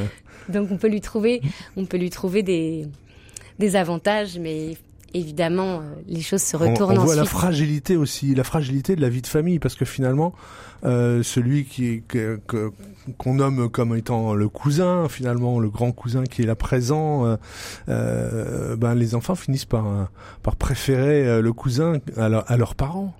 Donc 0.48 0.68
on 0.70 0.76
peut 0.76 0.88
lui 0.88 1.00
trouver 1.00 1.40
on 1.76 1.86
peut 1.86 1.96
lui 1.96 2.10
trouver 2.10 2.42
des 2.42 2.86
des 3.58 3.76
avantages 3.76 4.38
mais 4.38 4.76
évidemment, 5.14 5.80
euh, 5.80 5.94
les 6.06 6.20
choses 6.20 6.42
se 6.42 6.56
retournent. 6.56 6.98
On, 6.98 7.02
on 7.02 7.04
voit 7.04 7.16
la 7.16 7.24
fragilité 7.24 7.96
aussi, 7.96 8.34
la 8.34 8.44
fragilité 8.44 8.96
de 8.96 9.00
la 9.00 9.08
vie 9.08 9.22
de 9.22 9.26
famille, 9.26 9.58
parce 9.58 9.74
que 9.74 9.84
finalement, 9.84 10.34
euh, 10.84 11.22
celui 11.22 11.64
qui 11.64 12.02
qu'on 13.18 13.34
nomme 13.34 13.68
comme 13.68 13.96
étant 13.96 14.34
le 14.34 14.48
cousin, 14.48 15.08
finalement 15.08 15.58
le 15.58 15.68
grand 15.68 15.92
cousin 15.92 16.24
qui 16.24 16.42
est 16.42 16.46
là 16.46 16.54
présent, 16.54 17.26
euh, 17.26 17.36
euh 17.88 18.76
ben 18.76 18.94
les 18.94 19.14
enfants 19.14 19.34
finissent 19.34 19.64
par 19.64 20.08
par 20.42 20.56
préférer 20.56 21.42
le 21.42 21.52
cousin 21.52 21.98
à, 22.16 22.26
à 22.26 22.56
leurs 22.56 22.74
parents. 22.74 23.14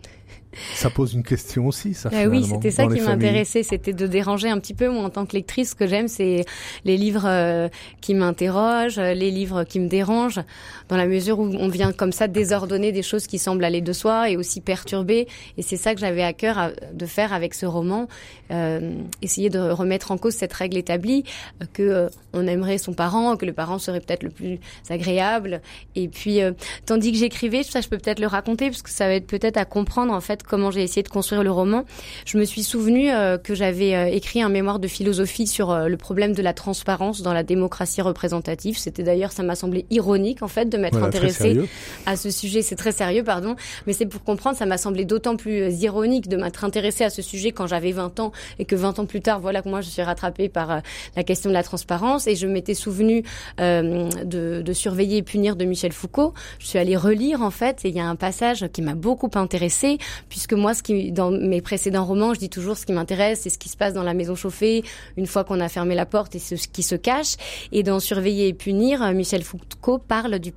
Ça 0.74 0.90
pose 0.90 1.14
une 1.14 1.22
question 1.22 1.66
aussi, 1.66 1.94
ça. 1.94 2.08
Bah 2.08 2.26
oui, 2.26 2.44
c'était 2.44 2.70
ça 2.70 2.86
qui 2.86 3.00
m'intéressait, 3.00 3.62
c'était 3.62 3.92
de 3.92 4.06
déranger 4.06 4.48
un 4.48 4.58
petit 4.58 4.74
peu. 4.74 4.88
Moi, 4.88 5.04
en 5.04 5.10
tant 5.10 5.26
que 5.26 5.34
lectrice, 5.34 5.70
ce 5.70 5.74
que 5.74 5.86
j'aime, 5.86 6.08
c'est 6.08 6.44
les 6.84 6.96
livres 6.96 7.26
euh, 7.26 7.68
qui 8.00 8.14
m'interrogent, 8.14 8.98
les 8.98 9.30
livres 9.30 9.64
qui 9.64 9.78
me 9.78 9.88
dérangent, 9.88 10.40
dans 10.88 10.96
la 10.96 11.06
mesure 11.06 11.38
où 11.38 11.44
on 11.44 11.68
vient 11.68 11.92
comme 11.92 12.12
ça 12.12 12.28
désordonner 12.28 12.92
des 12.92 13.02
choses 13.02 13.26
qui 13.26 13.38
semblent 13.38 13.64
aller 13.64 13.80
de 13.80 13.92
soi 13.92 14.30
et 14.30 14.36
aussi 14.36 14.60
perturber. 14.60 15.28
Et 15.56 15.62
c'est 15.62 15.76
ça 15.76 15.94
que 15.94 16.00
j'avais 16.00 16.22
à 16.22 16.32
cœur 16.32 16.72
de 16.92 17.06
faire 17.06 17.32
avec 17.32 17.54
ce 17.54 17.66
roman, 17.66 18.08
euh, 18.50 18.94
essayer 19.22 19.50
de 19.50 19.58
remettre 19.58 20.10
en 20.10 20.18
cause 20.18 20.34
cette 20.34 20.52
règle 20.52 20.76
établie 20.76 21.24
euh, 21.62 21.66
que 21.72 21.82
euh, 21.82 22.08
on 22.32 22.46
aimerait 22.46 22.78
son 22.78 22.92
parent, 22.92 23.36
que 23.36 23.46
le 23.46 23.52
parent 23.52 23.78
serait 23.78 24.00
peut-être 24.00 24.22
le 24.22 24.30
plus 24.30 24.58
agréable. 24.88 25.62
Et 25.94 26.08
puis, 26.08 26.40
tandis 26.86 27.12
que 27.12 27.18
j'écrivais, 27.18 27.62
ça, 27.62 27.80
je 27.80 27.88
peux 27.88 27.98
peut-être 27.98 28.20
le 28.20 28.26
raconter 28.26 28.70
parce 28.70 28.82
que 28.82 28.90
ça 28.90 29.06
va 29.06 29.14
être 29.14 29.26
peut-être 29.26 29.56
à 29.56 29.64
comprendre 29.64 30.12
en 30.12 30.20
fait 30.20 30.39
comment 30.42 30.70
j'ai 30.70 30.82
essayé 30.82 31.02
de 31.02 31.08
construire 31.08 31.42
le 31.42 31.50
roman, 31.50 31.84
je 32.24 32.38
me 32.38 32.44
suis 32.44 32.62
souvenu 32.62 33.10
euh, 33.10 33.38
que 33.38 33.54
j'avais 33.54 33.94
euh, 33.94 34.06
écrit 34.06 34.42
un 34.42 34.48
mémoire 34.48 34.78
de 34.78 34.88
philosophie 34.88 35.46
sur 35.46 35.70
euh, 35.70 35.88
le 35.88 35.96
problème 35.96 36.32
de 36.32 36.42
la 36.42 36.52
transparence 36.52 37.22
dans 37.22 37.32
la 37.32 37.42
démocratie 37.42 38.02
représentative. 38.02 38.78
C'était 38.78 39.02
d'ailleurs, 39.02 39.32
ça 39.32 39.42
m'a 39.42 39.54
semblé 39.54 39.86
ironique 39.90 40.42
en 40.42 40.48
fait 40.48 40.68
de 40.68 40.76
m'être 40.76 41.02
intéressée 41.02 41.60
à 42.06 42.16
ce 42.16 42.30
sujet. 42.30 42.62
C'est 42.62 42.76
très 42.76 42.92
sérieux, 42.92 43.24
pardon, 43.24 43.56
mais 43.86 43.92
c'est 43.92 44.06
pour 44.06 44.22
comprendre. 44.22 44.56
Ça 44.56 44.66
m'a 44.66 44.78
semblé 44.78 45.04
d'autant 45.04 45.36
plus 45.36 45.82
ironique 45.82 46.28
de 46.28 46.36
m'être 46.36 46.64
intéressée 46.64 47.04
à 47.04 47.10
ce 47.10 47.22
sujet 47.22 47.52
quand 47.52 47.66
j'avais 47.66 47.92
20 47.92 48.20
ans 48.20 48.32
et 48.58 48.64
que 48.64 48.76
20 48.76 48.98
ans 48.98 49.06
plus 49.06 49.20
tard, 49.20 49.40
voilà 49.40 49.62
que 49.62 49.68
moi 49.68 49.80
je 49.80 49.88
suis 49.88 50.02
rattrapée 50.02 50.48
par 50.48 50.82
la 51.16 51.22
question 51.24 51.50
de 51.50 51.54
la 51.54 51.62
transparence 51.62 52.26
et 52.26 52.36
je 52.36 52.46
m'étais 52.46 52.74
souvenu 52.74 53.22
de, 53.58 54.62
de 54.62 54.72
surveiller 54.72 55.18
et 55.18 55.22
punir 55.22 55.56
de 55.56 55.64
Michel 55.64 55.92
Foucault. 55.92 56.34
Je 56.58 56.66
suis 56.66 56.78
allée 56.78 56.96
relire 56.96 57.42
en 57.42 57.50
fait 57.50 57.84
et 57.84 57.88
il 57.88 57.94
y 57.94 58.00
a 58.00 58.06
un 58.06 58.16
passage 58.16 58.66
qui 58.72 58.82
m'a 58.82 58.94
beaucoup 58.94 59.30
intéressée 59.34 59.98
puisque 60.30 60.54
moi, 60.54 60.72
ce 60.72 60.82
qui, 60.82 61.12
dans 61.12 61.30
mes 61.30 61.60
précédents 61.60 62.06
romans, 62.06 62.32
je 62.32 62.38
dis 62.38 62.48
toujours 62.48 62.78
ce 62.78 62.86
qui 62.86 62.92
m'intéresse, 62.92 63.40
c'est 63.42 63.50
ce 63.50 63.58
qui 63.58 63.68
se 63.68 63.76
passe 63.76 63.92
dans 63.92 64.02
la 64.02 64.14
maison 64.14 64.34
chauffée, 64.34 64.82
une 65.18 65.26
fois 65.26 65.44
qu'on 65.44 65.60
a 65.60 65.68
fermé 65.68 65.94
la 65.94 66.06
porte 66.06 66.34
et 66.34 66.38
ce 66.38 66.54
qui 66.54 66.82
se 66.82 66.94
cache. 66.94 67.34
Et 67.72 67.82
dans 67.82 68.00
Surveiller 68.00 68.48
et 68.48 68.54
punir, 68.54 69.12
Michel 69.12 69.42
Foucault 69.42 69.98
parle 69.98 70.38
du 70.38 70.52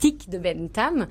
panneau 0.00 0.12
de 0.28 0.38
Bentham. 0.38 1.06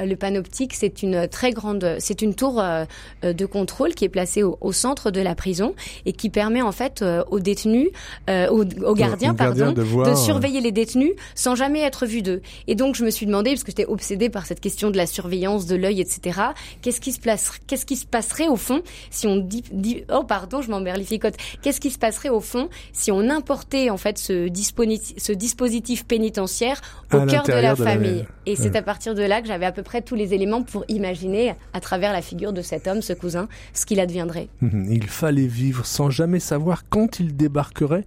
Euh, 0.00 0.06
le 0.06 0.16
panoptique, 0.16 0.74
c'est 0.74 1.02
une 1.02 1.28
très 1.28 1.52
grande, 1.52 1.96
c'est 1.98 2.22
une 2.22 2.34
tour 2.34 2.60
euh, 2.60 2.84
euh, 3.24 3.32
de 3.32 3.46
contrôle 3.46 3.94
qui 3.94 4.04
est 4.04 4.08
placée 4.08 4.42
au, 4.42 4.72
centre 4.72 5.10
de 5.10 5.20
la 5.20 5.34
prison 5.34 5.74
et 6.04 6.12
qui 6.12 6.28
permet 6.28 6.60
en 6.60 6.72
fait 6.72 7.02
aux 7.30 7.40
détenus, 7.40 7.88
aux, 8.28 8.94
gardiens, 8.94 9.34
pardon, 9.34 9.72
de, 9.72 10.14
surveiller 10.14 10.60
les 10.60 10.72
détenus 10.72 11.12
sans 11.34 11.54
jamais 11.54 11.80
être 11.80 12.04
vu 12.04 12.20
d'eux. 12.20 12.42
Et 12.66 12.74
donc 12.74 12.94
je 12.94 13.04
me 13.04 13.10
suis 13.10 13.26
demandé, 13.26 13.50
parce 13.50 13.62
que 13.62 13.70
j'étais 13.70 13.86
obsédée 13.86 14.28
par 14.28 14.44
cette 14.44 14.60
question 14.60 14.90
de 14.90 14.96
la 14.96 15.06
surveillance, 15.06 15.66
de 15.66 15.76
l'œil, 15.76 16.00
etc. 16.00 16.40
Qu'est-ce 16.82 17.00
qui 17.00 17.12
se 17.12 17.20
place, 17.20 17.52
qu'est-ce 17.66 17.86
qui 17.86 17.96
se 17.96 18.04
passerait 18.04 18.48
au 18.48 18.56
fond 18.56 18.82
si 19.10 19.26
on 19.26 19.36
dit, 19.36 20.04
oh 20.12 20.24
pardon, 20.24 20.60
je 20.60 20.70
m'emberlificote. 20.70 21.34
Qu'est-ce 21.62 21.80
qui 21.80 21.90
se 21.90 21.98
passerait 21.98 22.28
au 22.28 22.40
fond 22.40 22.68
si 22.92 23.10
on 23.10 23.30
importait 23.30 23.88
en 23.88 23.96
fait 23.96 24.18
ce 24.18 24.48
dispositif, 24.48 25.16
ce 25.18 25.32
dispositif 25.32 26.04
pénitentiaire 26.04 26.80
au 27.12 27.24
cœur 27.24 27.44
de 27.44 27.52
la 27.52 27.76
famille? 27.76 28.25
Et 28.46 28.56
c'est 28.56 28.76
à 28.76 28.82
partir 28.82 29.14
de 29.14 29.22
là 29.22 29.40
que 29.40 29.48
j'avais 29.48 29.66
à 29.66 29.72
peu 29.72 29.82
près 29.82 30.02
tous 30.02 30.14
les 30.14 30.34
éléments 30.34 30.62
pour 30.62 30.84
imaginer, 30.88 31.54
à 31.72 31.80
travers 31.80 32.12
la 32.12 32.22
figure 32.22 32.52
de 32.52 32.62
cet 32.62 32.86
homme, 32.86 33.02
ce 33.02 33.12
cousin, 33.12 33.48
ce 33.72 33.86
qu'il 33.86 34.00
adviendrait. 34.00 34.48
Mhm. 34.60 34.88
Il 34.90 35.06
fallait 35.08 35.46
vivre 35.46 35.84
sans 35.84 36.10
jamais 36.10 36.40
savoir 36.40 36.88
quand 36.88 37.18
il 37.18 37.36
débarquerait, 37.36 38.04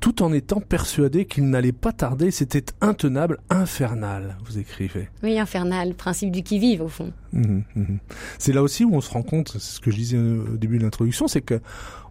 tout 0.00 0.22
en 0.22 0.32
étant 0.32 0.60
persuadé 0.60 1.26
qu'il 1.26 1.48
n'allait 1.50 1.72
pas 1.72 1.92
tarder. 1.92 2.30
C'était 2.30 2.64
intenable, 2.80 3.38
infernal, 3.50 4.36
vous 4.44 4.58
écrivez. 4.58 5.08
Oui, 5.22 5.38
infernal, 5.38 5.94
principe 5.94 6.30
du 6.30 6.42
qui-vive, 6.42 6.82
au 6.82 6.88
fond. 6.88 7.12
Mhm, 7.32 7.64
mhm. 7.76 7.98
C'est 8.38 8.52
là 8.52 8.62
aussi 8.62 8.84
où 8.84 8.94
on 8.94 9.00
se 9.00 9.10
rend 9.10 9.22
compte, 9.22 9.52
c'est 9.52 9.60
ce 9.60 9.80
que 9.80 9.90
je 9.90 9.96
disais 9.96 10.18
au 10.18 10.56
début 10.56 10.78
de 10.78 10.84
l'introduction, 10.84 11.28
c'est 11.28 11.42
que 11.42 11.60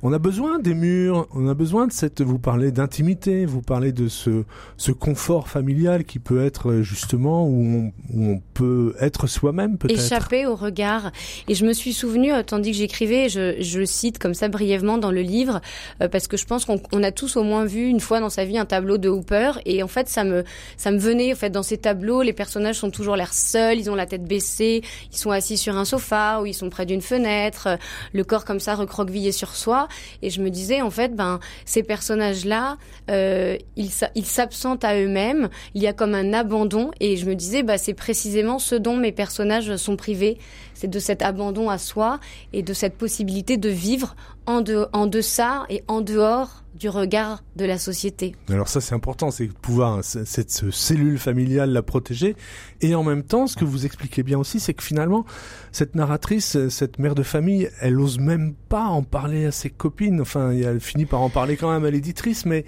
on 0.02 0.14
a 0.14 0.20
besoin 0.20 0.60
des 0.60 0.74
murs, 0.74 1.28
on 1.34 1.48
a 1.50 1.54
besoin 1.54 1.86
de 1.88 1.92
cette. 1.92 2.22
Vous 2.22 2.40
parlez 2.40 2.72
d'intimité, 2.72 3.46
vous 3.46 3.62
parlez 3.62 3.92
de 3.92 4.08
ce 4.08 4.46
ce 4.78 4.92
confort 4.92 5.50
familial 5.50 6.06
qui 6.06 6.20
peut 6.20 6.44
être 6.44 6.72
euh, 6.72 6.84
justement 6.84 7.46
où 7.46 7.62
on, 7.62 7.94
où 8.14 8.32
on 8.32 8.42
peut 8.54 8.96
être 9.02 9.28
soi-même 9.28 9.78
peut-être. 9.78 10.00
Échapper 10.00 10.46
au 10.46 10.56
regard. 10.56 11.12
Et 11.50 11.56
je 11.56 11.66
me 11.66 11.74
suis 11.74 11.94
souvenu, 11.94 12.32
euh, 12.32 12.44
tandis 12.44 12.72
que 12.72 12.78
j'écrivais, 12.78 13.28
je, 13.28 13.62
je 13.62 13.84
cite 13.84 14.20
comme 14.20 14.34
ça 14.34 14.48
brièvement 14.48 14.98
dans 14.98 15.12
le 15.12 15.22
livre, 15.22 15.60
euh, 16.02 16.08
parce 16.08 16.28
que 16.28 16.38
je 16.38 16.46
pense 16.46 16.64
qu'on 16.64 17.04
a 17.04 17.12
tous 17.12 17.36
au 17.36 17.44
moins 17.44 17.66
vu 17.66 17.88
une 17.88 18.00
fois 18.00 18.22
dans 18.22 18.30
sa 18.30 18.46
vie 18.46 18.58
un 18.58 18.66
tableau 18.66 18.98
de 18.98 19.10
Hooper, 19.10 19.52
et 19.66 19.84
en 19.84 19.88
fait 19.88 20.08
ça 20.08 20.24
me 20.24 20.46
ça 20.78 20.92
me 20.92 20.98
venait 20.98 21.34
en 21.34 21.36
fait 21.36 21.50
dans 21.50 21.64
ces 21.64 21.78
tableaux, 21.78 22.22
les 22.22 22.34
personnages 22.34 22.78
sont 22.78 22.90
toujours 22.90 23.18
l'air 23.18 23.34
seuls, 23.34 23.78
ils 23.78 23.92
ont 23.92 23.96
la 23.96 24.06
tête 24.06 24.24
baissée, 24.24 24.82
ils 25.12 25.18
sont 25.18 25.32
assis 25.32 25.58
sur 25.58 25.76
un 25.78 25.86
sofa 25.86 26.40
ou 26.42 26.46
ils 26.46 26.54
sont 26.54 26.70
près 26.70 26.86
d'une 26.86 27.02
fenêtre, 27.02 27.78
le 28.14 28.24
corps 28.24 28.46
comme 28.46 28.62
ça 28.62 28.76
recroquevillé 28.76 29.34
sur 29.34 29.56
soi. 29.56 29.89
Et 30.22 30.30
je 30.30 30.42
me 30.42 30.50
disais, 30.50 30.82
en 30.82 30.90
fait, 30.90 31.16
ben, 31.16 31.40
ces 31.66 31.84
personnages-là, 31.84 32.78
euh, 33.10 33.58
ils, 33.76 34.26
s'absentent 34.26 34.84
à 34.84 35.00
eux-mêmes. 35.00 35.50
Il 35.74 35.82
y 35.82 35.88
a 35.88 35.94
comme 35.94 36.16
un 36.16 36.34
abandon. 36.34 36.92
Et 37.00 37.18
je 37.18 37.26
me 37.26 37.36
disais, 37.36 37.64
bah, 37.64 37.78
c'est 37.78 37.94
précisément 37.94 38.60
ce 38.60 38.76
dont 38.76 38.96
mes 38.96 39.12
personnages 39.12 39.76
sont 39.78 39.96
privés. 39.96 40.38
C'est 40.80 40.88
de 40.88 41.00
cet 41.00 41.22
abandon 41.22 41.70
à 41.70 41.78
soi 41.78 42.22
et 42.54 42.64
de 42.64 42.74
cette 42.74 42.96
possibilité 42.98 43.58
de 43.58 43.68
vivre 43.68 44.16
en, 44.46 44.62
de, 44.62 44.88
en 44.94 45.08
deçà 45.08 45.66
et 45.68 45.84
en 45.90 46.00
dehors 46.00 46.64
du 46.74 46.88
regard 46.88 47.44
de 47.58 47.66
la 47.66 47.78
société. 47.78 48.34
Alors 48.50 48.70
ça 48.70 48.80
c'est 48.80 48.96
important, 48.96 49.30
c'est 49.30 49.48
de 49.48 49.52
pouvoir 49.52 50.02
cette 50.06 50.72
cellule 50.72 51.20
familiale 51.20 51.72
la 51.72 51.82
protéger 51.82 52.38
et 52.80 52.96
en 52.96 53.04
même 53.04 53.24
temps 53.24 53.46
ce 53.46 53.58
que 53.58 53.66
vous 53.66 53.86
expliquez 53.86 54.24
bien 54.24 54.40
aussi 54.40 54.62
c'est 54.62 54.74
que 54.74 54.82
finalement 54.82 55.26
cette 55.74 55.96
narratrice, 55.96 56.70
cette 56.70 56.98
mère 56.98 57.14
de 57.14 57.24
famille, 57.24 57.70
elle 57.82 58.00
ose 58.00 58.18
même 58.18 58.54
pas 58.70 58.86
en 58.86 59.04
parler 59.04 59.48
à 59.48 59.52
ses 59.52 59.70
copines. 59.70 60.22
Enfin, 60.22 60.52
elle 60.52 60.80
finit 60.80 61.06
par 61.06 61.22
en 61.22 61.30
parler 61.30 61.58
quand 61.58 61.74
même 61.74 61.84
à 61.84 61.92
l'éditrice, 61.92 62.46
mais 62.46 62.64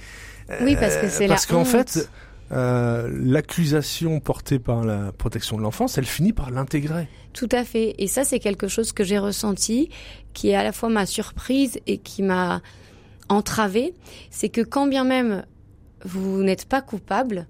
oui 0.62 0.76
parce 0.78 0.98
que 0.98 1.08
c'est 1.08 1.28
parce 1.28 1.46
qu'en 1.46 1.64
fait 1.64 2.10
euh, 2.52 3.10
l'accusation 3.14 4.20
portée 4.20 4.60
par 4.60 4.84
la 4.84 5.12
protection 5.12 5.58
de 5.58 5.62
l'enfance, 5.62 5.98
elle 5.98 6.06
finit 6.06 6.34
par 6.34 6.52
l'intégrer. 6.52 7.08
Tout 7.34 7.50
à 7.52 7.64
fait. 7.64 7.96
Et 7.98 8.08
ça, 8.08 8.24
c'est 8.24 8.40
quelque 8.40 8.68
chose 8.68 8.92
que 8.92 9.04
j'ai 9.04 9.20
ressenti, 9.20 9.90
qui 10.34 10.50
est 10.50 10.56
à 10.56 10.64
la 10.64 10.72
fois 10.72 10.90
ma 10.90 11.06
surprise 11.06 11.80
et 11.88 11.98
qui 11.98 12.24
m'a 12.24 12.62
entravé. 13.30 13.94
C'est 14.30 14.50
que 14.50 14.62
quand 14.62 14.88
bien 14.88 15.04
même 15.04 15.46
vous 16.04 16.44
n'êtes 16.44 16.66
pas 16.66 16.82
coupable, 16.82 17.48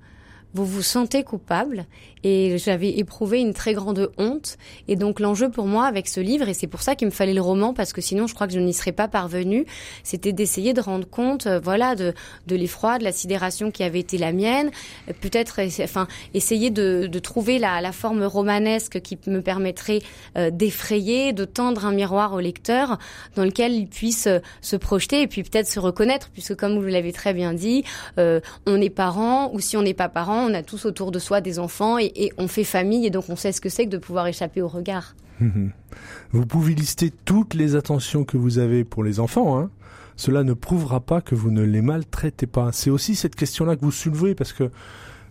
vous 0.53 0.65
vous 0.65 0.81
sentez 0.81 1.23
coupable 1.23 1.85
et 2.23 2.57
j'avais 2.57 2.89
éprouvé 2.89 3.39
une 3.39 3.53
très 3.53 3.73
grande 3.73 4.11
honte. 4.17 4.57
Et 4.87 4.95
donc 4.95 5.19
l'enjeu 5.19 5.49
pour 5.49 5.65
moi 5.65 5.85
avec 5.85 6.07
ce 6.07 6.19
livre, 6.19 6.47
et 6.47 6.53
c'est 6.53 6.67
pour 6.67 6.81
ça 6.81 6.95
qu'il 6.95 7.07
me 7.07 7.11
fallait 7.11 7.33
le 7.33 7.41
roman, 7.41 7.73
parce 7.73 7.93
que 7.93 8.01
sinon 8.01 8.27
je 8.27 8.33
crois 8.33 8.47
que 8.47 8.53
je 8.53 8.59
n'y 8.59 8.73
serais 8.73 8.91
pas 8.91 9.07
parvenue, 9.07 9.65
c'était 10.03 10.33
d'essayer 10.33 10.73
de 10.73 10.81
rendre 10.81 11.07
compte, 11.07 11.47
euh, 11.47 11.59
voilà, 11.59 11.95
de, 11.95 12.13
de 12.47 12.55
l'effroi, 12.55 12.97
de 12.97 13.03
la 13.03 13.11
sidération 13.11 13.71
qui 13.71 13.83
avait 13.83 13.99
été 13.99 14.17
la 14.17 14.31
mienne, 14.31 14.71
euh, 15.09 15.13
peut-être, 15.19 15.59
enfin, 15.81 16.07
essayer 16.33 16.69
de, 16.69 17.07
de 17.07 17.19
trouver 17.19 17.59
la, 17.59 17.81
la, 17.81 17.91
forme 17.91 18.23
romanesque 18.23 19.01
qui 19.01 19.17
me 19.27 19.41
permettrait 19.41 19.99
euh, 20.37 20.49
d'effrayer, 20.49 21.33
de 21.33 21.45
tendre 21.45 21.85
un 21.85 21.91
miroir 21.91 22.33
au 22.33 22.39
lecteur 22.39 22.97
dans 23.35 23.43
lequel 23.43 23.73
il 23.73 23.87
puisse 23.87 24.27
se 24.61 24.75
projeter 24.75 25.21
et 25.21 25.27
puis 25.27 25.43
peut-être 25.43 25.67
se 25.67 25.79
reconnaître, 25.79 26.29
puisque 26.31 26.55
comme 26.55 26.79
vous 26.79 26.87
l'avez 26.87 27.11
très 27.11 27.33
bien 27.33 27.53
dit, 27.53 27.83
on 28.17 28.81
est 28.81 28.89
parents, 28.89 29.51
ou 29.53 29.59
si 29.59 29.75
on 29.77 29.81
n'est 29.81 29.93
pas 29.93 30.09
parents, 30.09 30.45
on 30.49 30.53
a 30.53 30.63
tous 30.63 30.85
autour 30.85 31.11
de 31.11 31.19
soi 31.19 31.41
des 31.41 31.59
enfants 31.59 31.97
et, 32.15 32.31
on 32.37 32.47
fait 32.47 32.63
famille 32.63 33.05
et 33.05 33.09
donc 33.09 33.25
on 33.29 33.35
sait 33.35 33.51
ce 33.51 33.61
que 33.61 33.69
c'est 33.69 33.85
que 33.85 33.91
de 33.91 33.97
pouvoir 33.97 34.27
échapper 34.27 34.61
au 34.61 34.67
regard. 34.67 35.15
Vous 36.31 36.45
pouvez 36.45 36.73
lister 36.73 37.11
toutes 37.25 37.53
les 37.53 37.75
attentions 37.75 38.23
que 38.23 38.37
vous 38.37 38.59
avez 38.59 38.83
pour 38.83 39.03
les 39.03 39.19
enfants. 39.19 39.59
Hein. 39.59 39.69
Cela 40.15 40.43
ne 40.43 40.53
prouvera 40.53 40.99
pas 40.99 41.21
que 41.21 41.35
vous 41.35 41.51
ne 41.51 41.63
les 41.63 41.81
maltraitez 41.81 42.45
pas. 42.45 42.71
C'est 42.71 42.89
aussi 42.89 43.15
cette 43.15 43.35
question-là 43.35 43.75
que 43.75 43.81
vous 43.81 43.91
soulevez 43.91 44.35
parce 44.35 44.53
que 44.53 44.69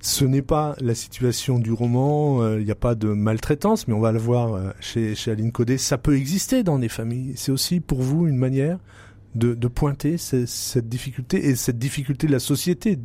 ce 0.00 0.24
n'est 0.24 0.42
pas 0.42 0.74
la 0.80 0.94
situation 0.94 1.58
du 1.58 1.72
roman, 1.72 2.42
euh, 2.42 2.58
il 2.58 2.64
n'y 2.64 2.70
a 2.70 2.76
pas 2.76 2.94
de 2.94 3.08
maltraitance, 3.08 3.86
mais 3.86 3.94
on 3.94 4.00
va 4.00 4.12
le 4.12 4.18
voir 4.18 4.54
euh, 4.54 4.70
chez, 4.80 5.14
Aline 5.26 5.52
Codé, 5.52 5.78
ça 5.78 5.98
peut 5.98 6.16
exister 6.16 6.62
dans 6.62 6.78
des 6.78 6.88
familles. 6.88 7.34
C'est 7.36 7.52
aussi 7.52 7.80
pour 7.80 8.00
vous 8.00 8.26
une 8.26 8.36
manière 8.36 8.78
de 9.36 9.68
pointer 9.68 10.16
cette 10.18 10.88
difficulté 10.88 11.46
et 11.46 11.54
cette 11.54 11.78
difficulté 11.78 12.26
de 12.26 12.32
la 12.32 12.40
société. 12.40 12.98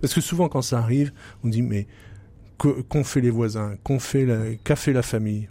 Parce 0.00 0.14
que 0.14 0.20
souvent 0.20 0.48
quand 0.48 0.62
ça 0.62 0.78
arrive, 0.78 1.12
on 1.42 1.48
dit 1.48 1.62
mais 1.62 1.88
qu'ont 2.58 3.04
fait 3.04 3.20
les 3.20 3.30
voisins, 3.30 3.74
qu'ont 3.84 3.98
fait 3.98 4.26
qu'a 4.64 4.76
fait 4.76 4.92
la 4.92 5.02
famille. 5.02 5.48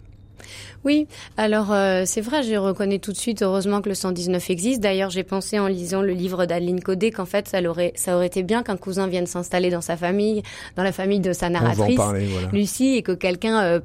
Oui, 0.84 1.06
alors 1.36 1.72
euh, 1.72 2.04
c'est 2.06 2.20
vrai, 2.20 2.42
je 2.42 2.54
reconnais 2.54 2.98
tout 2.98 3.12
de 3.12 3.16
suite, 3.16 3.42
heureusement 3.42 3.80
que 3.82 3.88
le 3.88 3.94
119 3.94 4.50
existe. 4.50 4.80
D'ailleurs, 4.80 5.10
j'ai 5.10 5.24
pensé 5.24 5.58
en 5.58 5.66
lisant 5.66 6.02
le 6.02 6.12
livre 6.12 6.46
d'Aline 6.46 6.80
Codé 6.80 7.10
qu'en 7.10 7.26
fait, 7.26 7.48
ça 7.48 7.60
aurait, 7.62 7.92
ça 7.96 8.16
aurait 8.16 8.26
été 8.26 8.42
bien 8.42 8.62
qu'un 8.62 8.76
cousin 8.76 9.06
vienne 9.08 9.26
s'installer 9.26 9.70
dans 9.70 9.80
sa 9.80 9.96
famille, 9.96 10.42
dans 10.76 10.82
la 10.82 10.92
famille 10.92 11.20
de 11.20 11.32
sa 11.32 11.48
narratrice, 11.48 12.00
Lucie, 12.52 12.96
et 12.96 13.02
que 13.02 13.12
quelqu'un 13.12 13.62
euh, 13.62 13.80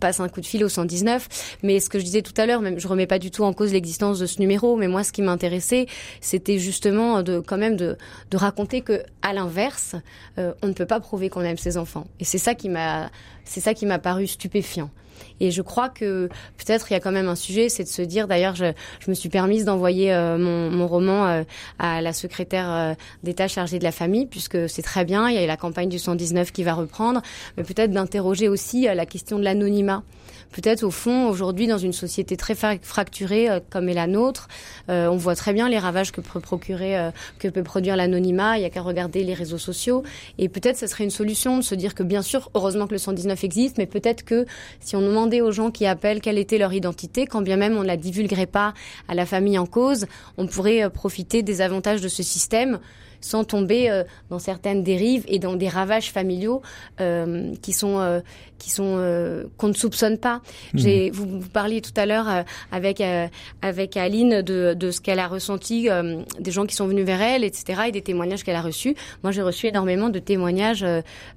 passe 0.00 0.20
un 0.20 0.28
coup 0.28 0.40
de 0.40 0.46
fil 0.46 0.64
au 0.64 0.68
119. 0.68 1.28
Mais 1.62 1.80
ce 1.80 1.88
que 1.88 1.98
je 1.98 2.04
disais 2.04 2.22
tout 2.22 2.34
à 2.36 2.46
l'heure, 2.46 2.60
même 2.60 2.78
je 2.78 2.88
remets 2.88 3.06
pas 3.06 3.18
du 3.18 3.30
tout 3.30 3.44
en 3.44 3.52
cause 3.52 3.72
l'existence 3.72 4.18
de 4.18 4.26
ce 4.26 4.40
numéro, 4.40 4.76
mais 4.76 4.88
moi, 4.88 5.04
ce 5.04 5.12
qui 5.12 5.22
m'intéressait, 5.22 5.86
c'était 6.20 6.58
justement 6.58 7.22
de 7.22 7.40
quand 7.40 7.58
même 7.58 7.76
de, 7.76 7.96
de 8.30 8.36
raconter 8.36 8.80
que, 8.80 9.02
à 9.22 9.32
l'inverse, 9.32 9.94
euh, 10.38 10.52
on 10.62 10.68
ne 10.68 10.72
peut 10.72 10.86
pas 10.86 11.00
prouver 11.00 11.28
qu'on 11.28 11.42
aime 11.42 11.58
ses 11.58 11.76
enfants. 11.76 12.06
Et 12.20 12.24
c'est 12.24 12.38
ça 12.38 12.54
qui 12.54 12.68
m'a, 12.68 13.10
c'est 13.44 13.60
ça 13.60 13.74
qui 13.74 13.86
m'a 13.86 13.98
paru 13.98 14.26
stupéfiant. 14.26 14.90
Et 15.40 15.50
je 15.50 15.62
crois 15.62 15.88
que 15.88 16.28
peut-être 16.56 16.90
il 16.90 16.94
y 16.94 16.96
a 16.96 17.00
quand 17.00 17.12
même 17.12 17.28
un 17.28 17.34
sujet, 17.34 17.68
c'est 17.68 17.84
de 17.84 17.88
se 17.88 18.02
dire, 18.02 18.28
d'ailleurs, 18.28 18.54
je, 18.54 18.72
me 19.08 19.14
suis 19.14 19.28
permise 19.28 19.64
d'envoyer 19.64 20.12
euh, 20.12 20.38
mon, 20.38 20.70
mon, 20.70 20.86
roman 20.86 21.26
euh, 21.26 21.42
à 21.78 22.00
la 22.00 22.12
secrétaire 22.12 22.70
euh, 22.70 22.94
d'État 23.22 23.48
chargée 23.48 23.78
de 23.78 23.84
la 23.84 23.92
famille, 23.92 24.26
puisque 24.26 24.68
c'est 24.68 24.82
très 24.82 25.04
bien, 25.04 25.28
il 25.28 25.34
y 25.34 25.38
a 25.38 25.46
la 25.46 25.56
campagne 25.56 25.88
du 25.88 25.98
119 25.98 26.52
qui 26.52 26.62
va 26.62 26.74
reprendre, 26.74 27.22
mais 27.56 27.62
peut-être 27.62 27.90
d'interroger 27.90 28.48
aussi 28.48 28.82
la 28.82 29.06
question 29.06 29.38
de 29.38 29.44
l'anonymat 29.44 30.02
peut-être 30.52 30.82
au 30.82 30.90
fond 30.90 31.28
aujourd'hui 31.28 31.66
dans 31.66 31.78
une 31.78 31.92
société 31.92 32.36
très 32.36 32.54
fracturée 32.54 33.50
euh, 33.50 33.60
comme 33.70 33.88
est 33.88 33.94
la 33.94 34.06
nôtre, 34.06 34.48
euh, 34.88 35.08
on 35.08 35.16
voit 35.16 35.34
très 35.34 35.52
bien 35.52 35.68
les 35.68 35.78
ravages 35.78 36.12
que 36.12 36.20
peut 36.20 36.40
procurer, 36.40 36.98
euh, 36.98 37.10
que 37.38 37.48
peut 37.48 37.62
produire 37.62 37.96
l'anonymat. 37.96 38.58
Il 38.58 38.62
y 38.62 38.64
a 38.64 38.70
qu'à 38.70 38.82
regarder 38.82 39.22
les 39.24 39.34
réseaux 39.34 39.58
sociaux 39.58 40.02
et 40.38 40.48
peut-être 40.48 40.76
ce 40.76 40.86
serait 40.86 41.04
une 41.04 41.10
solution 41.10 41.58
de 41.58 41.62
se 41.62 41.74
dire 41.74 41.94
que 41.94 42.02
bien 42.02 42.22
sûr, 42.22 42.50
heureusement 42.54 42.86
que 42.86 42.92
le 42.92 42.98
119 42.98 43.44
existe, 43.44 43.78
mais 43.78 43.86
peut-être 43.86 44.24
que 44.24 44.46
si 44.80 44.96
on 44.96 45.00
demandait 45.00 45.40
aux 45.40 45.52
gens 45.52 45.70
qui 45.70 45.86
appellent 45.86 46.20
quelle 46.20 46.38
était 46.38 46.58
leur 46.58 46.72
identité, 46.72 47.26
quand 47.26 47.42
bien 47.42 47.56
même 47.56 47.76
on 47.76 47.82
ne 47.82 47.86
la 47.86 47.96
divulguerait 47.96 48.46
pas 48.46 48.74
à 49.08 49.14
la 49.14 49.26
famille 49.26 49.58
en 49.58 49.66
cause, 49.66 50.06
on 50.36 50.46
pourrait 50.46 50.88
profiter 50.90 51.42
des 51.42 51.60
avantages 51.60 52.00
de 52.00 52.08
ce 52.08 52.22
système 52.22 52.78
sans 53.26 53.44
tomber 53.44 53.90
euh, 53.90 54.04
dans 54.30 54.38
certaines 54.38 54.82
dérives 54.82 55.24
et 55.26 55.38
dans 55.38 55.56
des 55.56 55.68
ravages 55.68 56.12
familiaux 56.12 56.62
euh, 57.00 57.52
qui 57.60 57.72
sont 57.72 57.98
euh, 57.98 58.20
qui 58.58 58.70
sont 58.70 58.96
qu'on 59.58 59.68
ne 59.68 59.74
soupçonne 59.74 60.16
pas. 60.16 60.36
Mmh. 60.72 60.78
J'ai 60.78 61.10
vous, 61.10 61.40
vous, 61.40 61.48
parliez 61.50 61.82
tout 61.82 61.92
à 61.96 62.06
l'heure 62.06 62.26
avec 62.72 63.02
avec 63.60 63.96
Aline 63.98 64.40
de, 64.40 64.72
de 64.72 64.90
ce 64.90 65.02
qu'elle 65.02 65.18
a 65.18 65.28
ressenti 65.28 65.88
des 66.40 66.50
gens 66.50 66.64
qui 66.64 66.74
sont 66.74 66.86
venus 66.86 67.04
vers 67.04 67.20
elle, 67.20 67.44
etc. 67.44 67.82
et 67.88 67.92
des 67.92 68.00
témoignages 68.00 68.44
qu'elle 68.44 68.56
a 68.56 68.62
reçus. 68.62 68.94
Moi, 69.22 69.30
j'ai 69.30 69.42
reçu 69.42 69.66
énormément 69.66 70.08
de 70.08 70.18
témoignages 70.18 70.80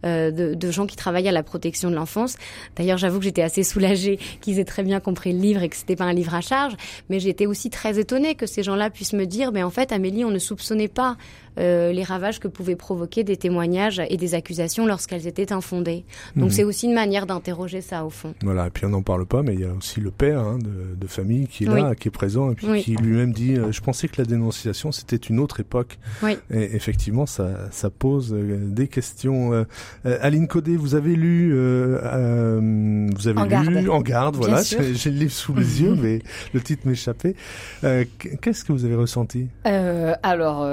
de, 0.04 0.54
de, 0.54 0.72
gens 0.72 0.88
qui 0.88 0.96
travaillent 0.96 1.28
à 1.28 1.34
la 1.34 1.44
protection 1.44 1.90
de 1.90 1.96
l'enfance. 1.96 2.38
D'ailleurs, 2.78 2.98
j'avoue 2.98 3.20
que 3.20 3.26
j'étais 3.26 3.42
assez 3.42 3.64
soulagée 3.64 4.18
qu'ils 4.42 4.60
aient 4.60 4.66
très 4.66 4.84
bien 4.84 5.02
compris 5.02 5.34
le 5.34 5.40
livre 5.40 5.62
et 5.62 5.68
que 5.68 5.76
c'était 5.76 5.98
pas 5.98 6.06
un 6.06 6.14
livre 6.14 6.36
à 6.36 6.42
charge, 6.42 6.78
mais 7.10 7.20
j'étais 7.20 7.48
aussi 7.48 7.70
très 7.70 8.00
étonnée 8.00 8.36
que 8.36 8.46
ces 8.46 8.64
gens-là 8.64 8.90
puissent 8.90 9.14
me 9.14 9.26
dire, 9.26 9.52
mais 9.52 9.64
en 9.64 9.72
fait, 9.72 9.92
Amélie, 9.92 10.24
on 10.24 10.32
ne 10.32 10.40
soupçonnait 10.40 10.88
pas 10.88 11.18
euh, 11.60 11.92
les 11.92 12.04
ravages 12.04 12.40
que 12.40 12.48
pouvaient 12.48 12.76
provoquer 12.76 13.24
des 13.24 13.36
témoignages 13.36 14.02
et 14.10 14.18
des 14.18 14.34
accusations 14.34 14.86
lorsqu'elles 14.86 15.28
étaient 15.28 15.52
infondées. 15.52 16.06
Donc 16.36 16.46
mhm. 16.46 16.52
c'est 16.52 16.64
aussi 16.64 16.86
une 16.88 16.94
manière 16.94 17.26
d'interroger 17.26 17.82
ça 17.82 18.06
au 18.06 18.10
fond. 18.10 18.34
Voilà, 18.44 18.68
et 18.68 18.70
puis 18.70 18.86
on 18.86 18.90
n'en 18.90 19.02
parle 19.02 19.26
pas, 19.26 19.44
mais 19.44 19.56
il 19.56 19.62
y 19.62 19.66
a 19.66 19.74
aussi 19.74 20.00
le 20.00 20.12
père 20.12 20.40
hein, 20.40 20.58
de, 20.60 21.08
famille 21.08 21.48
qui 21.48 21.64
est 21.64 21.68
là, 21.68 21.96
qui 21.96 22.08
est 22.08 22.12
présent, 22.12 22.52
et 22.52 22.56
puis 22.56 22.84
qui 22.84 22.96
lui-même 22.96 23.34
dit 23.34 23.56
euh, 23.56 23.72
Je 23.72 23.82
pensais 23.82 24.08
que 24.08 24.22
la 24.22 24.26
dénonciation 24.26 24.92
c'était 24.92 25.18
une 25.18 25.40
autre 25.40 25.60
époque. 25.60 25.98
Oui. 26.22 26.38
Et 26.52 26.76
effectivement, 26.76 27.26
ça, 27.26 27.72
ça 27.72 27.90
pose 27.90 28.32
euh, 28.32 28.60
des 28.68 28.88
questions. 28.88 29.66
Aline 30.06 30.48
Codé, 30.48 30.78
vous 30.78 30.96
avez 30.96 31.16
lu, 31.16 31.52
vous 31.52 33.28
avez 33.28 33.40
en 33.40 33.44
lu 33.44 33.50
garde. 33.50 33.90
En 33.90 34.02
garde, 34.02 34.36
voilà, 34.36 34.62
j'ai 34.62 35.12
le 35.12 35.18
livre 35.18 35.32
sous 35.32 35.56
les 35.56 35.82
yeux, 35.82 35.96
mais 36.02 36.20
le 36.54 36.62
titre 36.62 36.88
m'échappait. 36.88 37.36
Qu'est-ce 37.82 38.64
que 38.64 38.72
vous 38.72 38.86
avez 38.86 38.96
ressenti? 38.96 39.48
Alors 39.66 40.66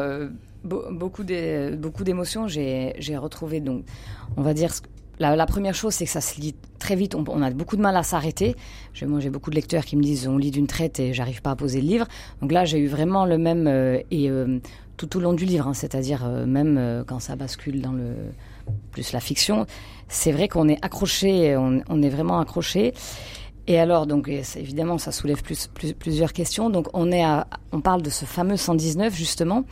beaucoup 0.67 1.25
d'émotions. 1.25 2.49
J'ai 2.49 3.17
retrouvé 3.17 3.61
donc, 3.61 3.85
on 4.37 4.43
va 4.43 4.55
dire, 4.55 4.71
la, 5.19 5.47
première 5.47 5.75
chose, 5.75 5.95
c'est 5.95 6.05
que 6.05 6.11
ça 6.11 6.21
se 6.21 6.41
lit 6.41 6.55
très 6.79 6.95
vite. 6.95 7.15
On, 7.15 7.43
a 7.43 7.51
beaucoup 7.51 7.77
de 7.77 7.83
mal 7.83 7.97
à 7.97 8.03
s'arrêter. 8.03 8.55
J'ai 8.93 9.07
beaucoup 9.07 9.51
de 9.51 9.55
lecteurs 9.55 9.85
qui 9.85 9.97
me 9.97 10.03
disent 10.03 10.29
on 10.29 10.37
lit 10.37 10.51
d'une 10.51 10.67
traite 10.67 11.01
et 11.01 11.15
j'arrive 11.15 11.43
pas 11.43 11.53
à 11.53 11.57
poser 11.57 11.81
le 11.81 11.87
livre. 11.87 12.07
Donc 12.43 12.53
là, 12.53 12.65
j'ai 12.65 12.79
eu 12.79 12.87
vraiment 12.87 13.25
le 13.25 13.39
même 13.39 13.67
euh, 13.67 13.99
et 14.11 14.31
euh, 14.31 14.59
tout 14.97 15.17
au 15.17 15.21
long 15.21 15.33
du 15.33 15.45
livre, 15.45 15.67
hein, 15.69 15.75
c'est-à-dire 15.75 16.25
euh, 16.27 16.47
même 16.47 17.05
quand 17.07 17.21
ça 17.21 17.37
bascule 17.37 17.81
dans 17.81 17.93
le 17.93 18.15
plus 18.91 19.13
la 19.13 19.21
fiction, 19.21 19.67
c'est 20.09 20.33
vrai 20.33 20.49
qu'on 20.49 20.69
est 20.69 20.85
accroché, 20.85 21.57
on 21.57 22.03
est 22.03 22.09
vraiment 22.09 22.41
accroché. 22.41 22.95
Et 23.69 23.79
alors, 23.81 24.07
donc, 24.07 24.29
évidemment, 24.29 24.99
ça 24.99 25.11
soulève 25.11 25.43
plus, 25.43 25.69
plusieurs 25.99 26.33
questions. 26.33 26.71
Donc, 26.71 26.87
on 26.95 27.11
est 27.11 27.25
à, 27.25 27.49
on 27.73 27.81
parle 27.81 28.03
de 28.03 28.11
ce 28.11 28.25
fameux 28.25 28.57
119 28.57 29.15
justement. 29.15 29.65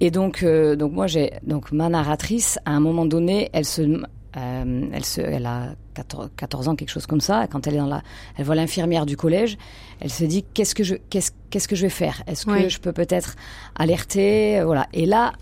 Et 0.00 0.10
donc, 0.10 0.42
euh, 0.42 0.76
donc 0.76 0.92
moi, 0.92 1.06
j'ai 1.06 1.32
donc 1.42 1.72
ma 1.72 1.88
narratrice. 1.88 2.58
À 2.64 2.72
un 2.72 2.80
moment 2.80 3.04
donné, 3.04 3.50
elle 3.52 3.64
se, 3.64 3.82
euh, 3.82 4.88
elle 4.92 5.04
se, 5.04 5.20
elle 5.20 5.46
a 5.46 5.74
14, 5.94 6.30
14, 6.36 6.68
ans, 6.68 6.76
quelque 6.76 6.90
chose 6.90 7.06
comme 7.06 7.20
ça. 7.20 7.48
Quand 7.48 7.66
elle 7.66 7.74
est 7.74 7.78
dans 7.78 7.86
la, 7.86 8.02
elle 8.36 8.44
voit 8.44 8.54
l'infirmière 8.54 9.06
du 9.06 9.16
collège. 9.16 9.58
Elle 10.00 10.10
se 10.10 10.24
dit 10.24 10.44
qu'est-ce 10.54 10.74
que 10.74 10.84
je, 10.84 10.94
qu'est-ce, 11.10 11.32
qu'est-ce 11.50 11.66
que 11.66 11.74
je 11.74 11.82
vais 11.82 11.90
faire? 11.90 12.22
Est-ce 12.28 12.46
que 12.46 12.68
je 12.68 12.78
peux 12.78 12.92
peut-être 12.92 13.34
alerter? 13.74 14.62
Voilà. 14.62 14.86
Et 14.92 15.06
là, 15.06 15.32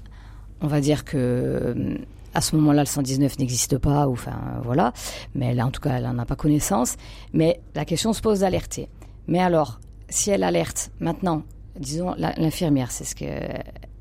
on 0.63 0.69
va 0.69 0.81
dire 0.81 1.05
que 1.05 1.99
à 2.35 2.41
ce 2.41 2.57
moment-là, 2.57 2.83
le 2.83 2.87
119 2.87 3.39
n'existe 3.39 3.79
pas, 3.79 4.09
ou 4.09 4.13
enfin 4.13 4.61
voilà, 4.63 4.93
mais 5.35 5.47
elle, 5.47 5.63
en 5.63 5.71
tout 5.71 5.81
cas, 5.81 5.97
elle 5.97 6.05
n'en 6.05 6.19
a 6.19 6.27
pas 6.27 6.37
connaissance. 6.37 6.97
Mais 7.33 7.61
la 7.75 7.85
question 7.85 8.13
se 8.13 8.21
pose 8.21 8.41
d'alerter. 8.41 8.89
Mais 9.29 9.39
alors, 9.39 9.81
si 10.09 10.31
elle 10.31 10.43
alerte 10.43 10.91
maintenant, 11.01 11.43
disons 11.79 12.15
l'infirmière, 12.17 12.91
c'est 12.91 13.05
ce 13.05 13.15
que 13.15 13.25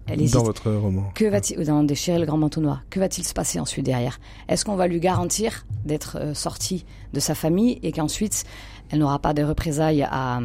elle 0.05 0.21
hésite. 0.21 0.35
Dans 0.35 0.43
votre 0.43 0.71
roman. 0.71 1.09
Que 1.15 1.25
va-t-il 1.25 1.65
dans 1.65 1.83
Déchirer 1.83 2.19
le 2.19 2.25
grand 2.25 2.37
manteau 2.37 2.61
noir 2.61 2.83
Que 2.89 2.99
va-t-il 2.99 3.25
se 3.25 3.33
passer 3.33 3.59
ensuite 3.59 3.85
derrière? 3.85 4.19
Est-ce 4.49 4.65
qu'on 4.65 4.75
va 4.75 4.87
lui 4.87 4.99
garantir 4.99 5.65
d'être 5.85 6.17
euh, 6.19 6.33
sortie 6.33 6.85
de 7.13 7.19
sa 7.19 7.35
famille 7.35 7.79
et 7.83 7.91
qu'ensuite 7.91 8.43
elle 8.91 8.99
n'aura 8.99 9.19
pas 9.19 9.33
de 9.33 9.43
représailles 9.43 10.03
à, 10.03 10.41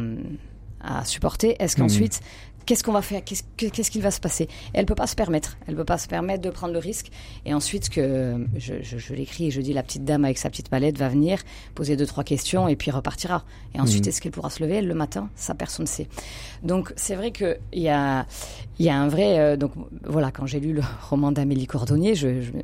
à 0.81 1.05
supporter? 1.05 1.61
Est-ce 1.61 1.75
hmm. 1.75 1.81
qu'ensuite 1.81 2.21
qu'est-ce 2.69 2.83
qu'on 2.83 2.91
va 2.91 3.01
faire? 3.01 3.23
Qu'est-ce 3.23 3.89
qu'il 3.89 4.03
va 4.03 4.11
se 4.11 4.19
passer? 4.19 4.47
Elle 4.73 4.85
peut 4.85 4.93
pas 4.93 5.07
se 5.07 5.15
permettre. 5.15 5.57
Elle 5.65 5.75
peut 5.75 5.85
pas 5.85 5.97
se 5.97 6.07
permettre 6.07 6.43
de 6.43 6.51
prendre 6.51 6.71
le 6.71 6.77
risque. 6.77 7.09
Et 7.43 7.55
ensuite, 7.55 7.89
que 7.89 8.45
je, 8.57 8.75
je, 8.83 9.13
l'écris 9.15 9.47
et 9.47 9.51
je 9.51 9.59
dis 9.59 9.73
la 9.73 9.81
petite 9.81 10.05
dame 10.05 10.23
avec 10.23 10.37
sa 10.37 10.51
petite 10.51 10.69
palette 10.69 10.95
va 10.99 11.09
venir 11.09 11.39
poser 11.73 11.95
deux 11.95 12.05
trois 12.05 12.23
questions 12.23 12.67
et 12.67 12.75
puis 12.75 12.91
repartira. 12.91 13.43
Et 13.73 13.81
ensuite, 13.81 14.05
mmh. 14.05 14.09
est-ce 14.09 14.21
qu'elle 14.21 14.31
pourra 14.31 14.51
se 14.51 14.61
lever? 14.61 14.83
Le 14.83 14.93
matin 14.93 15.31
Ça, 15.35 15.55
personne 15.55 15.85
ne 15.85 15.89
sait. 15.89 16.07
Donc, 16.61 16.93
c'est 16.95 17.15
vrai 17.15 17.31
que 17.31 17.57
il 17.73 17.81
y 17.81 17.89
a 17.89 18.27
il 18.77 18.85
y 18.85 18.89
a 18.89 18.95
un 18.95 19.07
vrai 19.07 19.39
euh, 19.39 19.57
donc 19.57 19.71
voilà 20.03 20.29
quand 20.29 20.45
j'ai 20.45 20.59
lu 20.59 20.73
le 20.73 20.83
roman 21.09 21.31
d'Amélie 21.31 21.65
Cordonnier, 21.65 22.13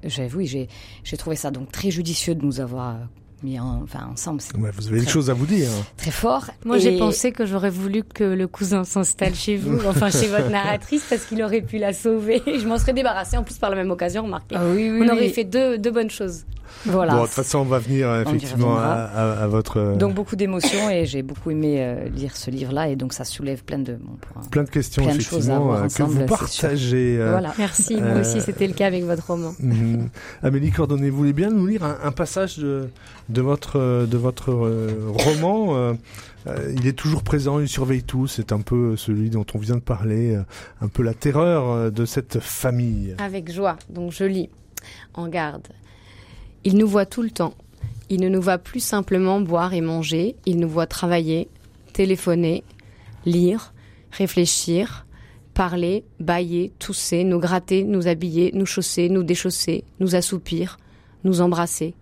j'avoue 0.04 0.46
j'ai 0.46 0.70
j'ai 1.04 1.18
trouvé 1.18 1.36
ça 1.36 1.50
donc 1.50 1.72
très 1.72 1.90
judicieux 1.90 2.36
de 2.36 2.46
nous 2.46 2.60
avoir 2.60 2.98
mis 3.44 3.60
enfin 3.60 4.08
ensemble. 4.12 4.42
vous 4.56 4.88
avez 4.88 5.02
des 5.02 5.08
choses 5.08 5.30
à 5.30 5.34
vous 5.34 5.46
dire. 5.46 5.70
Très 5.98 6.12
fort. 6.12 6.46
Moi, 6.66 6.78
j'ai 6.78 6.98
pensé 6.98 7.32
que 7.32 7.46
j'aurais 7.46 7.70
voulu 7.70 8.04
que 8.04 8.24
le 8.24 8.48
cousin 8.48 8.84
s'installe 8.84 9.36
chez 9.36 9.58
vous, 9.58 9.80
enfin 9.88 10.10
chez 10.10 10.28
votre 10.28 10.50
narratrice, 10.50 11.06
parce 11.10 11.26
qu'il 11.26 11.42
aurait 11.44 11.62
pu 11.62 11.78
la 11.78 11.94
sauver. 11.94 12.42
Je 12.48 12.68
m'en 12.68 12.78
serais 12.78 12.94
débarrassée 12.94 13.38
en 13.38 13.44
plus 13.44 13.58
par 13.58 13.70
la 13.70 13.76
même 13.76 13.92
occasion, 13.92 14.24
remarquez. 14.24 14.56
Ah, 14.58 14.64
oui, 14.74 14.90
oui, 14.90 15.08
On 15.08 15.12
aurait 15.12 15.30
fait 15.30 15.44
deux, 15.44 15.78
deux 15.78 15.92
bonnes 15.92 16.10
choses. 16.10 16.46
Voilà. 16.86 17.14
Bon, 17.14 17.22
de 17.22 17.26
toute 17.26 17.36
façon, 17.36 17.60
on 17.60 17.64
va 17.64 17.80
venir 17.80 18.08
euh, 18.08 18.24
effectivement 18.24 18.78
à, 18.78 18.84
à, 18.84 19.48
votre. 19.48 19.78
Euh, 19.78 19.96
donc 19.96 20.14
beaucoup 20.14 20.36
d'émotions 20.36 20.90
et 20.90 21.06
j'ai 21.06 21.24
beaucoup 21.24 21.52
aimé 21.52 21.78
euh, 21.80 22.08
lire 22.10 22.36
ce 22.36 22.52
livre-là 22.52 22.90
et 22.90 22.96
donc 22.96 23.14
ça 23.14 23.24
soulève 23.24 23.64
plein 23.64 23.80
de 23.80 23.94
bon, 23.94 24.18
plein 24.52 24.64
de 24.64 24.70
questions 24.70 25.04
plein 25.04 25.14
effectivement 25.14 25.82
de 25.82 25.88
que 25.88 26.04
vous 26.04 26.26
partagez. 26.26 27.18
voilà. 27.18 27.54
Merci. 27.58 27.96
Moi 27.96 28.20
aussi, 28.22 28.42
c'était 28.42 28.68
le 28.68 28.74
cas 28.74 28.88
avec 28.88 29.04
votre 29.04 29.26
roman. 29.28 29.54
Mhm. 29.66 30.10
Amélie 30.44 30.72
Cordonnet, 30.72 31.10
vous 31.10 31.18
voulez 31.18 31.34
bien 31.34 31.50
nous 31.50 31.66
lire 31.66 31.84
un, 31.84 31.98
un 32.04 32.12
passage 32.12 32.60
de, 32.60 32.88
de 33.30 33.42
votre 33.42 34.06
de 34.06 34.18
votre 34.18 34.52
roman 34.52 35.96
il 36.76 36.86
est 36.86 36.94
toujours 36.94 37.24
présent, 37.24 37.60
il 37.60 37.68
surveille 37.68 38.04
tout. 38.04 38.28
C'est 38.28 38.52
un 38.52 38.62
peu 38.62 38.96
celui 38.96 39.32
dont 39.32 39.46
on 39.56 39.58
vient 39.58 39.76
de 39.76 39.80
parler, 39.82 40.40
un 40.82 40.88
peu 40.88 41.02
la 41.02 41.16
terreur 41.16 41.92
de 41.92 42.06
cette 42.06 42.40
famille. 42.40 43.16
Avec 43.18 43.52
joie. 43.52 43.78
Donc 43.90 44.12
je 44.12 44.26
lis. 44.26 44.50
En 45.16 45.28
garde. 45.28 45.68
Il 46.68 46.78
nous 46.78 46.88
voit 46.88 47.06
tout 47.06 47.22
le 47.22 47.30
temps. 47.30 47.54
Il 48.10 48.22
ne 48.22 48.28
nous 48.28 48.42
voit 48.42 48.58
plus 48.58 48.80
simplement 48.80 49.40
boire 49.40 49.76
et 49.76 49.82
manger, 49.82 50.36
il 50.48 50.60
nous 50.60 50.68
voit 50.68 50.88
travailler, 50.88 51.48
téléphoner, 51.94 52.64
lire, 53.24 53.72
réfléchir, 54.12 55.06
parler, 55.54 56.04
bailler, 56.20 56.72
tousser, 56.80 57.24
nous 57.24 57.40
gratter, 57.40 57.84
nous 57.84 58.08
habiller, 58.08 58.52
nous 58.56 58.66
chausser, 58.66 59.10
nous 59.10 59.22
déchausser, 59.22 59.84
nous 60.00 60.16
assoupir, 60.16 60.78
nous 61.24 61.40
embrasser. 61.40 61.94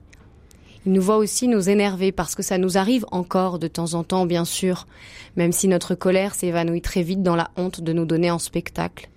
Il 0.85 0.93
nous 0.93 1.01
voit 1.01 1.17
aussi 1.17 1.49
nous 1.49 1.69
énerver 1.69 2.13
parce 2.13 2.33
que 2.33 2.43
ça 2.43 2.57
nous 2.57 2.77
arrive 2.77 3.05
encore 3.11 3.59
de 3.59 3.67
temps 3.67 3.93
en 3.93 4.03
temps, 4.03 4.25
bien 4.25 4.45
sûr, 4.45 4.87
même 5.35 5.51
si 5.51 5.67
notre 5.67 5.93
colère 5.93 6.35
s'évanouit 6.35 6.81
très 6.81 7.03
vite 7.03 7.21
dans 7.21 7.35
la 7.35 7.51
honte 7.57 7.81
de 7.81 7.93
nous 7.93 8.05
donner 8.05 8.31
en 8.31 8.39
spectacle. 8.39 9.09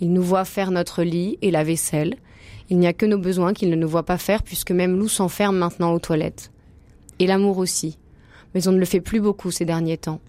Il 0.00 0.12
nous 0.12 0.22
voit 0.22 0.44
faire 0.44 0.70
notre 0.70 1.02
lit 1.02 1.36
et 1.42 1.50
la 1.50 1.64
vaisselle, 1.64 2.16
il 2.70 2.78
n'y 2.78 2.86
a 2.86 2.92
que 2.92 3.06
nos 3.06 3.18
besoins 3.18 3.54
qu'il 3.54 3.70
ne 3.70 3.76
nous 3.76 3.88
voit 3.88 4.04
pas 4.04 4.18
faire 4.18 4.42
puisque 4.42 4.72
même 4.72 4.98
Lou 4.98 5.08
s'enferme 5.08 5.56
maintenant 5.56 5.92
aux 5.92 5.98
toilettes. 5.98 6.50
Et 7.18 7.26
l'amour 7.26 7.58
aussi. 7.58 7.98
Mais 8.54 8.68
on 8.68 8.72
ne 8.72 8.78
le 8.78 8.84
fait 8.84 9.00
plus 9.00 9.20
beaucoup 9.20 9.50
ces 9.50 9.64
derniers 9.64 9.98
temps. 9.98 10.20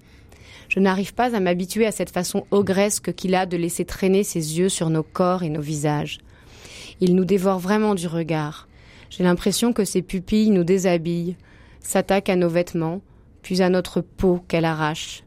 Je 0.69 0.79
n'arrive 0.79 1.13
pas 1.13 1.35
à 1.35 1.39
m'habituer 1.39 1.85
à 1.85 1.91
cette 1.91 2.11
façon 2.11 2.45
ogresque 2.51 3.13
qu'il 3.13 3.35
a 3.35 3.45
de 3.45 3.57
laisser 3.57 3.85
traîner 3.85 4.23
ses 4.23 4.59
yeux 4.59 4.69
sur 4.69 4.89
nos 4.89 5.03
corps 5.03 5.43
et 5.43 5.49
nos 5.49 5.61
visages. 5.61 6.19
Il 7.01 7.15
nous 7.15 7.25
dévore 7.25 7.59
vraiment 7.59 7.95
du 7.95 8.07
regard. 8.07 8.67
J'ai 9.09 9.23
l'impression 9.23 9.73
que 9.73 9.85
ses 9.85 10.01
pupilles 10.01 10.51
nous 10.51 10.63
déshabillent, 10.63 11.37
s'attaquent 11.79 12.29
à 12.29 12.35
nos 12.35 12.49
vêtements, 12.49 13.01
puis 13.41 13.61
à 13.61 13.69
notre 13.69 14.01
peau 14.01 14.43
qu'elle 14.47 14.65
arrache. 14.65 15.23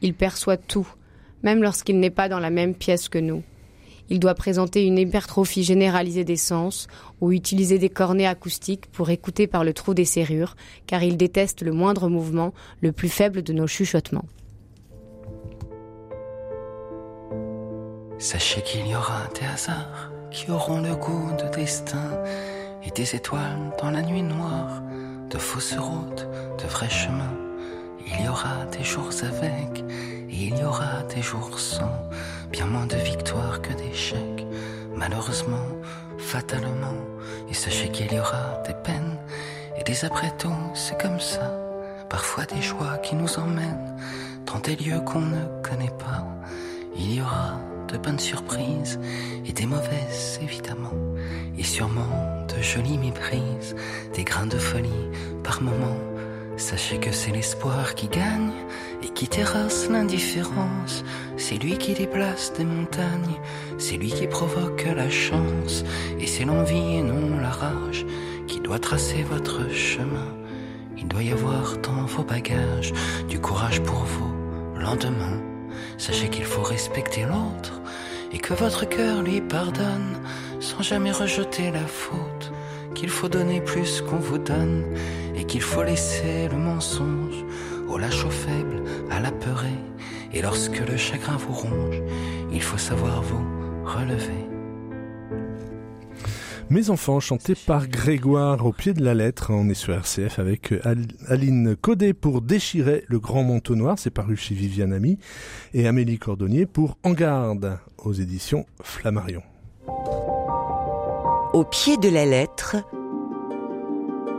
Il 0.00 0.14
perçoit 0.14 0.56
tout, 0.56 0.88
même 1.42 1.62
lorsqu'il 1.62 2.00
n'est 2.00 2.10
pas 2.10 2.28
dans 2.28 2.40
la 2.40 2.50
même 2.50 2.74
pièce 2.74 3.08
que 3.08 3.18
nous. 3.18 3.42
Il 4.10 4.20
doit 4.20 4.34
présenter 4.34 4.86
une 4.86 4.98
hypertrophie 4.98 5.62
généralisée 5.62 6.24
des 6.24 6.36
sens 6.36 6.86
ou 7.20 7.32
utiliser 7.32 7.78
des 7.78 7.90
cornets 7.90 8.26
acoustiques 8.26 8.86
pour 8.86 9.10
écouter 9.10 9.46
par 9.46 9.64
le 9.64 9.74
trou 9.74 9.94
des 9.94 10.04
serrures, 10.04 10.56
car 10.86 11.02
il 11.02 11.16
déteste 11.16 11.62
le 11.62 11.72
moindre 11.72 12.08
mouvement, 12.08 12.54
le 12.80 12.92
plus 12.92 13.08
faible 13.08 13.42
de 13.42 13.52
nos 13.52 13.66
chuchotements. 13.66 14.26
Sachez 18.18 18.62
qu'il 18.62 18.86
y 18.86 18.96
aura 18.96 19.28
des 19.38 19.46
hasards 19.46 20.10
qui 20.30 20.50
auront 20.50 20.80
le 20.80 20.94
goût 20.96 21.30
de 21.38 21.54
destin 21.54 22.22
et 22.84 22.90
des 22.90 23.14
étoiles 23.14 23.72
dans 23.80 23.90
la 23.90 24.02
nuit 24.02 24.22
noire, 24.22 24.82
de 25.30 25.38
fausses 25.38 25.78
routes, 25.78 26.26
de 26.62 26.66
vrais 26.68 26.90
chemins. 26.90 27.47
Il 28.10 28.24
y 28.24 28.28
aura 28.28 28.64
des 28.76 28.84
jours 28.84 29.10
avec 29.22 29.84
et 30.30 30.34
il 30.34 30.56
y 30.56 30.64
aura 30.64 31.02
des 31.14 31.22
jours 31.22 31.58
sans 31.58 31.92
bien 32.50 32.66
moins 32.66 32.86
de 32.86 32.96
victoires 32.96 33.60
que 33.60 33.72
d'échecs, 33.74 34.46
malheureusement, 34.96 35.66
fatalement. 36.18 36.94
Et 37.50 37.54
sachez 37.54 37.88
qu'il 37.90 38.12
y 38.12 38.18
aura 38.18 38.62
des 38.66 38.74
peines 38.74 39.16
et 39.78 39.84
des 39.84 40.04
après-tout, 40.04 40.54
c'est 40.74 41.00
comme 41.00 41.20
ça. 41.20 41.52
Parfois 42.08 42.44
des 42.44 42.62
joies 42.62 42.98
qui 42.98 43.14
nous 43.14 43.38
emmènent 43.38 43.96
dans 44.46 44.58
des 44.60 44.76
lieux 44.76 45.00
qu'on 45.00 45.20
ne 45.20 45.44
connaît 45.62 45.94
pas. 45.98 46.24
Il 46.96 47.14
y 47.14 47.20
aura 47.20 47.60
de 47.88 47.98
bonnes 47.98 48.18
surprises 48.18 48.98
et 49.46 49.52
des 49.52 49.66
mauvaises 49.66 50.38
évidemment. 50.42 50.92
Et 51.58 51.64
sûrement 51.64 52.46
de 52.48 52.62
jolies 52.62 52.98
méprises, 52.98 53.76
des 54.14 54.24
grains 54.24 54.46
de 54.46 54.58
folie 54.58 55.10
par 55.42 55.60
moments 55.60 55.96
Sachez 56.58 56.98
que 56.98 57.12
c'est 57.12 57.30
l'espoir 57.30 57.94
qui 57.94 58.08
gagne 58.08 58.50
et 59.04 59.08
qui 59.10 59.28
terrasse 59.28 59.88
l'indifférence. 59.88 61.04
C'est 61.36 61.54
lui 61.54 61.78
qui 61.78 61.94
déplace 61.94 62.52
des 62.52 62.64
montagnes, 62.64 63.38
c'est 63.78 63.96
lui 63.96 64.10
qui 64.10 64.26
provoque 64.26 64.84
la 64.84 65.08
chance. 65.08 65.84
Et 66.18 66.26
c'est 66.26 66.44
l'envie 66.44 66.96
et 66.96 67.02
non 67.02 67.38
la 67.38 67.50
rage 67.50 68.04
qui 68.48 68.58
doit 68.58 68.80
tracer 68.80 69.22
votre 69.22 69.70
chemin. 69.70 70.34
Il 70.96 71.06
doit 71.06 71.22
y 71.22 71.30
avoir 71.30 71.76
dans 71.78 72.06
vos 72.06 72.24
bagages 72.24 72.92
du 73.28 73.38
courage 73.38 73.80
pour 73.82 74.02
vos 74.02 74.80
lendemains. 74.80 75.40
Sachez 75.96 76.28
qu'il 76.28 76.44
faut 76.44 76.62
respecter 76.62 77.22
l'autre 77.22 77.80
et 78.32 78.38
que 78.38 78.52
votre 78.52 78.84
cœur 78.84 79.22
lui 79.22 79.40
pardonne 79.40 80.18
sans 80.58 80.82
jamais 80.82 81.12
rejeter 81.12 81.70
la 81.70 81.86
faute. 81.86 82.52
Qu'il 82.96 83.10
faut 83.10 83.28
donner 83.28 83.60
plus 83.60 84.02
qu'on 84.02 84.16
vous 84.16 84.38
donne 84.38 84.82
et 85.38 85.44
qu'il 85.44 85.62
faut 85.62 85.82
laisser 85.82 86.48
le 86.48 86.56
mensonge 86.56 87.44
au 87.88 87.96
lâche 87.96 88.24
au 88.24 88.30
faible, 88.30 88.82
à 89.10 89.20
la 89.20 89.30
peurée. 89.30 89.68
Et 90.32 90.42
lorsque 90.42 90.80
le 90.86 90.96
chagrin 90.96 91.36
vous 91.36 91.52
ronge, 91.52 92.02
il 92.52 92.60
faut 92.60 92.76
savoir 92.76 93.22
vous 93.22 93.42
relever. 93.84 94.48
Mes 96.70 96.90
enfants, 96.90 97.18
chantés 97.18 97.54
par 97.54 97.88
Grégoire 97.88 98.66
au 98.66 98.72
pied 98.72 98.92
de 98.92 99.02
la 99.02 99.14
lettre. 99.14 99.52
On 99.54 99.70
est 99.70 99.74
sur 99.74 99.94
RCF 99.94 100.38
avec 100.38 100.74
Aline 101.26 101.76
Codet 101.76 102.12
pour 102.12 102.42
Déchirer 102.42 103.04
le 103.06 103.18
grand 103.18 103.42
manteau 103.42 103.74
noir, 103.74 103.98
c'est 103.98 104.10
paru 104.10 104.36
chez 104.36 104.54
Viviane 104.54 104.92
Ami, 104.92 105.18
et 105.72 105.88
Amélie 105.88 106.18
Cordonnier 106.18 106.66
pour 106.66 106.98
En 107.04 107.12
garde 107.12 107.78
aux 107.96 108.12
éditions 108.12 108.66
Flammarion. 108.82 109.42
Au 111.54 111.64
pied 111.64 111.96
de 111.96 112.10
la 112.10 112.26
lettre, 112.26 112.76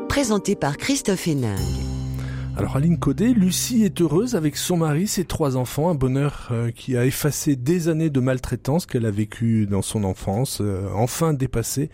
présenté 0.10 0.56
par 0.56 0.78
Christophe 0.78 1.28
Héningue. 1.28 1.60
Alors 2.58 2.76
Aline 2.76 2.98
Codet, 2.98 3.30
Lucie 3.30 3.84
est 3.84 4.02
heureuse 4.02 4.36
avec 4.36 4.58
son 4.58 4.76
mari, 4.76 5.08
ses 5.08 5.24
trois 5.24 5.56
enfants, 5.56 5.90
un 5.90 5.96
bonheur 5.96 6.50
euh, 6.52 6.72
qui 6.72 6.98
a 6.98 7.06
effacé 7.06 7.56
des 7.56 7.88
années 7.90 8.10
de 8.10 8.20
maltraitance 8.20 8.88
qu'elle 8.88 9.06
a 9.06 9.12
vécu 9.12 9.68
dans 9.68 9.84
son 9.84 10.04
enfance, 10.04 10.60
euh, 10.62 10.90
enfin 10.96 11.34
dépassé. 11.34 11.92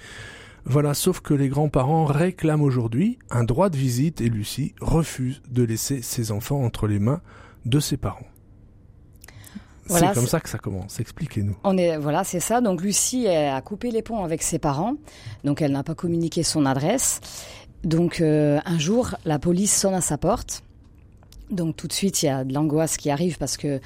Voilà, 0.63 0.93
sauf 0.93 1.19
que 1.19 1.33
les 1.33 1.49
grands-parents 1.49 2.05
réclament 2.05 2.63
aujourd'hui 2.63 3.19
un 3.29 3.43
droit 3.43 3.69
de 3.69 3.75
visite 3.75 4.21
et 4.21 4.29
Lucie 4.29 4.73
refuse 4.79 5.41
de 5.49 5.63
laisser 5.63 6.01
ses 6.01 6.31
enfants 6.31 6.63
entre 6.63 6.87
les 6.87 6.99
mains 6.99 7.21
de 7.65 7.81
ses 7.81 7.97
parents. 7.97 8.25
c'est 9.87 10.13
comme 10.13 10.25
ça 10.25 10.39
que 10.39 10.49
ça 10.49 10.57
commence. 10.57 11.01
Expliquez-nous. 11.01 11.57
On 11.65 11.77
est 11.77 11.97
voilà, 11.97 12.23
c'est 12.23 12.39
ça. 12.39 12.61
Donc 12.61 12.81
Lucie 12.81 13.27
a 13.27 13.61
coupé 13.61 13.91
les 13.91 14.01
ponts 14.01 14.23
avec 14.23 14.41
ses 14.41 14.57
parents. 14.57 14.95
Donc 15.43 15.61
elle 15.61 15.73
n'a 15.73 15.83
pas 15.83 15.95
communiqué 15.95 16.41
son 16.41 16.65
adresse 16.65 17.19
donc 17.85 18.19
euh, 18.19 18.59
un 18.65 18.79
jour, 18.79 19.15
la 19.25 19.37
police 19.37 19.73
sonne 19.73 19.93
à 19.93 20.01
sa 20.01 20.17
porte. 20.17 20.63
Donc 21.51 21.75
tout 21.75 21.87
de 21.87 21.93
suite, 21.93 22.23
il 22.23 22.25
y 22.25 22.29
a 22.29 22.43
de 22.43 22.51
l'angoisse 22.51 22.97
qui 22.97 23.11
arrive 23.11 23.37
parce 23.37 23.57
que 23.57 23.79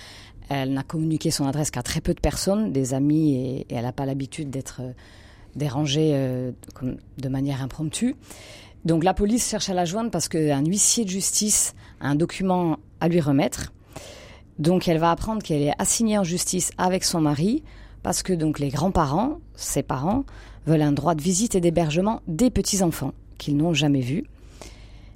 elle 0.48 0.74
n'a 0.74 0.84
communiqué 0.84 1.30
son 1.30 1.46
adresse 1.46 1.70
qu'à 1.70 1.84
très 1.84 2.02
peu 2.02 2.14
de 2.16 2.20
personnes, 2.20 2.72
des 2.72 2.96
amis, 2.96 3.36
et, 3.36 3.68
elle 3.70 3.84
n'a 3.84 3.92
pas 3.92 4.06
l'habitude 4.06 4.50
d'être 4.50 4.78
euh, 4.82 4.94
dérangée 5.56 6.12
euh, 6.14 6.52
de 7.18 7.30
manière 7.30 7.62
impromptue. 7.62 8.16
Donc 8.86 9.04
la 9.04 9.14
police 9.14 9.48
cherche 9.48 9.70
à 9.70 9.74
la 9.74 9.84
joindre 9.84 10.10
parce 10.10 10.30
qu'un 10.30 10.66
huissier 10.66 11.04
de 11.04 11.10
justice 11.10 11.76
a 12.00 12.08
un 12.08 12.16
document 12.16 12.78
à 13.02 13.10
lui 13.10 13.20
remettre. 13.20 13.74
Donc 14.60 14.88
elle 14.88 14.98
va 14.98 15.12
apprendre 15.12 15.44
qu'elle 15.44 15.62
est 15.62 15.74
assignée 15.78 16.18
en 16.18 16.24
justice 16.24 16.72
avec 16.78 17.04
son 17.04 17.20
mari 17.20 17.64
parce 18.02 18.24
que 18.24 18.32
donc 18.32 18.60
les 18.60 18.70
grands-parents, 18.70 19.40
ses 19.56 19.84
parents, 19.84 20.24
veulent 20.66 20.82
un 20.82 20.94
droit 20.94 21.16
de 21.16 21.22
visite 21.22 21.56
et 21.56 21.62
d'hébergement 21.62 22.22
des 22.28 22.50
petits-enfants 22.50 23.12
qu'ils 23.40 23.58
n'ont 23.58 23.74
jamais 23.74 24.02
vu. 24.02 24.26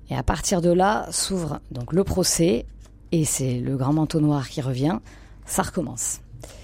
Et 0.10 0.16
à 0.16 0.24
partir 0.24 0.62
de 0.62 0.72
là 0.72 1.08
s'ouvre 1.12 1.60
donc 1.70 1.94
le 1.94 2.04
procès 2.04 2.66
et 3.12 3.26
c'est 3.26 3.60
le 3.60 3.78
grand 3.78 3.94
manteau 3.94 4.20
noir 4.20 4.50
qui 4.50 4.62
revient. 4.62 4.98
Ça 5.46 5.62
recommence. 5.62 6.20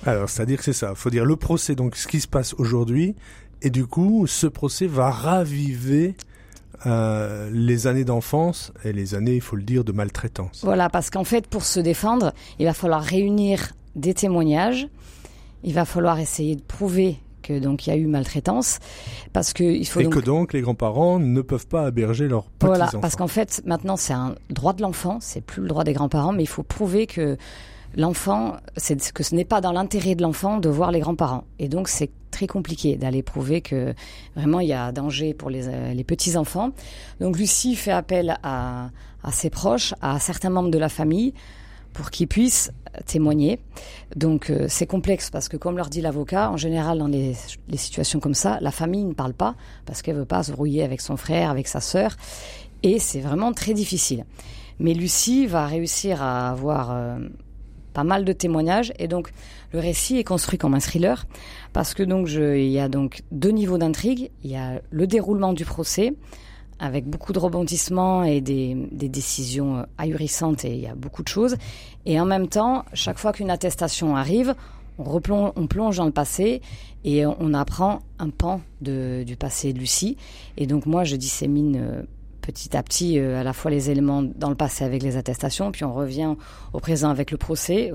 Alors, 0.05 0.29
c'est-à-dire 0.29 0.57
que 0.57 0.63
c'est 0.63 0.73
ça. 0.73 0.89
Il 0.91 0.95
faut 0.95 1.11
dire 1.11 1.25
le 1.25 1.35
procès, 1.35 1.75
donc 1.75 1.95
ce 1.95 2.07
qui 2.07 2.19
se 2.19 2.27
passe 2.27 2.53
aujourd'hui, 2.55 3.15
et 3.61 3.69
du 3.69 3.85
coup, 3.85 4.25
ce 4.27 4.47
procès 4.47 4.87
va 4.87 5.11
raviver 5.11 6.15
euh, 6.85 7.49
les 7.51 7.87
années 7.87 8.05
d'enfance 8.05 8.71
et 8.83 8.93
les 8.93 9.15
années, 9.15 9.35
il 9.35 9.41
faut 9.41 9.57
le 9.57 9.63
dire, 9.63 9.83
de 9.83 9.91
maltraitance. 9.91 10.61
Voilà, 10.63 10.89
parce 10.89 11.09
qu'en 11.09 11.23
fait, 11.23 11.47
pour 11.47 11.65
se 11.65 11.79
défendre, 11.79 12.33
il 12.57 12.65
va 12.65 12.73
falloir 12.73 13.03
réunir 13.03 13.73
des 13.95 14.13
témoignages. 14.13 14.87
Il 15.63 15.73
va 15.73 15.85
falloir 15.85 16.19
essayer 16.19 16.55
de 16.55 16.61
prouver 16.61 17.19
donc 17.53 17.87
il 17.87 17.89
y 17.89 17.93
a 17.93 17.95
eu 17.95 18.05
maltraitance 18.05 18.79
parce 19.33 19.53
que 19.53 19.63
il 19.63 19.85
faut 19.85 20.01
et 20.01 20.09
que 20.09 20.19
donc 20.19 20.53
les 20.53 20.61
grands-parents 20.61 21.19
ne 21.19 21.41
peuvent 21.41 21.67
pas 21.67 21.87
héberger 21.87 22.27
leurs 22.27 22.45
petits 22.45 22.67
voilà, 22.67 22.85
enfants. 22.85 22.99
parce 22.99 23.15
qu'en 23.15 23.27
fait 23.27 23.61
maintenant 23.65 23.95
c'est 23.97 24.13
un 24.13 24.35
droit 24.49 24.73
de 24.73 24.81
l'enfant, 24.81 25.17
c'est 25.21 25.41
plus 25.41 25.61
le 25.61 25.67
droit 25.67 25.83
des 25.83 25.93
grands-parents, 25.93 26.33
mais 26.33 26.43
il 26.43 26.47
faut 26.47 26.63
prouver 26.63 27.07
que 27.07 27.37
l'enfant, 27.95 28.57
c'est 28.77 29.11
que 29.11 29.23
ce 29.23 29.35
n'est 29.35 29.45
pas 29.45 29.61
dans 29.61 29.71
l'intérêt 29.71 30.15
de 30.15 30.21
l'enfant 30.21 30.57
de 30.57 30.69
voir 30.69 30.91
les 30.91 30.99
grands-parents. 30.99 31.45
Et 31.57 31.69
donc 31.69 31.87
c'est 31.87 32.11
très 32.31 32.47
compliqué 32.47 32.95
d'aller 32.95 33.23
prouver 33.23 33.61
que 33.61 33.93
vraiment 34.35 34.59
il 34.59 34.67
y 34.67 34.73
a 34.73 34.91
danger 34.91 35.33
pour 35.33 35.49
les, 35.49 35.67
euh, 35.67 35.93
les 35.93 36.03
petits 36.03 36.37
enfants. 36.37 36.71
Donc 37.19 37.37
Lucie 37.37 37.75
fait 37.75 37.91
appel 37.91 38.37
à, 38.43 38.89
à 39.23 39.31
ses 39.31 39.49
proches, 39.49 39.93
à 40.01 40.19
certains 40.19 40.49
membres 40.49 40.69
de 40.69 40.77
la 40.77 40.89
famille 40.89 41.33
pour 41.93 42.11
qu'ils 42.11 42.27
puissent 42.27 42.71
témoigner. 43.05 43.59
Donc 44.15 44.49
euh, 44.49 44.65
c'est 44.67 44.85
complexe 44.85 45.29
parce 45.29 45.47
que 45.47 45.57
comme 45.57 45.77
leur 45.77 45.89
dit 45.89 46.01
l'avocat, 46.01 46.51
en 46.51 46.57
général 46.57 46.99
dans 46.99 47.07
les, 47.07 47.35
situations 47.75 48.19
comme 48.19 48.33
ça, 48.33 48.57
la 48.61 48.71
famille 48.71 49.03
ne 49.03 49.13
parle 49.13 49.33
pas 49.33 49.55
parce 49.85 50.01
qu'elle 50.01 50.15
veut 50.15 50.25
pas 50.25 50.43
se 50.43 50.51
brouiller 50.51 50.83
avec 50.83 51.01
son 51.01 51.17
frère, 51.17 51.49
avec 51.49 51.67
sa 51.67 51.81
sœur, 51.81 52.15
et 52.83 52.99
c'est 52.99 53.21
vraiment 53.21 53.53
très 53.53 53.73
difficile. 53.73 54.25
Mais 54.79 54.93
Lucie 54.93 55.45
va 55.45 55.67
réussir 55.67 56.21
à 56.21 56.49
avoir 56.49 56.91
euh, 56.91 57.19
pas 57.93 58.03
mal 58.03 58.23
de 58.23 58.33
témoignages 58.33 58.93
et 58.97 59.07
donc 59.07 59.31
le 59.73 59.79
récit 59.79 60.17
est 60.17 60.23
construit 60.23 60.57
comme 60.57 60.73
un 60.73 60.79
thriller 60.79 61.27
parce 61.73 61.93
que 61.93 62.03
donc 62.03 62.29
il 62.29 62.69
y 62.69 62.79
a 62.79 62.87
donc 62.87 63.23
deux 63.31 63.51
niveaux 63.51 63.77
d'intrigue. 63.77 64.31
Il 64.43 64.51
y 64.51 64.55
a 64.55 64.81
le 64.89 65.05
déroulement 65.05 65.53
du 65.53 65.65
procès 65.65 66.13
avec 66.79 67.05
beaucoup 67.05 67.33
de 67.33 67.39
rebondissements 67.39 68.23
et 68.23 68.41
des, 68.41 68.75
des, 68.91 69.09
décisions 69.09 69.85
ahurissantes 69.97 70.65
et 70.65 70.73
il 70.73 70.79
y 70.79 70.87
a 70.87 70.95
beaucoup 70.95 71.23
de 71.23 71.27
choses. 71.27 71.57
Et 72.05 72.19
en 72.19 72.25
même 72.25 72.47
temps, 72.47 72.85
chaque 72.93 73.17
fois 73.17 73.33
qu'une 73.33 73.49
attestation 73.49 74.15
arrive, 74.15 74.55
on, 74.97 75.03
replonge, 75.03 75.51
on 75.55 75.67
plonge 75.67 75.97
dans 75.97 76.05
le 76.05 76.11
passé 76.11 76.61
et 77.03 77.25
on 77.25 77.53
apprend 77.53 77.99
un 78.19 78.29
pan 78.29 78.61
de, 78.81 79.23
du 79.25 79.35
passé 79.35 79.73
de 79.73 79.79
Lucie. 79.79 80.17
Et 80.57 80.67
donc 80.67 80.85
moi, 80.85 81.03
je 81.03 81.15
dissémine 81.15 81.77
euh, 81.77 82.01
petit 82.41 82.75
à 82.75 82.83
petit 82.83 83.19
euh, 83.19 83.39
à 83.39 83.43
la 83.43 83.53
fois 83.53 83.71
les 83.71 83.89
éléments 83.89 84.23
dans 84.23 84.49
le 84.49 84.55
passé 84.55 84.83
avec 84.83 85.03
les 85.03 85.17
attestations, 85.17 85.71
puis 85.71 85.85
on 85.85 85.93
revient 85.93 86.35
au 86.73 86.79
présent 86.79 87.09
avec 87.09 87.31
le 87.31 87.37
procès. 87.37 87.91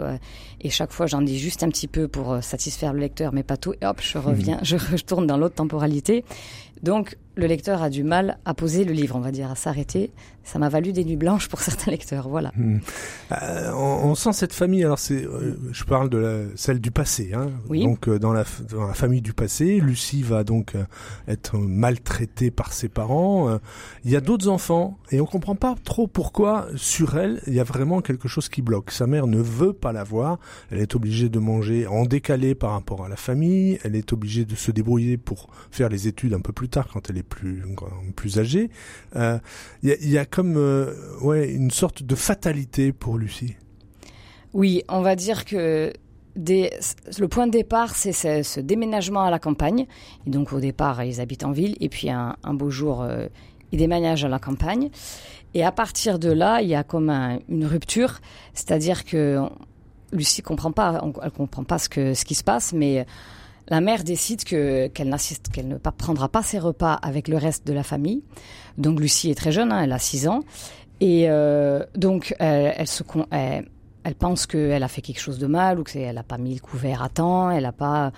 et 0.60 0.70
chaque 0.70 0.92
fois, 0.92 1.06
j'en 1.06 1.22
dis 1.22 1.38
juste 1.38 1.62
un 1.62 1.68
petit 1.68 1.88
peu 1.88 2.08
pour 2.08 2.32
euh, 2.32 2.40
satisfaire 2.40 2.92
le 2.92 3.00
lecteur, 3.00 3.32
mais 3.32 3.42
pas 3.42 3.56
tout. 3.56 3.74
Et 3.80 3.86
hop, 3.86 4.00
je 4.00 4.18
reviens, 4.18 4.58
je 4.62 4.76
retourne 4.76 5.26
dans 5.26 5.36
l'autre 5.36 5.56
temporalité. 5.56 6.24
Donc, 6.82 7.16
le 7.36 7.46
lecteur 7.46 7.82
a 7.82 7.90
du 7.90 8.04
mal 8.04 8.38
à 8.44 8.54
poser 8.54 8.84
le 8.84 8.92
livre, 8.92 9.16
on 9.16 9.20
va 9.20 9.32
dire, 9.32 9.50
à 9.50 9.54
s'arrêter. 9.54 10.10
Ça 10.44 10.58
m'a 10.58 10.68
valu 10.68 10.92
des 10.92 11.04
nuits 11.04 11.16
blanches 11.16 11.48
pour 11.48 11.60
certains 11.62 11.90
lecteurs, 11.90 12.28
voilà. 12.28 12.52
Hmm. 12.56 12.78
Euh, 13.32 13.72
on, 13.72 14.10
on, 14.10 14.14
sent 14.14 14.32
cette 14.34 14.52
famille. 14.52 14.84
Alors 14.84 14.98
c'est, 14.98 15.24
euh, 15.24 15.56
je 15.72 15.84
parle 15.84 16.10
de 16.10 16.18
la, 16.18 16.38
celle 16.54 16.80
du 16.80 16.90
passé. 16.90 17.32
Hein. 17.34 17.50
Oui. 17.68 17.84
Donc 17.84 18.08
euh, 18.08 18.18
dans 18.18 18.32
la, 18.32 18.44
dans 18.70 18.86
la 18.86 18.94
famille 18.94 19.22
du 19.22 19.32
passé, 19.32 19.80
Lucie 19.80 20.22
va 20.22 20.44
donc 20.44 20.74
être 21.26 21.56
maltraitée 21.56 22.50
par 22.50 22.72
ses 22.72 22.88
parents. 22.88 23.58
Il 24.04 24.10
y 24.10 24.16
a 24.16 24.20
d'autres 24.20 24.48
enfants 24.48 24.98
et 25.10 25.20
on 25.20 25.26
comprend 25.26 25.54
pas 25.54 25.74
trop 25.82 26.06
pourquoi 26.06 26.66
sur 26.76 27.16
elle 27.16 27.40
il 27.46 27.54
y 27.54 27.60
a 27.60 27.64
vraiment 27.64 28.00
quelque 28.00 28.28
chose 28.28 28.48
qui 28.48 28.62
bloque. 28.62 28.90
Sa 28.90 29.06
mère 29.06 29.26
ne 29.26 29.40
veut 29.40 29.72
pas 29.72 29.92
la 29.92 30.04
voir. 30.04 30.38
Elle 30.70 30.80
est 30.80 30.94
obligée 30.94 31.28
de 31.28 31.38
manger 31.38 31.86
en 31.86 32.04
décalé 32.04 32.54
par 32.54 32.72
rapport 32.72 33.04
à 33.04 33.08
la 33.08 33.16
famille. 33.16 33.78
Elle 33.82 33.96
est 33.96 34.12
obligée 34.12 34.44
de 34.44 34.54
se 34.54 34.70
débrouiller 34.70 35.16
pour 35.16 35.48
faire 35.70 35.88
les 35.88 36.06
études 36.08 36.34
un 36.34 36.40
peu 36.40 36.52
plus 36.52 36.68
tard 36.68 36.88
quand 36.92 37.10
elle 37.10 37.18
est 37.18 37.23
plus 37.24 37.62
plus 38.16 38.38
âgée. 38.38 38.70
Il 39.14 39.20
euh, 39.20 39.38
y, 39.82 40.18
a, 40.18 40.24
comme 40.24 40.56
euh, 40.56 40.94
ouais 41.20 41.50
une 41.50 41.70
sorte 41.70 42.02
de 42.02 42.14
fatalité 42.14 42.92
pour 42.92 43.18
Lucie. 43.18 43.56
Oui, 44.52 44.82
on 44.88 45.02
va 45.02 45.16
dire 45.16 45.44
que 45.44 45.92
le 46.36 47.26
point 47.26 47.46
de 47.46 47.52
départ, 47.52 47.94
c'est 47.94 48.12
ce, 48.42 48.60
déménagement 48.60 49.24
à 49.24 49.30
la 49.30 49.38
campagne. 49.38 49.86
Et 50.26 50.30
donc 50.30 50.52
au 50.52 50.60
départ, 50.60 51.02
ils 51.04 51.20
habitent 51.20 51.44
en 51.44 51.52
ville, 51.52 51.76
et 51.80 51.88
puis 51.88 52.10
un, 52.10 52.36
beau 52.44 52.70
jour, 52.70 53.02
euh, 53.02 53.26
ils 53.72 53.78
déménagent 53.78 54.24
à 54.24 54.28
la 54.28 54.38
campagne. 54.38 54.90
Et 55.54 55.64
à 55.64 55.72
partir 55.72 56.18
de 56.18 56.30
là, 56.30 56.62
il 56.62 56.68
y 56.68 56.74
a 56.74 56.82
comme 56.82 57.10
un, 57.10 57.38
une 57.48 57.66
rupture, 57.66 58.20
c'est-à-dire 58.54 59.04
que 59.04 59.40
Lucie 60.12 60.42
comprend 60.42 60.72
pas, 60.72 61.00
elle 61.22 61.30
comprend 61.30 61.64
pas 61.64 61.78
ce 61.78 62.14
ce 62.14 62.24
qui 62.24 62.34
se 62.34 62.44
passe, 62.44 62.72
mais 62.72 63.06
la 63.68 63.80
mère 63.80 64.04
décide 64.04 64.44
que 64.44 64.88
qu'elle 64.88 65.08
n'assiste, 65.08 65.48
qu'elle 65.48 65.68
ne 65.68 65.76
prendra 65.76 66.28
pas 66.28 66.42
ses 66.42 66.58
repas 66.58 66.94
avec 66.94 67.28
le 67.28 67.36
reste 67.36 67.66
de 67.66 67.72
la 67.72 67.82
famille. 67.82 68.22
Donc 68.78 69.00
Lucie 69.00 69.30
est 69.30 69.34
très 69.34 69.52
jeune, 69.52 69.72
hein, 69.72 69.82
elle 69.82 69.92
a 69.92 69.98
6 69.98 70.28
ans, 70.28 70.40
et 71.00 71.26
euh, 71.28 71.84
donc 71.94 72.34
elle, 72.38 72.74
elle 72.76 72.86
se 72.88 73.02
elle, 73.30 73.68
elle 74.04 74.14
pense 74.14 74.46
qu'elle 74.46 74.82
a 74.82 74.88
fait 74.88 75.02
quelque 75.02 75.20
chose 75.20 75.38
de 75.38 75.46
mal 75.46 75.80
ou 75.80 75.84
qu'elle 75.84 76.14
n'a 76.14 76.22
pas 76.22 76.38
mis 76.38 76.54
le 76.54 76.60
couvert 76.60 77.02
à 77.02 77.08
temps, 77.08 77.50
elle 77.50 77.62
n'a 77.62 77.72
pas 77.72 78.12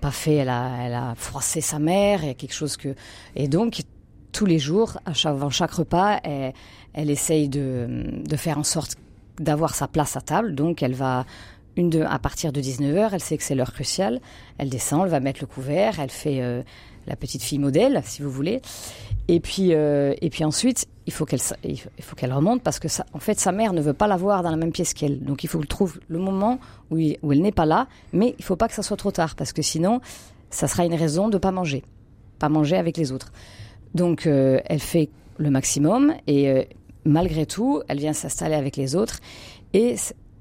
pas 0.00 0.10
fait, 0.10 0.34
elle 0.34 0.50
a, 0.50 0.70
elle 0.84 0.94
a 0.94 1.14
froissé 1.16 1.60
sa 1.60 1.78
mère, 1.78 2.24
et 2.24 2.34
quelque 2.34 2.52
chose 2.52 2.76
que 2.76 2.94
et 3.34 3.48
donc 3.48 3.82
tous 4.32 4.46
les 4.46 4.58
jours, 4.58 4.98
avant 5.24 5.50
chaque 5.50 5.70
repas, 5.70 6.18
elle, 6.24 6.52
elle 6.92 7.08
essaye 7.08 7.48
de, 7.48 7.86
de 8.26 8.36
faire 8.36 8.58
en 8.58 8.64
sorte 8.64 8.96
d'avoir 9.38 9.74
sa 9.74 9.88
place 9.88 10.16
à 10.16 10.20
table. 10.20 10.54
Donc 10.54 10.82
elle 10.82 10.94
va 10.94 11.24
une 11.76 11.90
de, 11.90 12.02
à 12.02 12.18
partir 12.18 12.52
de 12.52 12.60
19h, 12.60 13.10
elle 13.12 13.20
sait 13.20 13.36
que 13.36 13.42
c'est 13.42 13.54
l'heure 13.54 13.72
cruciale. 13.72 14.20
Elle 14.58 14.68
descend, 14.68 15.02
elle 15.04 15.10
va 15.10 15.20
mettre 15.20 15.40
le 15.40 15.46
couvert, 15.46 15.98
elle 15.98 16.10
fait 16.10 16.40
euh, 16.40 16.62
la 17.06 17.16
petite 17.16 17.42
fille 17.42 17.58
modèle, 17.58 18.00
si 18.04 18.22
vous 18.22 18.30
voulez. 18.30 18.60
Et 19.28 19.40
puis, 19.40 19.72
euh, 19.72 20.14
et 20.20 20.30
puis 20.30 20.44
ensuite, 20.44 20.86
il 21.06 21.12
faut 21.12 21.24
qu'elle, 21.24 22.32
remonte 22.32 22.62
parce 22.62 22.78
que 22.78 22.88
en 23.12 23.18
fait, 23.18 23.40
sa 23.40 23.52
mère 23.52 23.72
ne 23.72 23.80
veut 23.80 23.92
pas 23.92 24.06
la 24.06 24.16
voir 24.16 24.42
dans 24.42 24.50
la 24.50 24.56
même 24.56 24.72
pièce 24.72 24.94
qu'elle. 24.94 25.20
Donc, 25.20 25.44
il 25.44 25.48
faut 25.48 25.58
qu'elle 25.58 25.68
trouve 25.68 25.98
le 26.08 26.18
moment 26.18 26.58
où, 26.90 26.98
elle 26.98 27.42
n'est 27.42 27.52
pas 27.52 27.66
là, 27.66 27.88
mais 28.12 28.34
il 28.38 28.44
faut 28.44 28.56
pas 28.56 28.68
que 28.68 28.74
ça 28.74 28.82
soit 28.82 28.96
trop 28.96 29.10
tard 29.10 29.34
parce 29.34 29.52
que 29.52 29.62
sinon, 29.62 30.00
ça 30.50 30.68
sera 30.68 30.84
une 30.84 30.94
raison 30.94 31.28
de 31.28 31.38
pas 31.38 31.50
manger, 31.50 31.82
pas 32.38 32.48
manger 32.48 32.76
avec 32.76 32.96
les 32.96 33.12
autres. 33.12 33.32
Donc, 33.94 34.26
euh, 34.26 34.60
elle 34.66 34.80
fait 34.80 35.08
le 35.38 35.50
maximum 35.50 36.14
et 36.26 36.68
malgré 37.04 37.44
tout, 37.44 37.82
elle 37.88 37.98
vient 37.98 38.12
s'installer 38.12 38.54
avec 38.54 38.76
les 38.76 38.94
autres 38.94 39.18
et 39.72 39.96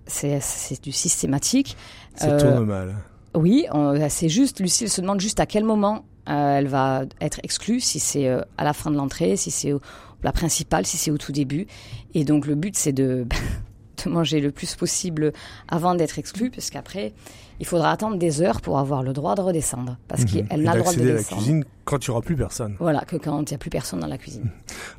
c'est 0.07 0.83
du 0.83 0.91
systématique. 0.91 1.77
Ça 2.15 2.29
euh, 2.29 2.39
tourne 2.39 2.65
mal. 2.65 2.95
Oui, 3.35 3.65
c'est 4.09 4.29
juste, 4.29 4.59
Lucie 4.59 4.87
se 4.87 5.01
demande 5.01 5.19
juste 5.19 5.39
à 5.39 5.45
quel 5.45 5.63
moment 5.63 6.05
euh, 6.29 6.57
elle 6.57 6.67
va 6.67 7.03
être 7.19 7.39
exclue, 7.43 7.79
si 7.79 7.99
c'est 7.99 8.27
euh, 8.27 8.41
à 8.57 8.63
la 8.63 8.73
fin 8.73 8.91
de 8.91 8.95
l'entrée, 8.95 9.35
si 9.35 9.51
c'est 9.51 9.73
la 10.21 10.31
principale, 10.31 10.85
si 10.85 10.97
c'est 10.97 11.11
au 11.11 11.17
tout 11.17 11.31
début. 11.31 11.67
Et 12.13 12.23
donc 12.23 12.45
le 12.45 12.55
but, 12.55 12.77
c'est 12.77 12.93
de, 12.93 13.25
de 14.06 14.10
manger 14.10 14.39
le 14.39 14.51
plus 14.51 14.75
possible 14.75 15.34
avant 15.67 15.95
d'être 15.95 16.17
exclue, 16.19 16.49
puisqu'après, 16.49 17.13
il 17.60 17.65
faudra 17.65 17.91
attendre 17.91 18.17
des 18.17 18.41
heures 18.41 18.62
pour 18.62 18.79
avoir 18.79 19.03
le 19.03 19.13
droit 19.13 19.36
de 19.36 19.41
redescendre, 19.41 19.97
parce 20.08 20.21
Mhm. 20.23 20.27
qu'elle 20.47 20.62
n'a 20.63 20.73
le 20.75 20.79
droit 20.82 20.93
de 20.93 21.10
à 21.10 21.13
la 21.13 21.23
cuisine 21.23 21.63
quand 21.86 22.06
il 22.06 22.10
n'y 22.10 22.13
aura 22.13 22.21
plus 22.21 22.36
personne. 22.36 22.75
Voilà, 22.79 23.01
que 23.01 23.15
quand 23.15 23.39
il 23.41 23.53
n'y 23.53 23.56
a 23.56 23.58
plus 23.58 23.69
personne 23.69 23.99
dans 23.99 24.08
la 24.08 24.17
cuisine. 24.17 24.49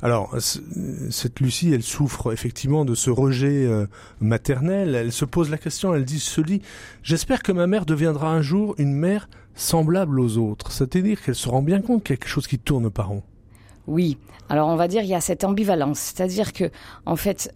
Alors, 0.01 0.39
c- 0.41 0.61
cette 1.11 1.39
Lucie, 1.41 1.73
elle 1.73 1.83
souffre 1.83 2.31
effectivement 2.31 2.85
de 2.85 2.95
ce 2.95 3.09
rejet 3.09 3.65
euh, 3.65 3.87
maternel. 4.21 4.95
Elle 4.95 5.11
se 5.11 5.25
pose 5.25 5.49
la 5.49 5.57
question, 5.57 5.93
elle 5.93 6.05
dit, 6.05 6.19
se 6.19 6.41
dit, 6.41 6.61
j'espère 7.03 7.43
que 7.43 7.51
ma 7.51 7.67
mère 7.67 7.85
deviendra 7.85 8.31
un 8.31 8.41
jour 8.41 8.75
une 8.77 8.93
mère 8.93 9.29
semblable 9.55 10.19
aux 10.19 10.37
autres. 10.37 10.71
C'est-à-dire 10.71 11.21
qu'elle 11.21 11.35
se 11.35 11.49
rend 11.49 11.61
bien 11.61 11.81
compte 11.81 12.03
qu'il 12.03 12.13
y 12.13 12.17
a 12.17 12.17
quelque 12.17 12.29
chose 12.29 12.47
qui 12.47 12.59
tourne 12.59 12.89
par 12.89 13.09
rond. 13.09 13.23
Oui. 13.87 14.17
Alors 14.49 14.67
on 14.69 14.75
va 14.75 14.87
dire 14.87 15.01
il 15.03 15.09
y 15.09 15.15
a 15.15 15.21
cette 15.21 15.43
ambivalence, 15.43 15.99
c'est-à-dire 15.99 16.53
que 16.53 16.69
en 17.05 17.15
fait, 17.15 17.51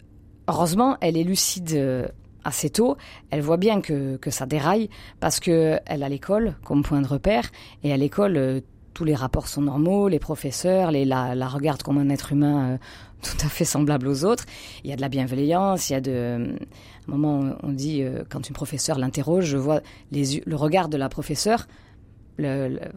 heureusement, 0.50 0.96
elle 1.00 1.16
est 1.16 1.24
lucide 1.24 1.70
euh, 1.74 2.06
assez 2.44 2.70
tôt. 2.70 2.96
Elle 3.30 3.40
voit 3.40 3.56
bien 3.56 3.80
que 3.80 4.16
que 4.16 4.30
ça 4.30 4.46
déraille 4.46 4.90
parce 5.20 5.40
que 5.40 5.78
elle 5.86 6.02
a 6.02 6.08
l'école 6.08 6.54
comme 6.64 6.82
point 6.82 7.00
de 7.00 7.06
repère 7.06 7.50
et 7.82 7.92
à 7.92 7.96
l'école 7.96 8.36
euh, 8.36 8.60
tous 8.94 9.04
les 9.04 9.14
rapports 9.14 9.46
sont 9.46 9.62
normaux, 9.62 10.08
les 10.08 10.18
professeurs 10.18 10.90
les, 10.90 11.04
la, 11.04 11.48
regardent 11.48 11.82
comme 11.82 11.98
un 11.98 12.10
être 12.10 12.32
humain 12.32 12.72
euh, 12.72 12.78
tout 13.22 13.46
à 13.46 13.48
fait 13.48 13.64
semblable 13.64 14.08
aux 14.08 14.24
autres. 14.24 14.44
Il 14.82 14.90
y 14.90 14.92
a 14.92 14.96
de 14.96 15.00
la 15.00 15.08
bienveillance, 15.08 15.90
il 15.90 15.92
y 15.92 15.96
a 15.96 16.00
de 16.00 16.54
à 17.08 17.12
un 17.12 17.16
moment 17.16 17.54
on 17.62 17.72
dit 17.72 18.02
quand 18.28 18.48
une 18.48 18.54
professeure 18.54 18.98
l'interroge, 18.98 19.44
je 19.44 19.56
vois 19.56 19.80
le 20.12 20.56
regard 20.56 20.88
de 20.88 20.96
la 20.96 21.08
professeure 21.08 21.66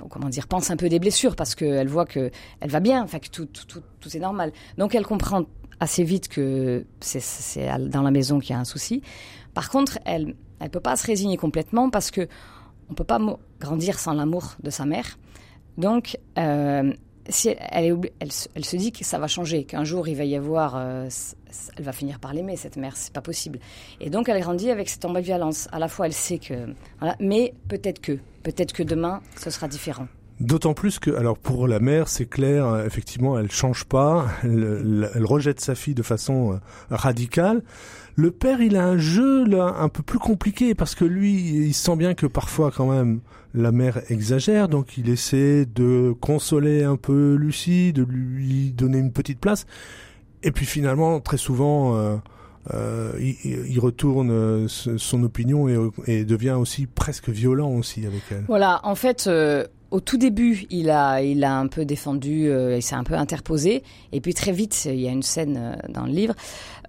comment 0.09 0.29
dire, 0.29 0.47
pense 0.47 0.71
un 0.71 0.77
peu 0.77 0.89
des 0.89 0.99
blessures 0.99 1.35
parce 1.35 1.55
qu'elle 1.55 1.87
voit 1.87 2.05
que 2.05 2.31
elle 2.59 2.69
va 2.69 2.79
bien, 2.79 3.03
enfin 3.03 3.19
que 3.19 3.29
tout, 3.29 3.45
tout, 3.45 3.65
tout, 3.65 3.81
tout 3.99 4.15
est 4.15 4.19
normal. 4.19 4.51
Donc 4.77 4.95
elle 4.95 5.05
comprend 5.05 5.45
assez 5.79 6.03
vite 6.03 6.27
que 6.27 6.85
c'est- 6.99 7.67
dans 7.89 8.01
la 8.01 8.11
maison 8.11 8.39
qu'il 8.39 8.51
y 8.51 8.53
a 8.53 8.59
un 8.59 8.65
souci. 8.65 9.01
Par 9.53 9.69
contre, 9.69 9.99
elle 10.05 10.35
elle 10.59 10.69
peut 10.69 10.79
pas 10.79 10.95
se 10.95 11.05
résigner 11.05 11.35
complètement 11.35 11.89
parce 11.89 12.09
que 12.09 12.27
on 12.89 12.93
peut 12.93 13.03
pas 13.03 13.19
grandir 13.59 13.99
sans 13.99 14.13
l'amour 14.13 14.55
de 14.63 14.69
sa 14.69 14.85
mère. 14.85 15.17
Donc 15.77 16.17
euh, 16.37 16.93
elle, 17.25 18.31
se- 18.31 18.75
dit 18.77 18.91
que 18.91 19.03
ça 19.03 19.19
va 19.19 19.27
changer, 19.27 19.63
qu'un 19.65 19.83
jour 19.83 20.07
il 20.07 20.15
va 20.15 20.23
y 20.23 20.35
avoir, 20.35 20.75
euh, 20.77 21.09
elle 21.77 21.83
va 21.83 21.91
finir 21.91 22.19
par 22.19 22.33
l'aimer 22.33 22.55
cette 22.55 22.77
mère, 22.77 22.95
c'est 22.95 23.11
pas 23.13 23.21
possible. 23.21 23.59
Et 23.99 24.09
donc 24.09 24.29
elle 24.29 24.39
grandit 24.41 24.69
avec 24.71 24.87
cette 24.89 25.03
ambivalence. 25.05 25.67
À 25.71 25.79
la 25.79 25.87
fois 25.89 26.05
elle 26.05 26.13
sait 26.13 26.37
que, 26.39 26.73
mais 27.19 27.53
peut-être 27.67 27.99
que, 27.99 28.13
peut-être 28.43 28.71
que 28.73 28.83
demain 28.83 29.21
ce 29.37 29.49
sera 29.49 29.67
différent. 29.67 30.07
D'autant 30.43 30.73
plus 30.73 30.99
que, 30.99 31.09
alors 31.09 31.37
pour 31.37 31.69
la 31.69 31.79
mère, 31.79 32.09
c'est 32.09 32.25
clair, 32.25 32.67
euh, 32.67 32.85
effectivement, 32.85 33.39
elle 33.39 33.49
change 33.49 33.85
pas, 33.85 34.27
elle, 34.43 35.09
rejette 35.23 35.61
sa 35.61 35.73
fille 35.73 35.93
de 35.93 36.03
façon 36.03 36.51
euh, 36.51 36.55
radicale. 36.89 37.63
Le 38.15 38.29
père, 38.29 38.59
il 38.59 38.75
a 38.75 38.85
un 38.85 38.97
jeu 38.97 39.45
là 39.45 39.75
un 39.79 39.87
peu 39.87 40.03
plus 40.03 40.19
compliqué 40.19 40.75
parce 40.75 40.95
que 40.95 41.05
lui, 41.05 41.33
il 41.33 41.73
sent 41.73 41.95
bien 41.95 42.13
que 42.13 42.25
parfois 42.25 42.71
quand 42.71 42.91
même 42.91 43.21
la 43.53 43.71
mère 43.71 44.01
exagère, 44.11 44.67
donc 44.67 44.97
il 44.97 45.07
essaie 45.07 45.65
de 45.65 46.13
consoler 46.19 46.83
un 46.83 46.97
peu 46.97 47.35
Lucie, 47.35 47.93
de 47.93 48.03
lui 48.03 48.73
donner 48.73 48.97
une 48.97 49.13
petite 49.13 49.39
place. 49.39 49.65
Et 50.43 50.51
puis 50.51 50.65
finalement, 50.65 51.21
très 51.21 51.37
souvent, 51.37 51.95
euh, 52.73 53.11
il, 53.17 53.79
retourne 53.79 54.67
son 54.67 55.23
opinion 55.23 55.69
et, 55.69 55.77
et, 56.07 56.25
devient 56.25 56.57
aussi 56.59 56.85
presque 56.85 57.29
violent 57.29 57.69
aussi 57.69 58.05
avec 58.05 58.23
elle. 58.29 58.43
Voilà, 58.47 58.81
en 58.83 58.95
fait, 58.95 59.29
au 59.93 59.99
tout 59.99 60.17
début, 60.17 60.65
il 60.69 60.89
a, 60.89 61.21
il 61.21 61.43
a 61.43 61.55
un 61.57 61.67
peu 61.67 61.85
défendu, 61.85 62.49
il 62.49 62.81
s'est 62.81 62.95
un 62.95 63.03
peu 63.03 63.13
interposé, 63.13 63.83
et 64.11 64.21
puis 64.21 64.33
très 64.33 64.51
vite, 64.51 64.85
il 64.85 64.99
y 64.99 65.07
a 65.07 65.11
une 65.11 65.23
scène 65.23 65.77
dans 65.89 66.05
le 66.05 66.11
livre. 66.11 66.33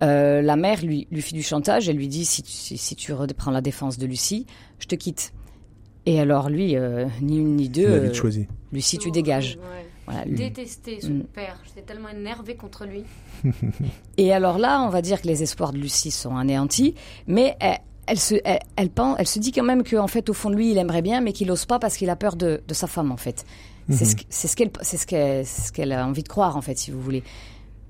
la 0.00 0.56
mère 0.56 0.82
lui, 0.82 1.06
lui 1.10 1.22
fit 1.22 1.34
du 1.34 1.42
chantage, 1.42 1.88
elle 1.88 1.96
lui 1.96 2.08
dit 2.08 2.24
si 2.24 2.42
tu, 2.42 2.76
si 2.76 2.96
tu 2.96 3.12
reprends 3.12 3.50
la 3.50 3.60
défense 3.60 3.98
de 3.98 4.06
Lucie, 4.06 4.46
je 4.78 4.86
te 4.86 4.94
quitte. 4.94 5.32
Et 6.06 6.18
alors 6.18 6.48
lui, 6.48 6.76
ni 7.20 7.38
une 7.38 7.56
ni 7.56 7.68
deux, 7.68 7.82
il 7.82 7.92
a 7.92 7.98
vite 7.98 8.14
choisi. 8.14 8.48
Lucie, 8.72 8.98
tu 8.98 9.10
dégages. 9.10 9.58
Voilà, 10.06 10.24
Détesté 10.26 11.00
son 11.00 11.10
mm. 11.10 11.24
père. 11.32 11.58
J'étais 11.64 11.82
tellement 11.82 12.08
énervée 12.08 12.56
contre 12.56 12.84
lui. 12.84 13.04
Et 14.16 14.32
alors 14.32 14.58
là, 14.58 14.82
on 14.82 14.90
va 14.90 15.02
dire 15.02 15.20
que 15.20 15.26
les 15.26 15.42
espoirs 15.42 15.72
de 15.72 15.78
Lucie 15.78 16.10
sont 16.10 16.36
anéantis, 16.36 16.94
mais 17.26 17.56
elle, 17.60 17.78
se, 18.18 18.34
elle, 18.76 18.90
pense, 18.90 19.16
elle 19.18 19.26
se 19.26 19.38
dit 19.38 19.52
quand 19.52 19.64
même 19.64 19.82
qu'en 19.82 20.06
fait, 20.06 20.28
au 20.28 20.32
fond 20.32 20.50
de 20.50 20.56
lui, 20.56 20.70
il 20.70 20.78
aimerait 20.78 21.02
bien, 21.02 21.20
mais 21.20 21.32
qu'il 21.32 21.48
n'ose 21.48 21.66
pas 21.66 21.78
parce 21.78 21.96
qu'il 21.96 22.10
a 22.10 22.16
peur 22.16 22.36
de, 22.36 22.60
sa 22.70 22.86
femme, 22.86 23.12
en 23.12 23.16
fait. 23.16 23.44
C'est 23.90 24.04
ce, 24.06 24.48
ce 24.48 24.56
qu'elle 24.56 25.46
ce 25.46 25.72
qu'elle 25.72 25.92
a 25.92 26.06
envie 26.06 26.22
de 26.22 26.28
croire, 26.28 26.56
en 26.56 26.62
fait, 26.62 26.78
si 26.78 26.90
vous 26.90 27.00
voulez. 27.00 27.22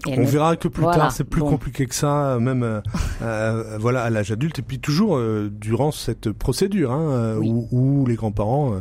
on 0.07 0.25
verra 0.25 0.57
que 0.57 0.69
plus 0.69 0.85
tard, 0.85 1.13
c'est 1.13 1.25
plus 1.25 1.41
compliqué 1.41 1.87
que 1.87 1.95
ça, 1.95 2.39
même 2.41 2.63
euh, 2.63 2.81
euh, 3.23 3.79
voilà 3.79 4.03
à 4.03 4.11
l'âge 4.11 4.33
adulte. 4.33 4.59
Et 4.59 4.63
puis 4.63 4.81
toujours 4.81 5.17
euh, 5.17 5.51
durant 5.53 5.93
cette 5.93 6.33
procédure, 6.33 6.93
hein, 6.93 7.37
où, 7.39 8.05
les 8.07 8.17
grands-parents, 8.17 8.81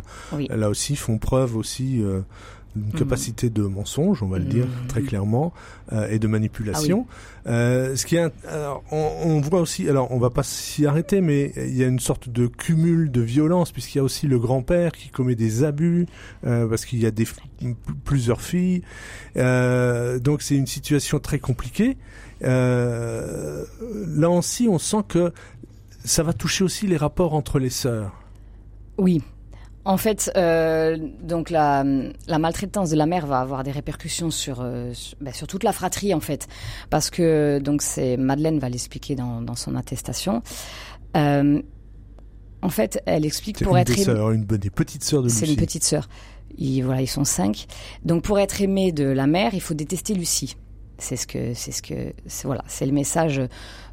là 0.50 0.70
aussi, 0.70 0.96
font 0.96 1.18
preuve 1.18 1.56
aussi 1.56 2.04
une 2.76 2.88
mm. 2.88 3.00
capacité 3.00 3.50
de 3.50 3.64
mensonge, 3.64 4.24
on 4.24 4.28
va 4.28 4.40
le 4.40 4.46
dire 4.46 4.66
mm. 4.66 4.88
très 4.88 5.02
clairement, 5.02 5.54
euh, 5.92 6.08
et 6.10 6.20
de 6.20 6.28
manipulation. 6.28 7.06
Ah 7.46 7.50
euh, 7.50 7.96
ce 7.96 8.06
qui 8.06 8.16
est, 8.16 8.32
on, 8.92 9.12
on, 9.26 9.42
voit 9.42 9.60
aussi, 9.60 9.90
alors 9.90 10.12
on 10.12 10.18
va 10.18 10.30
pas 10.30 10.44
s'y 10.44 10.86
arrêter, 10.86 11.22
mais 11.22 11.52
il 11.58 11.76
y 11.76 11.84
a 11.84 11.88
une 11.88 12.00
sorte 12.00 12.30
de 12.30 12.48
cumul 12.48 13.12
de 13.12 13.22
violence 13.22 13.72
puisqu'il 13.72 13.98
y 13.98 14.02
a 14.02 14.04
aussi 14.04 14.28
le 14.28 14.40
grand-père 14.40 14.92
qui 14.92 15.10
commet 15.10 15.36
des 15.36 15.64
abus 15.64 16.08
euh, 16.46 16.68
parce 16.68 16.86
qu'il 16.86 17.00
y 17.00 17.06
a 17.06 17.12
des 17.12 17.28
plusieurs 18.06 18.42
filles. 18.42 18.82
Euh, 19.38 20.20
donc 20.20 20.42
c'est 20.42 20.56
une 20.56 20.68
situation 20.68 21.20
très 21.20 21.40
compliquée. 21.40 21.98
Euh, 22.44 23.66
là 24.08 24.30
aussi, 24.30 24.68
on 24.68 24.80
sent 24.80 25.04
que 25.08 25.32
ça 26.04 26.24
va 26.24 26.34
toucher 26.34 26.64
aussi 26.64 26.88
les 26.88 26.98
rapports 26.98 27.34
entre 27.34 27.60
les 27.60 27.70
sœurs. 27.70 28.12
Oui, 28.98 29.22
en 29.86 29.98
fait, 29.98 30.32
euh, 30.38 30.98
donc 31.22 31.50
la, 31.50 31.84
la, 32.28 32.40
maltraitance 32.40 32.90
de 32.90 32.96
la 32.96 33.06
mère 33.06 33.28
va 33.28 33.40
avoir 33.40 33.64
des 33.64 33.72
répercussions 33.72 34.32
sur 34.32 34.62
euh, 34.62 34.94
ben, 35.20 35.34
sur, 35.34 35.46
toute 35.48 35.64
la 35.64 35.74
fratrie 35.74 36.14
en 36.14 36.22
fait, 36.22 36.48
parce 36.90 37.10
que 37.10 37.60
donc 37.60 37.82
c'est 37.82 38.16
Madeleine 38.16 38.60
va 38.60 38.70
l'expliquer 38.70 39.16
dans, 39.16 39.42
dans 39.42 39.56
son 39.56 39.76
attestation. 39.76 40.42
Euh, 41.18 41.62
en 42.62 42.70
fait, 42.70 43.02
elle 43.06 43.26
explique 43.26 43.62
pour 43.62 43.76
une 43.76 43.82
être 43.82 43.94
des, 43.94 44.04
sœurs, 44.04 44.32
une 44.32 44.46
des 44.46 44.70
petites 44.70 45.04
sœurs 45.04 45.22
de 45.22 45.28
Lucie. 45.28 45.40
C'est 45.40 45.52
une 45.52 45.58
petite 45.58 45.84
sœur. 45.84 46.08
Ils, 46.58 46.82
voilà, 46.82 47.02
ils 47.02 47.08
sont 47.08 47.26
cinq. 47.26 47.66
Donc 48.06 48.24
pour 48.24 48.40
être 48.40 48.62
aimé 48.62 48.94
de 48.94 49.04
la 49.04 49.28
mère, 49.28 49.54
il 49.54 49.62
faut 49.62 49.74
détester 49.74 50.14
Lucie. 50.14 50.56
C'est 50.98 51.16
ce 51.16 51.28
que, 51.28 51.54
c'est 51.54 51.72
ce 51.72 51.82
que, 51.82 52.14
voilà, 52.44 52.64
c'est 52.68 52.86
le 52.86 52.92
message. 52.92 53.42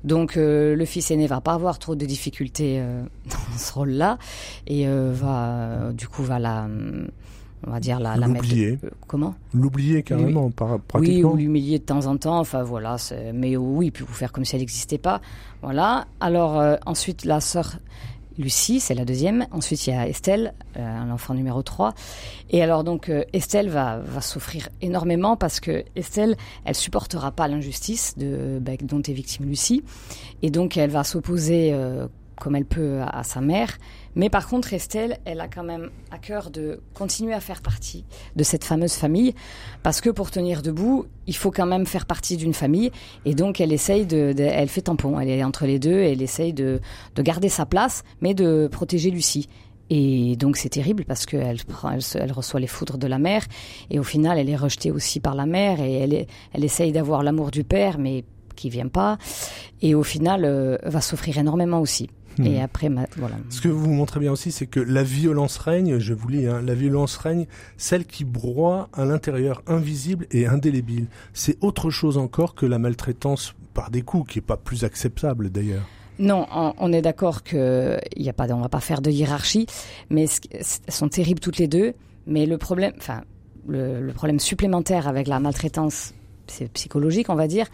Donc 0.05 0.37
euh, 0.37 0.77
le 0.77 0.85
fils 0.85 1.11
aîné 1.11 1.27
va 1.27 1.41
pas 1.41 1.55
avoir 1.55 1.79
trop 1.79 1.95
de 1.95 2.07
difficultés 2.07 2.79
euh, 2.81 3.03
dans 3.27 3.59
ce 3.59 3.73
rôle-là 3.73 4.19
et 4.67 4.87
euh, 4.87 5.13
va, 5.15 5.93
du 5.93 6.09
coup, 6.09 6.23
va 6.23 6.39
la, 6.39 6.69
on 7.67 7.71
va 7.71 7.81
dire 7.81 8.01
la, 8.01 8.17
la 8.17 8.29
mettre. 8.29 8.47
comment? 9.07 9.35
L'oublier 9.55 10.03
carrément, 10.03 10.51
par, 10.51 10.79
pratiquement. 10.81 11.31
Oui, 11.31 11.35
ou 11.35 11.37
l'humilier 11.37 11.79
de 11.79 11.85
temps 11.85 12.07
en 12.07 12.17
temps. 12.17 12.39
Enfin 12.39 12.63
voilà, 12.63 12.97
mais 13.35 13.57
oui, 13.57 13.91
puis 13.91 14.05
vous 14.07 14.15
faire 14.15 14.33
comme 14.33 14.45
si 14.45 14.55
elle 14.55 14.63
n'existait 14.63 14.99
pas. 14.99 15.21
Voilà. 15.63 16.07
Alors 16.21 16.63
ensuite, 16.87 17.25
la 17.25 17.41
sœur 17.41 17.79
Lucie, 18.41 18.81
c'est 18.81 18.95
la 18.95 19.05
deuxième. 19.05 19.47
Ensuite, 19.51 19.87
il 19.87 19.91
y 19.91 19.93
a 19.93 20.09
Estelle, 20.09 20.55
euh, 20.77 21.05
l'enfant 21.05 21.35
numéro 21.35 21.63
3. 21.63 21.95
Et 22.51 22.63
alors 22.63 22.85
donc 22.85 23.09
euh, 23.09 23.23
Estelle 23.33 23.69
va, 23.69 23.99
va 23.99 24.21
souffrir 24.21 24.71
énormément 24.81 25.37
parce 25.37 25.61
que 25.61 25.85
Estelle, 25.95 26.37
elle 26.65 26.75
supportera 26.75 27.31
pas 27.33 27.49
l'injustice 27.49 28.15
bah, 28.17 28.73
dont 28.83 29.03
est 29.03 29.13
victime 29.13 29.47
Lucie. 29.47 29.85
Et 30.43 30.51
donc 30.51 30.77
elle 30.77 30.91
va 30.91 31.05
s'opposer 31.05 31.71
euh, 31.73 32.09
comme 32.41 32.57
elle 32.57 32.65
peut 32.65 33.01
à, 33.03 33.23
sa 33.23 33.41
mère. 33.41 33.79
Mais 34.17 34.29
par 34.29 34.49
contre, 34.49 34.75
Estelle, 34.75 35.19
elle 35.25 35.41
a 35.41 35.47
quand 35.47 35.63
même 35.63 35.91
à 36.11 36.19
cœur 36.19 36.51
de 36.51 36.81
continuer 36.95 37.35
à 37.35 37.39
faire 37.39 37.63
partie 37.63 38.05
de 38.35 38.43
cette 38.43 38.65
fameuse 38.65 38.95
famille, 38.95 39.35
parce 39.85 40.01
que 40.01 40.11
pour 40.11 40.33
tenir 40.33 40.63
debout, 40.63 41.07
il 41.29 41.37
faut 41.37 41.53
quand 41.53 41.67
même 41.67 41.87
faire 41.87 42.07
partie 42.07 42.37
d'une 42.37 42.55
famille. 42.55 42.91
Et 43.25 43.37
donc, 43.37 43.61
elle 43.61 43.73
essaye 43.73 44.07
de, 44.07 44.35
elle 44.37 44.69
fait 44.69 44.83
tampon, 44.83 45.21
elle 45.21 45.29
est 45.29 45.45
entre 45.45 45.67
les 45.67 45.79
deux, 45.79 46.01
elle 46.01 46.23
essaye 46.23 46.53
de, 46.53 46.81
de 47.15 47.23
garder 47.23 47.49
sa 47.49 47.67
place, 47.67 48.03
mais 48.21 48.35
de 48.35 48.69
protéger 48.73 49.11
Lucie. 49.11 49.49
Et 49.91 50.37
donc 50.37 50.57
c'est 50.57 50.69
terrible 50.69 51.05
parce 51.05 51.27
qu'elle 51.27 51.59
elle, 52.15 52.33
reçoit 52.33 52.61
les 52.61 52.69
foudres 52.69 52.97
de 52.97 53.09
la 53.09 53.19
mère 53.19 53.45
et 53.91 53.99
au 53.99 54.05
final 54.05 54.39
elle 54.39 54.49
est 54.49 54.57
rejetée 54.57 54.93
aussi 54.93 55.19
par 55.19 55.35
la 55.35 55.47
mère 55.47 55.81
et 55.81 55.95
elle, 55.95 56.15
est, 56.15 56.29
essaye 56.55 56.93
d'avoir 56.93 57.25
l'amour 57.25 57.51
du 57.51 57.65
père 57.65 57.99
mais 57.99 58.25
qui 58.55 58.71
vient 58.71 58.87
pas 58.87 59.19
et 59.83 59.97
au 59.97 60.05
final 60.05 60.45
euh, 60.45 60.79
va 60.85 61.01
souffrir 61.01 61.39
énormément 61.39 61.81
aussi. 61.81 62.09
Et 62.45 62.59
hmm. 62.59 62.63
après, 62.63 62.91
voilà. 63.17 63.37
Ce 63.49 63.61
que 63.61 63.69
vous 63.69 63.93
montrez 63.93 64.21
bien 64.21 64.33
aussi, 64.33 64.53
c'est 64.53 64.67
que 64.67 64.81
la 64.81 65.03
violence 65.03 65.59
règne, 65.59 65.99
je 65.99 66.15
vous 66.15 66.29
lis, 66.29 66.47
hein, 66.47 66.63
la 66.63 66.75
violence 66.75 67.17
règne, 67.17 67.47
celle 67.77 68.05
qui 68.05 68.25
broie 68.25 68.89
à 68.93 69.05
l'intérieur 69.05 69.63
invisible 69.67 70.27
et 70.31 70.47
indélébile. 70.47 71.07
C'est 71.33 71.57
autre 71.61 71.91
chose 71.91 72.19
encore 72.19 72.55
que 72.55 72.67
la 72.67 72.79
maltraitance 72.79 73.55
par 73.75 73.91
des 73.91 74.03
coups, 74.03 74.33
qui 74.33 74.39
est 74.39 74.43
pas 74.43 74.57
plus 74.57 74.85
acceptable 74.85 75.51
d'ailleurs. 75.51 75.87
Non, 76.19 76.47
on 76.51 76.93
est 76.93 77.01
d'accord 77.01 77.43
que 77.43 77.97
il 78.15 78.23
y 78.23 78.29
a 78.29 78.35
pas, 78.35 78.47
on 78.53 78.61
va 78.61 78.69
pas 78.69 78.81
faire 78.81 79.01
de 79.01 79.11
hiérarchie, 79.11 79.67
mais 80.11 80.27
elles 80.51 80.93
sont 80.93 81.09
terribles 81.09 81.41
toutes 81.41 81.57
les 81.57 81.69
deux. 81.69 81.95
Mais 82.27 82.45
le 82.45 82.59
problème, 82.59 82.93
enfin, 82.99 83.23
le, 83.67 84.01
le 84.01 84.13
problème 84.13 84.39
supplémentaire 84.39 85.09
avec 85.09 85.27
la 85.27 85.41
maltraitance 85.41 86.13
c'est 86.51 86.71
psychologique, 86.73 87.31
on 87.31 87.35
va 87.35 87.47
dire, 87.47 87.67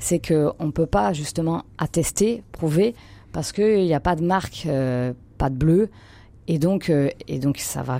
c'est 0.00 0.18
que 0.18 0.50
on 0.58 0.70
peut 0.70 0.86
pas 0.86 1.12
justement 1.12 1.64
attester, 1.78 2.42
prouver 2.52 2.94
parce 3.34 3.50
qu'il 3.50 3.84
n'y 3.84 3.92
a 3.92 4.00
pas 4.00 4.14
de 4.14 4.24
marque, 4.24 4.62
euh, 4.66 5.12
pas 5.38 5.50
de 5.50 5.56
bleu, 5.56 5.90
et 6.46 6.60
donc, 6.60 6.88
euh, 6.88 7.10
et 7.26 7.40
donc 7.40 7.58
ça 7.58 7.82
va, 7.82 7.98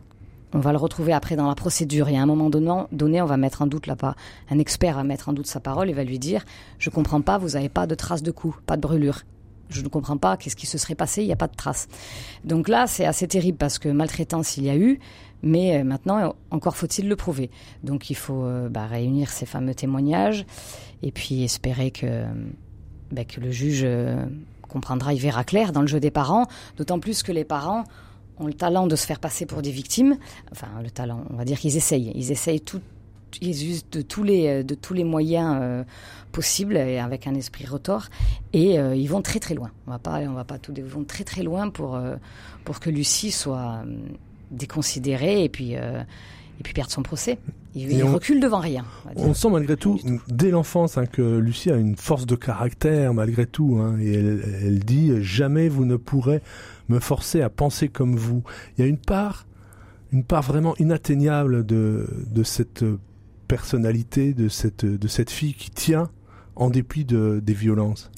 on 0.52 0.60
va 0.60 0.70
le 0.70 0.78
retrouver 0.78 1.12
après 1.12 1.34
dans 1.34 1.48
la 1.48 1.56
procédure. 1.56 2.08
Et 2.08 2.16
à 2.16 2.22
un 2.22 2.26
moment 2.26 2.50
donné, 2.50 3.20
on 3.20 3.26
va 3.26 3.36
mettre 3.36 3.60
en 3.60 3.66
doute 3.66 3.88
là 3.88 3.96
pas, 3.96 4.14
un 4.48 4.60
expert 4.60 4.94
va 4.94 5.02
mettre 5.02 5.28
en 5.28 5.32
doute 5.32 5.48
sa 5.48 5.58
parole 5.58 5.90
et 5.90 5.92
va 5.92 6.04
lui 6.04 6.20
dire, 6.20 6.44
je 6.78 6.88
comprends 6.88 7.20
pas, 7.20 7.36
vous 7.36 7.50
n'avez 7.50 7.68
pas 7.68 7.88
de 7.88 7.96
traces 7.96 8.22
de 8.22 8.30
coup, 8.30 8.56
pas 8.64 8.76
de 8.76 8.80
brûlure. 8.80 9.22
Je 9.70 9.82
ne 9.82 9.88
comprends 9.88 10.18
pas 10.18 10.36
qu'est-ce 10.36 10.54
qui 10.54 10.66
se 10.66 10.78
serait 10.78 10.94
passé, 10.94 11.22
il 11.22 11.26
n'y 11.26 11.32
a 11.32 11.36
pas 11.36 11.48
de 11.48 11.56
traces. 11.56 11.88
Donc 12.44 12.68
là, 12.68 12.86
c'est 12.86 13.04
assez 13.04 13.26
terrible 13.26 13.58
parce 13.58 13.80
que 13.80 13.88
maltraitance, 13.88 14.56
il 14.56 14.64
y 14.64 14.70
a 14.70 14.76
eu, 14.76 15.00
mais 15.42 15.80
euh, 15.80 15.84
maintenant, 15.84 16.36
encore 16.52 16.76
faut-il 16.76 17.08
le 17.08 17.16
prouver. 17.16 17.50
Donc 17.82 18.08
il 18.08 18.14
faut 18.14 18.46
bah, 18.70 18.86
réunir 18.86 19.30
ces 19.30 19.46
fameux 19.46 19.74
témoignages 19.74 20.46
et 21.02 21.10
puis 21.10 21.42
espérer 21.42 21.90
que, 21.90 22.24
bah, 23.10 23.24
que 23.24 23.40
le 23.40 23.50
juge 23.50 23.84
comprendra, 24.74 25.14
il 25.14 25.20
verra 25.20 25.44
clair 25.44 25.72
dans 25.72 25.80
le 25.80 25.86
jeu 25.86 26.00
des 26.00 26.10
parents, 26.10 26.46
d'autant 26.76 26.98
plus 26.98 27.22
que 27.22 27.32
les 27.32 27.44
parents 27.44 27.84
ont 28.38 28.46
le 28.46 28.54
talent 28.54 28.88
de 28.88 28.96
se 28.96 29.06
faire 29.06 29.20
passer 29.20 29.46
pour 29.46 29.62
des 29.62 29.70
victimes. 29.70 30.18
Enfin, 30.50 30.66
le 30.82 30.90
talent, 30.90 31.24
on 31.30 31.36
va 31.36 31.44
dire 31.44 31.58
qu'ils 31.58 31.76
essayent. 31.76 32.10
Ils 32.16 32.32
essayent 32.32 32.60
tout, 32.60 32.80
ils 33.40 33.70
usent 33.70 33.88
de 33.90 34.02
tous 34.02 34.24
les, 34.24 34.64
de 34.64 34.74
tous 34.74 34.92
les 34.92 35.04
moyens 35.04 35.56
euh, 35.60 35.84
possibles 36.32 36.76
et 36.76 36.98
avec 36.98 37.28
un 37.28 37.34
esprit 37.34 37.66
retort. 37.66 38.06
Et 38.52 38.80
euh, 38.80 38.96
ils 38.96 39.06
vont 39.06 39.22
très 39.22 39.38
très 39.38 39.54
loin. 39.54 39.70
On 39.86 39.92
va 39.92 40.00
pas, 40.00 40.18
on 40.22 40.34
va 40.34 40.44
pas 40.44 40.58
tout, 40.58 40.74
ils 40.76 40.82
vont 40.82 41.04
très 41.04 41.22
très 41.22 41.44
loin 41.44 41.70
pour, 41.70 41.94
euh, 41.94 42.16
pour 42.64 42.80
que 42.80 42.90
Lucie 42.90 43.30
soit 43.30 43.84
déconsidérée 44.50 45.44
et 45.44 45.48
puis 45.48 45.72
et 45.72 46.62
puis 46.62 46.72
perdre 46.72 46.90
son 46.90 47.02
procès. 47.02 47.38
Il, 47.76 48.04
recule 48.04 48.38
devant 48.38 48.60
rien. 48.60 48.84
On, 49.16 49.34
sent 49.34 49.50
malgré 49.50 49.76
tout, 49.76 49.98
dès 50.28 50.50
l'enfance, 50.50 50.96
hein, 50.96 51.06
que 51.06 51.38
Lucie 51.38 51.72
a 51.72 51.76
une 51.76 51.96
force 51.96 52.24
de 52.24 52.36
caractère 52.36 53.12
malgré 53.14 53.46
tout. 53.46 53.78
Hein, 53.80 53.98
et 54.00 54.12
elle, 54.14 54.78
dit 54.78 55.10
jamais 55.20 55.68
vous 55.68 55.84
ne 55.84 55.96
pourrez 55.96 56.40
me 56.88 57.00
forcer 57.00 57.42
à 57.42 57.50
penser 57.50 57.88
comme 57.88 58.14
vous. 58.14 58.44
Il 58.76 58.82
y 58.82 58.84
a 58.84 58.86
une 58.88 58.98
part, 58.98 59.46
une 60.12 60.22
part 60.22 60.42
vraiment 60.42 60.76
inatteignable 60.78 61.66
de, 61.66 62.06
de 62.30 62.42
cette 62.44 62.84
personnalité, 63.48 64.34
de 64.34 64.48
cette, 64.48 64.84
de 64.84 65.08
cette 65.08 65.30
fille 65.30 65.54
qui 65.54 65.70
tient 65.70 66.10
en 66.54 66.70
dépit 66.70 67.04
de, 67.04 67.40
des 67.42 67.54
violences. 67.54 68.10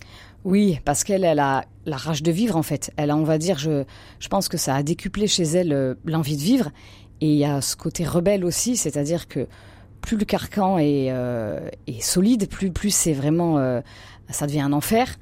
Oui, 0.44 0.78
parce 0.84 1.02
qu'elle 1.02 1.24
elle 1.24 1.40
a 1.40 1.64
la 1.86 1.96
rage 1.96 2.22
de 2.22 2.30
vivre 2.30 2.56
en 2.56 2.62
fait. 2.62 2.92
Elle 2.96 3.10
a, 3.10 3.16
on 3.16 3.24
va 3.24 3.38
dire, 3.38 3.58
je, 3.58 3.84
je 4.20 4.28
pense 4.28 4.48
que 4.48 4.56
ça 4.56 4.76
a 4.76 4.82
décuplé 4.82 5.26
chez 5.26 5.42
elle 5.42 5.72
euh, 5.72 5.94
l'envie 6.04 6.36
de 6.36 6.42
vivre 6.42 6.70
et 7.20 7.30
il 7.30 7.36
y 7.36 7.44
a 7.44 7.60
ce 7.60 7.76
côté 7.76 8.04
rebelle 8.04 8.44
aussi, 8.44 8.76
c'est-à-dire 8.76 9.28
que 9.28 9.46
plus 10.00 10.16
le 10.16 10.24
carcan 10.24 10.78
est, 10.78 11.10
euh, 11.10 11.68
solide, 12.00 12.48
plus, 12.48 12.70
plus 12.70 12.90
c'est 12.90 13.12
vraiment, 13.12 13.58
euh, 13.58 13.80
ça 14.28 14.46
devient 14.46 14.60
un 14.60 14.72
enfer, 14.72 15.16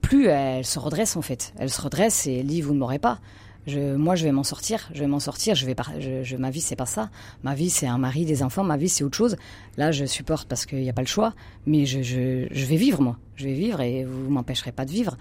plus 0.00 0.26
elle 0.26 0.64
se 0.64 0.78
redresse 0.78 1.16
en 1.16 1.22
fait. 1.22 1.52
Elle 1.58 1.70
se 1.70 1.80
redresse 1.80 2.26
et 2.26 2.38
elle 2.38 2.46
dit 2.46 2.60
vous 2.60 2.74
ne 2.74 2.78
m'aurez 2.78 2.98
pas. 2.98 3.20
Je, 3.66 3.96
moi, 3.96 4.14
je 4.14 4.24
vais 4.24 4.32
m'en 4.32 4.44
sortir. 4.44 4.90
Je 4.92 5.00
vais 5.00 5.06
m'en 5.06 5.20
sortir. 5.20 5.54
Je 5.54 5.64
vais 5.64 5.74
pas. 5.74 5.86
Je, 5.98 6.36
ma 6.36 6.50
vie, 6.50 6.60
c'est 6.60 6.76
pas 6.76 6.86
ça. 6.86 7.10
Ma 7.42 7.54
vie, 7.54 7.70
c'est 7.70 7.86
un 7.86 7.98
mari, 7.98 8.24
des 8.24 8.42
enfants. 8.42 8.62
Ma 8.62 8.76
vie, 8.76 8.88
c'est 8.88 9.04
autre 9.04 9.16
chose. 9.16 9.36
Là, 9.76 9.90
je 9.90 10.04
supporte 10.04 10.48
parce 10.48 10.66
qu'il 10.66 10.80
n'y 10.80 10.90
a 10.90 10.92
pas 10.92 11.02
le 11.02 11.08
choix. 11.08 11.34
Mais 11.66 11.86
je, 11.86 12.02
je, 12.02 12.46
je, 12.50 12.66
vais 12.66 12.76
vivre, 12.76 13.00
moi. 13.00 13.16
Je 13.36 13.46
vais 13.46 13.54
vivre 13.54 13.80
et 13.80 14.04
vous 14.04 14.30
m'empêcherez 14.30 14.72
pas 14.72 14.84
de 14.84 14.90
vivre. 14.90 15.16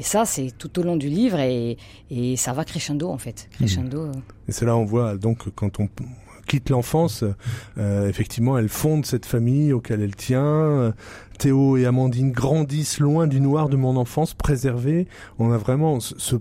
Et 0.00 0.02
ça, 0.02 0.24
c'est 0.24 0.50
tout 0.56 0.78
au 0.78 0.82
long 0.82 0.96
du 0.96 1.10
livre 1.10 1.38
et, 1.40 1.76
et 2.10 2.34
ça 2.36 2.54
va 2.54 2.64
crescendo 2.64 3.10
en 3.10 3.18
fait. 3.18 3.50
Crescendo. 3.52 4.06
Mmh. 4.06 4.22
Et 4.48 4.52
c'est 4.52 4.64
là 4.64 4.74
on 4.74 4.86
voit 4.86 5.18
donc 5.18 5.50
quand 5.54 5.78
on 5.78 5.90
quitte 6.46 6.70
l'enfance, 6.70 7.22
euh, 7.76 8.08
effectivement, 8.08 8.56
elle 8.56 8.70
fonde 8.70 9.04
cette 9.04 9.26
famille 9.26 9.74
auquel 9.74 10.00
elle 10.00 10.16
tient. 10.16 10.94
Théo 11.38 11.76
et 11.76 11.84
Amandine 11.84 12.32
grandissent 12.32 12.98
loin 12.98 13.26
du 13.26 13.42
noir 13.42 13.68
de 13.68 13.76
mon 13.76 13.94
enfance, 13.96 14.32
préservée. 14.32 15.06
On 15.38 15.52
a 15.52 15.58
vraiment 15.58 16.00
ce, 16.00 16.36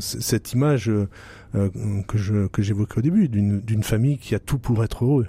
cette 0.00 0.54
image 0.54 0.88
euh, 0.88 1.06
que 2.08 2.16
je 2.16 2.46
que 2.46 2.62
j'évoquais 2.62 2.98
au 2.98 3.02
début 3.02 3.28
d'une 3.28 3.82
famille 3.82 4.16
qui 4.16 4.34
a 4.34 4.38
tout 4.38 4.58
pour 4.58 4.82
être 4.82 5.04
heureux 5.04 5.28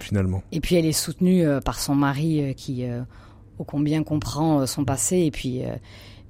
finalement. 0.00 0.42
Et 0.52 0.60
puis 0.60 0.76
elle 0.76 0.86
est 0.86 0.92
soutenue 0.92 1.46
euh, 1.46 1.60
par 1.60 1.78
son 1.80 1.94
mari 1.94 2.54
qui 2.56 2.86
au 3.58 3.64
combien 3.64 4.02
comprend 4.04 4.66
son 4.66 4.86
passé 4.86 5.18
et 5.18 5.30
puis 5.30 5.62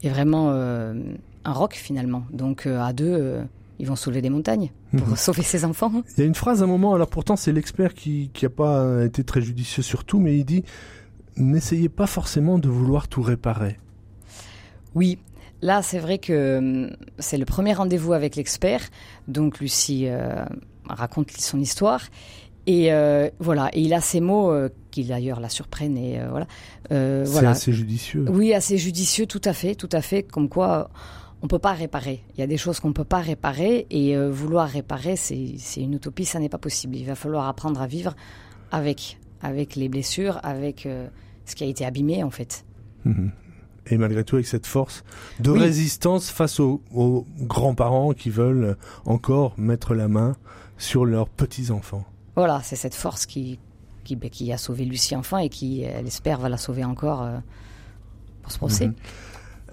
est 0.02 0.08
vraiment 0.10 0.50
un 0.50 1.52
rock 1.52 1.74
finalement. 1.74 2.24
Donc 2.32 2.66
à 2.66 2.92
deux 2.92 3.42
ils 3.78 3.86
vont 3.86 3.96
soulever 3.96 4.20
des 4.20 4.30
montagnes 4.30 4.70
pour 4.96 5.08
mhm. 5.08 5.16
sauver 5.16 5.42
ses 5.42 5.64
enfants. 5.64 6.02
Il 6.16 6.20
y 6.20 6.22
a 6.22 6.26
une 6.26 6.34
phrase 6.34 6.60
à 6.60 6.64
un 6.64 6.68
moment, 6.68 6.94
alors 6.94 7.08
pourtant 7.08 7.36
c'est 7.36 7.52
l'expert 7.52 7.94
qui 7.94 8.30
n'a 8.42 8.48
pas 8.50 9.04
été 9.04 9.24
très 9.24 9.40
judicieux 9.40 9.82
sur 9.82 10.04
tout, 10.04 10.20
mais 10.20 10.36
il 10.36 10.44
dit 10.44 10.64
n'essayez 11.36 11.88
pas 11.88 12.06
forcément 12.06 12.58
de 12.58 12.68
vouloir 12.68 13.08
tout 13.08 13.22
réparer. 13.22 13.78
Oui, 14.94 15.18
là 15.62 15.82
c'est 15.82 15.98
vrai 15.98 16.18
que 16.18 16.90
c'est 17.18 17.38
le 17.38 17.44
premier 17.44 17.72
rendez-vous 17.72 18.12
avec 18.12 18.36
l'expert, 18.36 18.82
donc 19.28 19.60
Lucie 19.60 20.06
euh, 20.08 20.44
raconte 20.88 21.30
son 21.30 21.60
histoire. 21.60 22.02
Et 22.66 22.92
euh, 22.92 23.30
voilà, 23.38 23.70
et 23.72 23.80
il 23.80 23.94
a 23.94 24.00
ces 24.00 24.20
mots 24.20 24.52
euh, 24.52 24.68
qui 24.90 25.04
d'ailleurs 25.04 25.40
la 25.40 25.48
surprennent 25.48 25.96
et 25.96 26.20
voilà. 26.28 26.46
c'est 27.24 27.46
assez 27.46 27.72
judicieux. 27.72 28.26
Oui, 28.28 28.52
assez 28.52 28.78
judicieux, 28.78 29.26
tout 29.26 29.42
à 29.44 29.52
fait, 29.52 29.74
tout 29.74 29.88
à 29.92 30.00
fait. 30.00 30.22
Comme 30.22 30.48
quoi, 30.48 30.90
on 31.42 31.48
peut 31.48 31.58
pas 31.58 31.72
réparer. 31.72 32.22
Il 32.34 32.40
y 32.40 32.42
a 32.42 32.46
des 32.46 32.56
choses 32.56 32.80
qu'on 32.80 32.92
peut 32.92 33.04
pas 33.04 33.20
réparer 33.20 33.86
et 33.90 34.16
euh, 34.16 34.30
vouloir 34.30 34.68
réparer, 34.68 35.16
c'est 35.16 35.56
une 35.76 35.94
utopie, 35.94 36.24
ça 36.24 36.38
n'est 36.38 36.48
pas 36.48 36.58
possible. 36.58 36.96
Il 36.96 37.06
va 37.06 37.14
falloir 37.14 37.48
apprendre 37.48 37.80
à 37.80 37.86
vivre 37.86 38.14
avec, 38.70 39.18
avec 39.40 39.76
les 39.76 39.88
blessures, 39.88 40.38
avec 40.42 40.86
euh, 40.86 41.08
ce 41.46 41.54
qui 41.54 41.64
a 41.64 41.66
été 41.66 41.84
abîmé 41.84 42.22
en 42.22 42.30
fait. 42.30 42.64
Mhm. 43.04 43.32
Et 43.86 43.96
malgré 43.96 44.22
tout, 44.24 44.36
avec 44.36 44.46
cette 44.46 44.66
force 44.66 45.02
de 45.40 45.50
résistance 45.50 46.30
face 46.30 46.60
aux, 46.60 46.82
grands-parents 47.40 48.12
qui 48.12 48.30
veulent 48.30 48.76
encore 49.04 49.54
mettre 49.58 49.94
la 49.94 50.06
main 50.06 50.36
sur 50.76 51.06
leurs 51.06 51.28
petits-enfants. 51.28 52.04
Voilà, 52.36 52.60
c'est 52.62 52.76
cette 52.76 52.94
force 52.94 53.26
qui, 53.26 53.58
qui, 54.10 54.16
ben, 54.16 54.30
qui, 54.30 54.52
a 54.52 54.58
sauvé 54.58 54.84
Lucie 54.84 55.14
enfant 55.14 55.38
et 55.38 55.48
qui, 55.48 55.82
elle 55.82 56.06
espère, 56.06 56.40
va 56.40 56.48
la 56.48 56.56
sauver 56.56 56.84
encore 56.84 57.22
euh, 57.22 57.38
pour 58.42 58.50
ce 58.50 58.58
procès. 58.58 58.88
Mhm. 58.88 58.94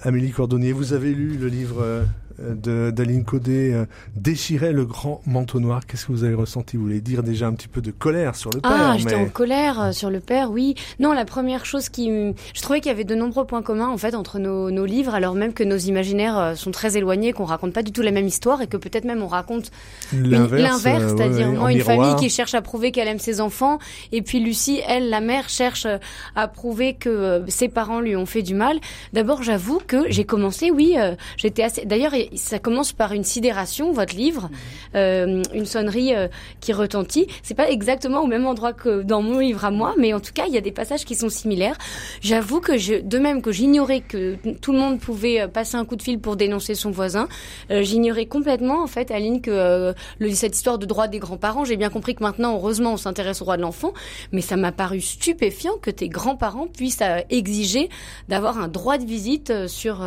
Amélie 0.03 0.31
Cordonnier, 0.31 0.73
vous 0.73 0.93
avez 0.93 1.13
lu 1.13 1.37
le 1.37 1.47
livre 1.47 1.81
euh, 1.81 2.03
d'Aline 2.39 3.23
Caudet, 3.23 3.73
euh, 3.73 3.85
Déchirer 4.15 4.71
le 4.71 4.85
grand 4.85 5.21
manteau 5.25 5.59
noir. 5.59 5.85
Qu'est-ce 5.85 6.05
que 6.05 6.11
vous 6.11 6.23
avez 6.23 6.35
ressenti? 6.35 6.77
Vous 6.77 6.83
voulez 6.83 7.01
dire 7.01 7.23
déjà 7.23 7.47
un 7.47 7.53
petit 7.53 7.67
peu 7.67 7.81
de 7.81 7.91
colère 7.91 8.35
sur 8.35 8.51
le 8.51 8.61
père 8.61 8.71
Ah, 8.73 8.95
j'étais 8.97 9.15
en 9.15 9.27
colère 9.27 9.81
euh, 9.81 9.91
sur 9.91 10.09
le 10.09 10.19
père, 10.19 10.51
oui. 10.51 10.75
Non, 10.99 11.13
la 11.13 11.25
première 11.25 11.65
chose 11.65 11.89
qui... 11.89 12.07
Je 12.07 12.61
trouvais 12.61 12.79
qu'il 12.79 12.89
y 12.89 12.93
avait 12.93 13.03
de 13.03 13.15
nombreux 13.15 13.45
points 13.45 13.61
communs, 13.61 13.89
en 13.89 13.97
fait, 13.97 14.15
entre 14.15 14.39
nos, 14.39 14.69
nos 14.71 14.85
livres, 14.85 15.15
alors 15.15 15.33
même 15.33 15.53
que 15.53 15.63
nos 15.63 15.77
imaginaires 15.77 16.37
euh, 16.37 16.55
sont 16.55 16.71
très 16.71 16.97
éloignés, 16.97 17.33
qu'on 17.33 17.45
raconte 17.45 17.73
pas 17.73 17.83
du 17.83 17.91
tout 17.91 18.01
la 18.01 18.11
même 18.11 18.27
histoire, 18.27 18.61
et 18.61 18.67
que 18.67 18.77
peut-être 18.77 19.05
même 19.05 19.23
on 19.23 19.27
raconte 19.27 19.71
l'inverse, 20.13 21.15
c'est-à-dire 21.15 21.67
une 21.67 21.81
famille 21.81 22.15
qui 22.17 22.29
cherche 22.29 22.53
à 22.53 22.61
prouver 22.61 22.91
qu'elle 22.91 23.07
aime 23.07 23.19
ses 23.19 23.41
enfants, 23.41 23.79
et 24.11 24.21
puis 24.21 24.39
Lucie, 24.39 24.81
elle, 24.87 25.09
la 25.09 25.21
mère, 25.21 25.49
cherche 25.49 25.87
à 26.35 26.47
prouver 26.47 26.93
que 26.93 27.43
ses 27.47 27.67
parents 27.67 27.99
lui 27.99 28.15
ont 28.15 28.25
fait 28.25 28.43
du 28.43 28.53
mal. 28.53 28.77
D'abord, 29.13 29.43
j'avoue 29.43 29.81
que 29.85 30.05
j'ai 30.09 30.25
commencé, 30.25 30.71
oui, 30.71 30.95
j'étais 31.37 31.63
assez... 31.63 31.85
D'ailleurs, 31.85 32.13
ça 32.35 32.59
commence 32.59 32.93
par 32.93 33.13
une 33.13 33.23
sidération, 33.23 33.91
votre 33.91 34.15
livre, 34.15 34.49
euh, 34.95 35.43
une 35.53 35.65
sonnerie 35.65 36.15
euh, 36.15 36.27
qui 36.59 36.73
retentit. 36.73 37.27
C'est 37.43 37.55
pas 37.55 37.69
exactement 37.69 38.21
au 38.21 38.27
même 38.27 38.45
endroit 38.45 38.73
que 38.73 39.01
dans 39.01 39.21
mon 39.21 39.39
livre 39.39 39.65
à 39.65 39.71
moi, 39.71 39.95
mais 39.97 40.13
en 40.13 40.19
tout 40.19 40.33
cas, 40.33 40.45
il 40.47 40.53
y 40.53 40.57
a 40.57 40.61
des 40.61 40.71
passages 40.71 41.05
qui 41.05 41.15
sont 41.15 41.29
similaires. 41.29 41.77
J'avoue 42.21 42.59
que 42.59 42.77
je, 42.77 42.95
de 42.95 43.19
même 43.19 43.41
que 43.41 43.51
j'ignorais 43.51 44.01
que 44.01 44.35
tout 44.61 44.71
le 44.71 44.79
monde 44.79 44.99
pouvait 44.99 45.41
euh, 45.41 45.47
passer 45.47 45.75
un 45.75 45.85
coup 45.85 45.95
de 45.95 46.01
fil 46.01 46.19
pour 46.19 46.35
dénoncer 46.35 46.75
son 46.75 46.91
voisin, 46.91 47.27
j'ignorais 47.69 48.25
complètement, 48.25 48.83
en 48.83 48.87
fait, 48.87 49.11
Aline, 49.11 49.41
que 49.41 49.93
le, 50.19 50.31
cette 50.31 50.55
histoire 50.55 50.77
de 50.77 50.85
droit 50.85 51.07
des 51.07 51.19
grands-parents, 51.19 51.65
j'ai 51.65 51.77
bien 51.77 51.89
compris 51.89 52.15
que 52.15 52.23
maintenant, 52.23 52.55
heureusement, 52.55 52.93
on 52.93 52.97
s'intéresse 52.97 53.41
au 53.41 53.45
droit 53.45 53.57
de 53.57 53.61
l'enfant, 53.61 53.93
mais 54.31 54.41
ça 54.41 54.55
m'a 54.57 54.71
paru 54.71 55.01
stupéfiant 55.01 55.73
que 55.81 55.91
tes 55.91 56.09
grands-parents 56.09 56.67
puissent 56.67 57.01
exiger 57.29 57.89
d'avoir 58.29 58.59
un 58.59 58.67
droit 58.67 58.97
de 58.97 59.05
visite 59.05 59.67
sur, 59.67 60.05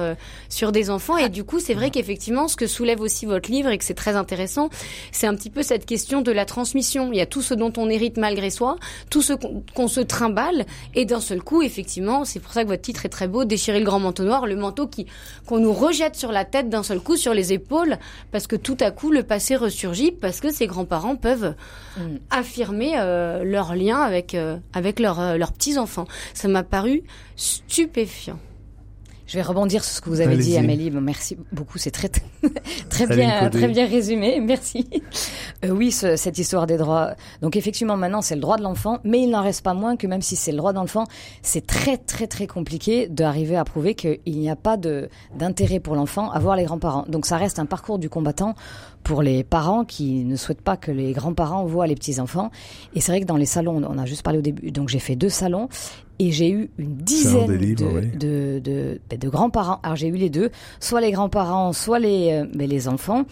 sur 0.49 0.73
des 0.73 0.91
enfants. 0.91 1.17
Et 1.17 1.29
du 1.29 1.45
coup, 1.45 1.61
c'est 1.61 1.75
vrai 1.75 1.91
qu'effectivement, 1.91 2.10
effectivement, 2.11 2.49
ce 2.49 2.57
que 2.57 2.67
soulève 2.67 3.01
aussi 3.01 3.25
votre 3.25 3.51
livre 3.53 3.71
et 3.71 3.79
que 3.79 3.85
c'est 3.85 3.95
très 3.95 4.17
intéressant, 4.17 4.69
c'est 5.13 5.29
un 5.29 5.35
petit 5.37 5.49
peu 5.49 5.63
cette 5.63 5.87
question 5.87 6.23
de 6.23 6.33
la 6.33 6.45
transmission. 6.45 7.11
Il 7.13 7.19
y 7.19 7.21
a 7.21 7.27
tout 7.27 7.41
ce 7.41 7.55
dont 7.55 7.73
on 7.77 7.89
hérite 7.89 8.17
malgré 8.17 8.51
soi, 8.51 8.77
tout 9.11 9.23
ce 9.23 9.33
qu'on 9.33 9.87
se 9.87 10.01
trimballe, 10.01 10.67
et 10.97 11.05
d'un 11.05 11.21
seul 11.21 11.41
coup, 11.41 11.63
effectivement, 11.63 12.25
c'est 12.25 12.41
pour 12.41 12.53
ça 12.53 12.65
que 12.65 12.69
votre 12.69 12.83
titre 12.83 13.07
est 13.07 13.11
très 13.11 13.29
beau, 13.29 13.45
déchirer 13.45 13.79
le 13.79 13.85
grand 13.85 14.01
manteau 14.01 14.25
noir, 14.25 14.49
le 14.49 14.57
manteau 14.57 14.89
qui 14.89 15.07
qu'on 15.47 15.61
nous 15.61 15.73
rejette 15.73 16.17
sur 16.17 16.33
la 16.33 16.45
tête 16.45 16.69
d'un 16.69 16.83
seul 16.83 16.99
coup, 16.99 17.17
sur 17.17 17.33
les 17.33 17.53
épaules, 17.53 17.97
parce 18.33 18.49
que 18.49 18.57
tout 18.57 18.77
à 18.81 18.91
coup 18.91 19.13
le 19.13 19.23
passé 19.23 19.55
ressurgit, 19.55 20.11
parce 20.11 20.41
que 20.41 20.53
ses 20.53 20.67
grands-parents 20.67 21.15
peuvent 21.15 21.55
mm. 21.97 22.03
affirmer 22.31 22.95
euh, 22.97 23.45
leur 23.45 23.77
lien 23.77 24.01
avec 24.01 24.35
euh, 24.35 24.57
avec 24.73 24.99
leurs 24.99 25.21
euh, 25.21 25.37
leurs 25.37 25.53
petits 25.53 25.79
enfants. 25.79 26.09
Ça 26.35 26.49
m'a 26.49 26.65
paru 26.65 27.05
stupéfiant. 27.37 28.41
Je 29.31 29.37
vais 29.37 29.43
rebondir 29.43 29.85
sur 29.85 29.95
ce 29.95 30.01
que 30.01 30.09
vous 30.09 30.21
avez 30.21 30.37
dit, 30.37 30.57
Amélie. 30.57 30.91
merci 30.91 31.39
beaucoup, 31.53 31.79
c'est 31.79 31.93
très 31.93 32.09
très 32.09 33.07
bien 33.07 33.49
très 33.49 33.69
bien 33.69 33.87
résumé. 33.87 34.41
Merci. 34.45 34.89
Euh, 35.65 35.69
oui, 35.69 35.93
cette 35.93 36.37
histoire 36.37 36.67
des 36.67 36.77
droits. 36.77 37.15
Donc 37.41 37.55
effectivement, 37.55 37.97
maintenant 37.97 38.23
c'est 38.23 38.35
le 38.35 38.41
droit 38.41 38.57
de 38.57 38.65
l'enfant, 38.65 38.99
mais 39.05 39.21
il 39.21 39.31
n'en 39.31 39.45
reste 39.45 39.63
pas 39.63 39.73
moins 39.73 39.95
que 39.95 40.09
même 40.09 40.21
si 40.21 40.35
c'est 40.35 40.51
le 40.51 40.57
droit 40.57 40.73
de 40.73 40.79
l'enfant, 40.79 41.05
c'est 41.43 41.65
très 41.65 41.97
très 41.97 42.27
très 42.27 42.49
compliqué 42.49 43.07
d'arriver 43.07 43.55
à 43.55 43.63
prouver 43.63 43.95
qu'il 43.95 44.19
n'y 44.27 44.51
a 44.51 44.57
pas 44.57 44.77
de 44.77 45.09
d'intérêt 45.39 45.79
pour 45.79 45.95
l'enfant 45.95 46.33
à 46.33 46.41
voir 46.41 46.57
les 46.57 46.65
grands-parents. 46.65 47.05
Donc 47.07 47.25
ça 47.25 47.37
reste 47.37 47.61
un 47.61 47.67
parcours 47.67 48.01
du 48.01 48.09
combattant 48.09 48.57
pour 49.05 49.23
les 49.23 49.45
parents 49.45 49.85
qui 49.85 50.25
ne 50.25 50.35
souhaitent 50.35 50.61
pas 50.61 50.77
que 50.77 50.91
les 50.91 51.13
grands-parents 51.13 51.65
voient 51.67 51.87
les 51.87 51.95
petits-enfants. 51.95 52.51
Et 52.95 53.01
c'est 53.01 53.13
vrai 53.13 53.21
que 53.21 53.27
dans 53.27 53.37
les 53.37 53.47
salons, 53.47 53.81
on 53.89 53.97
a 53.97 54.07
juste 54.07 54.25
parlé 54.25 54.41
au 54.41 54.43
début, 54.43 54.73
donc 54.73 54.89
j'ai 54.89 54.99
fait 54.99 55.15
deux 55.15 55.29
salons 55.29 55.69
et 56.21 56.33
j'ai 56.33 56.51
eu 56.51 56.71
une 56.77 56.97
dizaine 56.97 57.47
de, 57.47 58.59
de, 58.59 59.01
ben, 59.09 59.19
de, 59.19 59.29
grands-parents. 59.31 59.81
Alors 59.83 59.97
j'ai 59.97 60.09
eu 60.09 60.17
les 60.17 60.29
deux, 60.29 60.51
soit 60.79 61.01
les 61.01 61.13
grands-parents, 61.13 61.73
soit 61.73 61.99
les, 61.99 62.33
euh, 62.33 62.47
ben, 62.55 62.69
les 62.69 62.89
enfants, 62.89 63.25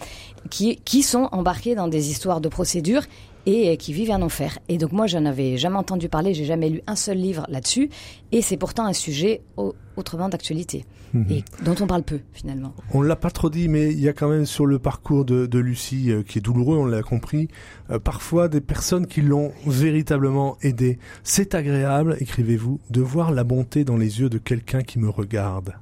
qui, 0.49 0.77
qui 0.77 1.03
sont 1.03 1.29
embarqués 1.31 1.75
dans 1.75 1.87
des 1.87 2.09
histoires 2.09 2.41
de 2.41 2.49
procédures 2.49 3.03
et 3.45 3.77
qui 3.77 3.93
vivent 3.93 4.11
un 4.11 4.21
enfer. 4.21 4.59
Et 4.67 4.77
donc 4.77 4.91
moi, 4.91 5.07
je 5.07 5.17
n'avais 5.17 5.57
jamais 5.57 5.77
entendu 5.77 6.09
parler, 6.09 6.33
j'ai 6.33 6.45
jamais 6.45 6.69
lu 6.69 6.81
un 6.87 6.95
seul 6.95 7.17
livre 7.17 7.45
là-dessus, 7.49 7.89
et 8.31 8.41
c'est 8.41 8.57
pourtant 8.57 8.85
un 8.85 8.93
sujet 8.93 9.41
autrement 9.95 10.29
d'actualité, 10.29 10.85
mhm. 11.13 11.25
et 11.29 11.43
dont 11.63 11.75
on 11.79 11.87
parle 11.87 12.03
peu 12.03 12.19
finalement. 12.33 12.73
On 12.93 13.01
l'a 13.01 13.15
pas 13.15 13.31
trop 13.31 13.49
dit, 13.49 13.67
mais 13.67 13.91
il 13.91 13.99
y 13.99 14.07
a 14.07 14.13
quand 14.13 14.29
même 14.29 14.45
sur 14.45 14.65
le 14.65 14.79
parcours 14.79 15.25
de, 15.25 15.45
de 15.45 15.59
Lucie, 15.59 16.11
euh, 16.11 16.23
qui 16.23 16.39
est 16.39 16.41
douloureux, 16.41 16.77
on 16.77 16.85
l'a 16.85 17.01
compris, 17.01 17.47
euh, 17.89 17.99
parfois 17.99 18.47
des 18.47 18.61
personnes 18.61 19.07
qui 19.07 19.21
l'ont 19.21 19.51
véritablement 19.65 20.57
aidé. 20.61 20.99
C'est 21.23 21.55
agréable, 21.55 22.17
écrivez-vous, 22.19 22.79
de 22.89 23.01
voir 23.01 23.31
la 23.31 23.43
bonté 23.43 23.83
dans 23.83 23.97
les 23.97 24.19
yeux 24.19 24.29
de 24.29 24.37
quelqu'un 24.37 24.81
qui 24.81 24.99
me 24.99 25.09
regarde. 25.09 25.73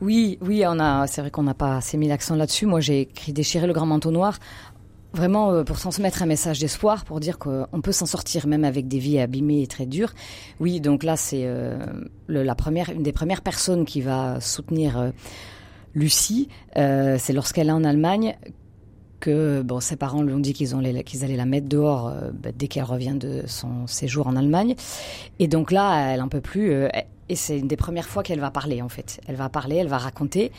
Oui, 0.00 0.38
oui, 0.42 0.62
on 0.64 0.78
a, 0.78 1.08
c'est 1.08 1.20
vrai 1.22 1.30
qu'on 1.32 1.42
n'a 1.42 1.54
pas 1.54 1.78
assez 1.78 1.96
mis 1.96 2.06
l'accent 2.06 2.36
là-dessus. 2.36 2.66
Moi, 2.66 2.78
j'ai 2.78 3.00
écrit 3.00 3.32
Déchirer 3.32 3.66
le 3.66 3.72
grand 3.72 3.86
manteau 3.86 4.12
noir 4.12 4.38
Vraiment 5.14 5.52
euh, 5.52 5.64
pour 5.64 5.78
transmettre 5.78 6.22
un 6.22 6.26
message 6.26 6.58
d'espoir, 6.58 7.04
pour 7.04 7.18
dire 7.18 7.38
qu'on 7.38 7.80
peut 7.82 7.92
s'en 7.92 8.04
sortir 8.04 8.46
même 8.46 8.64
avec 8.64 8.88
des 8.88 8.98
vies 8.98 9.18
abîmées 9.18 9.62
et 9.62 9.66
très 9.66 9.86
dures. 9.86 10.12
Oui, 10.60 10.80
donc 10.80 11.02
là 11.02 11.16
c'est 11.16 11.44
euh, 11.46 11.78
la 12.28 12.54
première, 12.54 12.90
une 12.90 13.02
des 13.02 13.12
premières 13.12 13.40
personnes 13.40 13.86
qui 13.86 14.02
va 14.02 14.38
soutenir 14.40 14.98
euh, 14.98 15.10
Lucie. 15.94 16.48
c'est 16.76 17.32
lorsqu'elle 17.32 17.68
est 17.68 17.72
en 17.72 17.84
Allemagne 17.84 18.36
que 19.18 19.62
bon, 19.62 19.80
ses 19.80 19.96
parents 19.96 20.22
lui 20.22 20.34
ont 20.34 20.38
dit 20.38 20.52
qu'ils 20.52 20.74
allaient 20.74 21.36
la 21.36 21.44
mettre 21.46 21.68
dehors 21.68 22.14
bah, 22.34 22.50
dès 22.54 22.68
qu'elle 22.68 22.84
revient 22.84 23.16
de 23.18 23.42
son 23.46 23.86
séjour 23.88 24.28
en 24.28 24.36
Allemagne. 24.36 24.76
Et 25.40 25.48
donc 25.48 25.72
là, 25.72 26.12
elle 26.12 26.20
en 26.20 26.28
peut 26.28 26.42
plus. 26.42 26.72
et 27.28 27.34
c'est 27.34 27.58
une 27.58 27.66
des 27.66 27.76
premières 27.76 28.06
fois 28.06 28.22
qu'elle 28.22 28.38
va 28.38 28.52
parler 28.52 28.80
en 28.82 28.88
fait. 28.88 29.20
Elle 29.26 29.34
va 29.34 29.48
parler, 29.48 29.76
elle 29.76 29.88
va 29.88 29.98
raconter, 29.98 30.52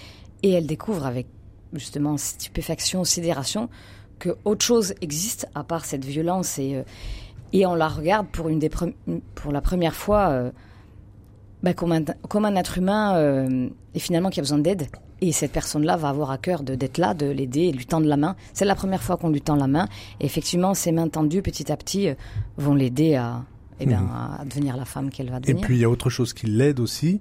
et 0.43 0.52
elle 0.52 0.66
découvre 0.66 1.06
avec 1.06 1.28
justement 1.74 2.18
stupéfaction, 2.18 3.04
sidération 3.06 3.70
que 4.20 4.38
autre 4.46 4.66
chose 4.66 4.94
existe 5.02 5.48
à 5.56 5.64
part 5.64 5.86
cette 5.86 6.06
violence 6.06 6.60
et, 6.60 6.76
euh, 6.76 6.84
et 7.54 7.66
on 7.66 7.76
la 7.76 7.88
regarde 7.88 8.28
pour, 8.28 8.50
une 8.50 8.60
des 8.60 8.70
pour 8.70 9.52
la 9.52 9.62
première 9.62 9.96
fois 9.96 10.30
euh, 10.30 10.52
bah, 11.64 11.74
comme, 11.74 11.92
un, 11.92 12.04
comme, 12.28 12.46
un, 12.46 12.56
être 12.56 12.78
humain 12.78 13.16
euh, 13.16 13.70
et 13.96 14.00
finalement 14.00 14.30
qui 14.30 14.40
a 14.40 14.44
besoin 14.44 14.60
d'aide. 14.60 14.88
Et 15.22 15.34
cette 15.34 15.52
personne-là 15.52 15.98
va 15.98 16.10
avoir 16.10 16.32
à 16.32 16.38
cœur 16.38 16.64
d'être 16.64 16.98
là, 16.98 17.14
de 17.14 17.26
l'aider, 17.26 17.74
de 17.74 17.78
lui 17.78 17.86
tendre 17.86 18.08
la 18.08 18.16
main. 18.16 18.38
C'est 18.54 18.64
la 18.64 18.76
première 18.76 19.04
fois 19.04 19.18
qu'on 19.18 19.30
lui 19.30 19.42
tend 19.42 19.58
la 19.58 19.68
main. 19.68 19.90
Et 20.22 20.26
effectivement, 20.26 20.74
ces 20.74 20.94
mains 20.94 21.10
tendues, 21.10 21.42
petit 21.42 21.70
à 21.74 21.76
petit, 21.76 22.08
vont 22.56 22.74
l'aider 22.74 23.16
à, 23.16 23.44
eh 23.82 23.86
bien, 23.86 24.00
mmh. 24.00 24.40
à 24.40 24.46
devenir 24.46 24.78
la 24.78 24.86
femme 24.86 25.10
qu'elle 25.10 25.30
va 25.30 25.42
devenir. 25.42 25.62
Et 25.62 25.66
puis 25.66 25.76
il 25.76 25.82
y 25.82 25.84
a 25.84 25.90
autre 25.90 26.10
chose 26.10 26.32
qui 26.32 26.48
l'aide 26.48 26.80
aussi. 26.80 27.20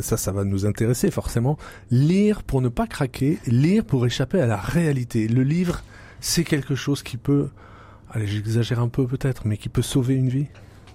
Ça, 0.00 0.16
ça 0.16 0.32
va 0.32 0.44
nous 0.44 0.66
intéresser 0.66 1.12
forcément. 1.12 1.56
Lire 1.90 2.42
pour 2.42 2.60
ne 2.60 2.68
pas 2.68 2.88
craquer, 2.88 3.38
lire 3.46 3.84
pour 3.84 4.04
échapper 4.04 4.40
à 4.40 4.46
la 4.46 4.56
réalité. 4.56 5.28
Le 5.28 5.42
livre, 5.44 5.82
c'est 6.20 6.44
quelque 6.44 6.74
chose 6.74 7.02
qui 7.02 7.16
peut, 7.16 7.48
allez, 8.10 8.26
j'exagère 8.26 8.80
un 8.80 8.88
peu 8.88 9.06
peut-être, 9.06 9.46
mais 9.46 9.56
qui 9.56 9.68
peut 9.68 9.82
sauver 9.82 10.14
une 10.14 10.28
vie? 10.28 10.46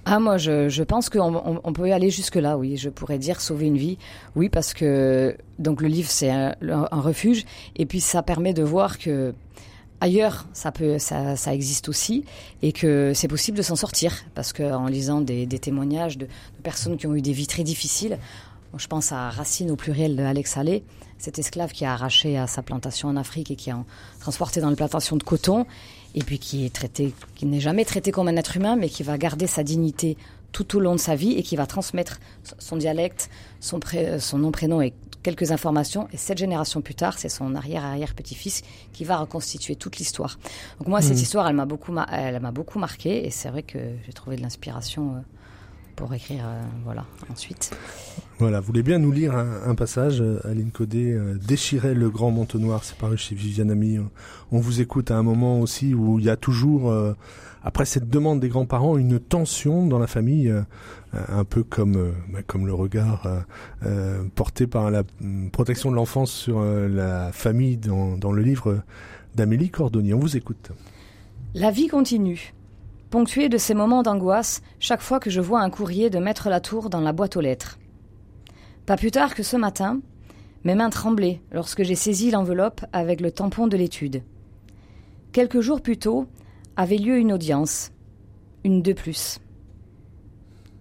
Ah 0.06 0.20
moi 0.20 0.38
je, 0.38 0.84
pense 0.84 1.10
qu'on 1.10 1.62
on, 1.64 1.74
peut 1.74 1.92
aller 1.94 2.10
jusque 2.10 2.36
là 2.36 2.58
oui. 2.58 2.76
Je 2.76 2.90
pourrais 2.90 3.18
dire 3.18 3.40
sauver 3.40 3.68
une 3.68 3.78
vie. 3.78 3.98
Oui 4.36 4.50
parce 4.50 4.74
que 4.74 5.38
donc 5.60 5.82
le 5.82 5.88
livre 5.88 6.10
c'est 6.10 6.30
un, 6.30 6.56
refuge. 6.92 7.46
Et 7.78 7.86
puis 7.86 8.02
ça 8.02 8.22
permet 8.22 8.54
de 8.54 8.64
voir 8.64 8.98
que 8.98 9.34
ailleurs 10.02 10.46
ça 10.52 10.74
peut 10.74 11.00
ça, 11.00 11.36
existe 11.54 11.88
aussi. 11.88 12.26
Et 12.62 12.74
que 12.74 13.14
c'est 13.16 13.30
possible 13.30 13.58
de 13.58 13.64
s'en 13.64 13.78
sortir. 13.78 14.26
Parce 14.36 14.52
que 14.52 14.64
en 14.64 14.88
lisant 14.88 15.22
des, 15.22 15.48
témoignages 15.48 16.18
de, 16.18 16.28
personnes 16.64 16.98
qui 16.98 17.08
ont 17.08 17.16
eu 17.16 17.22
des 17.22 17.34
vies 17.34 17.48
très 17.48 17.64
difficiles 17.64 18.18
je 18.78 18.88
pense 18.88 19.12
à 19.12 19.30
Racine 19.30 19.72
au 19.72 19.76
pluriel 19.76 20.16
de 20.16 20.24
Alex 20.24 20.58
Allais 20.58 20.84
cet 21.24 21.40
esclave 21.40 21.72
qui 21.72 21.86
a 21.86 21.94
arraché 21.94 22.38
à 22.38 22.48
sa 22.48 22.62
plantation 22.62 23.08
en 23.08 23.16
Afrique 23.16 23.50
et 23.50 23.56
qui 23.56 23.72
a 23.72 23.82
transporté 24.20 24.60
dans 24.60 24.70
une 24.70 24.76
plantation 24.76 25.16
de 25.16 25.24
coton 25.24 25.66
et 26.16 26.22
puis 26.22 26.38
qui 26.38 26.66
est 26.66 26.74
traité, 26.74 27.14
qui 27.36 27.46
n'est 27.46 27.62
jamais 27.62 27.86
traité 27.86 28.12
comme 28.12 28.28
un 28.28 28.36
être 28.36 28.58
humain, 28.58 28.76
mais 28.76 28.90
qui 28.90 29.04
va 29.04 29.18
garder 29.18 29.48
sa 29.48 29.64
dignité 29.64 30.18
tout 30.52 30.76
au 30.76 30.82
long 30.82 30.96
de 30.96 31.00
sa 31.00 31.16
vie 31.16 31.32
et 31.32 31.42
qui 31.42 31.56
va 31.56 31.66
transmettre 31.66 32.20
son 32.60 32.76
dialecte, 32.76 33.30
son, 33.62 33.80
pré, 33.80 34.20
son 34.20 34.38
nom, 34.38 34.52
prénom 34.52 34.82
et 34.82 34.92
quelques 35.24 35.54
informations. 35.54 36.10
Et 36.12 36.18
cette 36.18 36.40
génération 36.40 36.82
plus 36.82 36.94
tard, 36.94 37.18
c'est 37.18 37.30
son 37.30 37.56
arrière-arrière-petit-fils 37.56 38.62
qui 38.92 39.06
va 39.06 39.16
reconstituer 39.16 39.78
toute 39.78 40.00
l'histoire. 40.00 40.38
Donc 40.80 40.90
moi, 40.90 41.00
mmh. 41.00 41.04
cette 41.04 41.22
histoire, 41.22 41.48
elle 41.48 41.56
m'a 41.56 41.66
beaucoup, 41.66 41.96
elle 42.12 42.42
m'a 42.42 42.52
beaucoup 42.52 42.80
marqué 42.80 43.26
et 43.26 43.30
c'est 43.30 43.48
vrai 43.48 43.64
que 43.64 43.80
j'ai 44.06 44.12
trouvé 44.12 44.36
de 44.36 44.42
l'inspiration. 44.42 45.16
Euh, 45.16 45.20
pour 45.96 46.14
écrire, 46.14 46.44
euh, 46.46 46.62
voilà, 46.84 47.06
ensuite. 47.32 47.72
Voilà, 48.40 48.60
vous 48.60 48.66
voulez 48.66 48.82
bien 48.82 48.98
nous 48.98 49.12
lire 49.12 49.36
un, 49.36 49.76
passage, 49.76 50.20
euh, 50.20 50.40
Aline 50.44 50.72
Codé, 50.72 51.14
euh, 51.14 51.94
le 51.94 52.10
grand 52.10 52.32
manteau 52.32 52.58
noir, 52.58 52.84
c'est 52.84 52.98
paru 52.98 53.16
chez 53.16 53.36
Viviane 53.36 53.70
Ami. 53.70 54.00
On 54.52 54.60
vous 54.60 54.82
écoute 54.82 55.12
à 55.12 55.18
un 55.18 55.24
moment 55.24 55.60
aussi 55.60 55.94
où 55.94 56.18
il 56.18 56.26
y 56.26 56.30
a 56.32 56.36
toujours, 56.36 56.90
euh, 56.90 57.14
après 57.64 57.86
cette 57.86 58.10
demande 58.10 58.40
des 58.40 58.50
grands-parents, 58.50 58.98
une 58.98 59.20
tension 59.20 59.86
dans 59.86 60.00
la 60.00 60.08
famille, 60.08 60.50
euh, 60.50 60.64
un 61.14 61.44
peu 61.44 61.64
comme, 61.64 62.12
bah, 62.32 62.40
le 62.56 62.74
regard 62.74 63.28
porté 64.34 64.66
par 64.66 64.90
la 64.90 65.04
mm, 65.22 65.50
protection 65.50 65.92
de 65.92 65.96
l'enfance 65.96 66.32
sur 66.32 66.64
la 66.64 67.32
famille 67.32 67.78
dans, 67.78 68.32
le 68.32 68.42
livre 68.42 68.82
d'Amélie 69.36 69.70
Cordonnier. 69.70 70.16
On 70.16 70.20
vous 70.20 70.38
écoute. 70.38 70.72
La 71.54 71.70
vie 71.70 71.88
continue 71.88 72.54
ponctué 73.12 73.48
de 73.48 73.60
ces 73.60 73.76
moments 73.76 74.02
d'angoisse 74.02 74.64
chaque 74.80 75.02
fois 75.02 75.20
que 75.20 75.30
je 75.30 75.40
vois 75.40 75.62
un 75.62 75.70
courrier 75.70 76.10
de 76.10 76.18
Maître 76.18 76.50
Latour 76.50 76.90
dans 76.90 77.00
la 77.00 77.14
boîte 77.14 77.38
aux 77.38 77.42
lettres. 77.42 77.78
Pas 78.86 78.98
plus 78.98 79.12
tard 79.12 79.34
que 79.34 79.44
ce 79.44 79.56
matin, 79.56 80.02
mes 80.66 80.76
mains 80.76 80.90
tremblaient 80.90 81.40
lorsque 81.54 81.84
j'ai 81.84 81.96
saisi 81.96 82.32
l'enveloppe 82.32 82.86
avec 82.92 83.22
le 83.22 83.32
tampon 83.32 83.68
de 83.68 83.78
l'étude. 83.78 84.24
Quelques 85.32 85.62
jours 85.62 85.82
plus 85.82 85.98
tôt 85.98 86.28
avait 86.76 86.98
lieu 86.98 87.18
une 87.18 87.32
audience, 87.32 87.92
une 88.66 88.82
de 88.82 88.92
plus. 88.92 89.40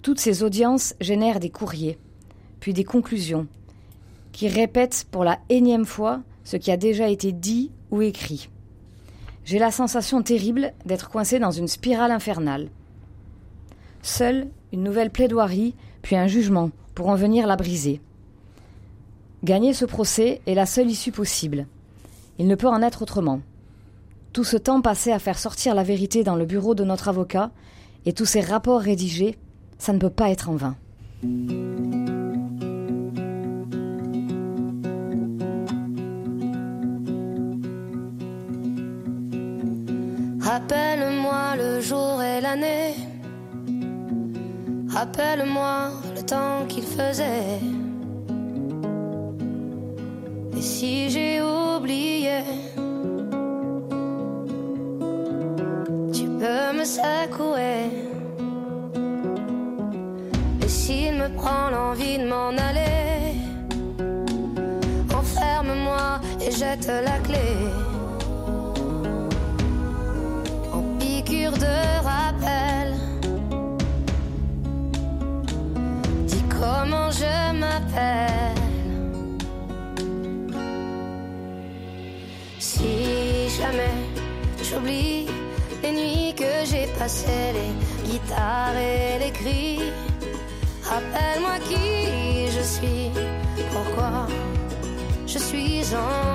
Toutes 0.02 0.18
ces 0.18 0.42
audiences 0.42 0.94
génèrent 1.00 1.38
des 1.38 1.50
courriers, 1.50 1.96
puis 2.58 2.72
des 2.72 2.82
conclusions, 2.82 3.46
qui 4.32 4.48
répètent 4.48 5.06
pour 5.12 5.22
la 5.22 5.38
énième 5.48 5.86
fois 5.86 6.22
ce 6.42 6.56
qui 6.56 6.72
a 6.72 6.76
déjà 6.76 7.08
été 7.08 7.30
dit 7.30 7.70
ou 7.92 8.02
écrit. 8.02 8.48
J'ai 9.44 9.60
la 9.60 9.70
sensation 9.70 10.22
terrible 10.22 10.72
d'être 10.86 11.08
coincé 11.08 11.38
dans 11.38 11.52
une 11.52 11.68
spirale 11.68 12.10
infernale. 12.10 12.68
Seule 14.02 14.48
une 14.72 14.82
nouvelle 14.82 15.10
plaidoirie, 15.10 15.76
puis 16.00 16.16
un 16.16 16.26
jugement, 16.26 16.70
pour 16.94 17.08
en 17.08 17.14
venir 17.14 17.46
la 17.46 17.56
briser. 17.56 18.00
Gagner 19.44 19.72
ce 19.74 19.84
procès 19.84 20.40
est 20.46 20.54
la 20.54 20.66
seule 20.66 20.90
issue 20.90 21.12
possible. 21.12 21.66
Il 22.38 22.46
ne 22.46 22.54
peut 22.54 22.68
en 22.68 22.82
être 22.82 23.02
autrement. 23.02 23.40
Tout 24.32 24.44
ce 24.44 24.56
temps 24.56 24.80
passé 24.80 25.12
à 25.12 25.18
faire 25.18 25.38
sortir 25.38 25.74
la 25.74 25.82
vérité 25.82 26.24
dans 26.24 26.36
le 26.36 26.46
bureau 26.46 26.74
de 26.74 26.84
notre 26.84 27.08
avocat, 27.08 27.50
et 28.06 28.12
tous 28.12 28.24
ces 28.24 28.40
rapports 28.40 28.80
rédigés, 28.80 29.36
ça 29.78 29.92
ne 29.92 29.98
peut 29.98 30.10
pas 30.10 30.30
être 30.30 30.48
en 30.48 30.56
vain. 30.56 30.76
Rappelle-moi 40.40 41.56
le 41.56 41.80
jour 41.80 42.22
et 42.22 42.40
l'année. 42.40 42.94
Rappelle-moi 44.88 45.90
le 46.11 46.11
qu'il 46.68 46.82
faisait. 46.82 47.60
Et 50.56 50.62
si 50.62 51.10
j'ai 51.10 51.40
oublié, 51.42 52.40
tu 56.12 56.24
peux 56.40 56.72
me 56.78 56.84
secouer. 56.84 57.90
Et 60.62 60.68
s'il 60.68 61.14
me 61.14 61.28
prend 61.36 61.70
l'envie 61.70 62.18
de 62.18 62.26
m'en 62.26 62.50
aller, 62.50 63.34
enferme-moi 65.14 66.20
et 66.46 66.50
jette 66.50 66.86
la 66.86 67.18
clé. 67.26 67.31
Passées, 87.02 87.52
les 87.58 88.08
guitares 88.08 88.76
et 88.76 89.18
les 89.18 89.32
cris, 89.32 89.80
rappelle-moi 90.84 91.56
qui 91.68 92.46
je 92.56 92.62
suis, 92.74 93.10
pourquoi 93.72 94.28
je 95.26 95.38
suis 95.38 95.82
en 95.96 96.31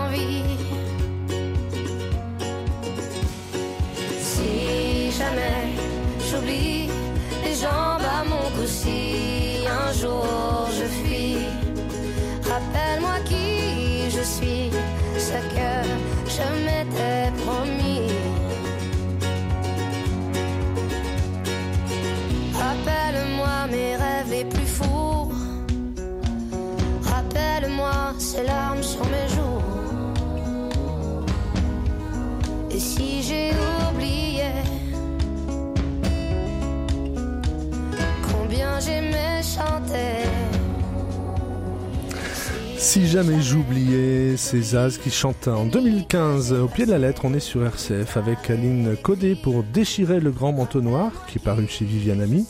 Si 42.87 43.05
jamais 43.05 43.41
j'oubliais 43.41 44.37
ces 44.37 44.77
as 44.77 44.97
qui 44.97 45.11
chantent 45.11 45.49
en 45.49 45.65
2015 45.65 46.53
au 46.53 46.69
pied 46.69 46.85
de 46.85 46.91
la 46.91 46.97
lettre, 46.97 47.23
on 47.25 47.33
est 47.33 47.41
sur 47.41 47.65
RCF 47.65 48.15
avec 48.15 48.49
Aline 48.49 48.95
Codé 49.03 49.35
pour 49.35 49.63
Déchirer 49.63 50.21
le 50.21 50.31
grand 50.31 50.53
manteau 50.53 50.79
noir 50.79 51.11
qui 51.27 51.37
est 51.37 51.43
paru 51.43 51.67
chez 51.67 51.83
Viviane 51.83 52.21
Ami 52.21 52.47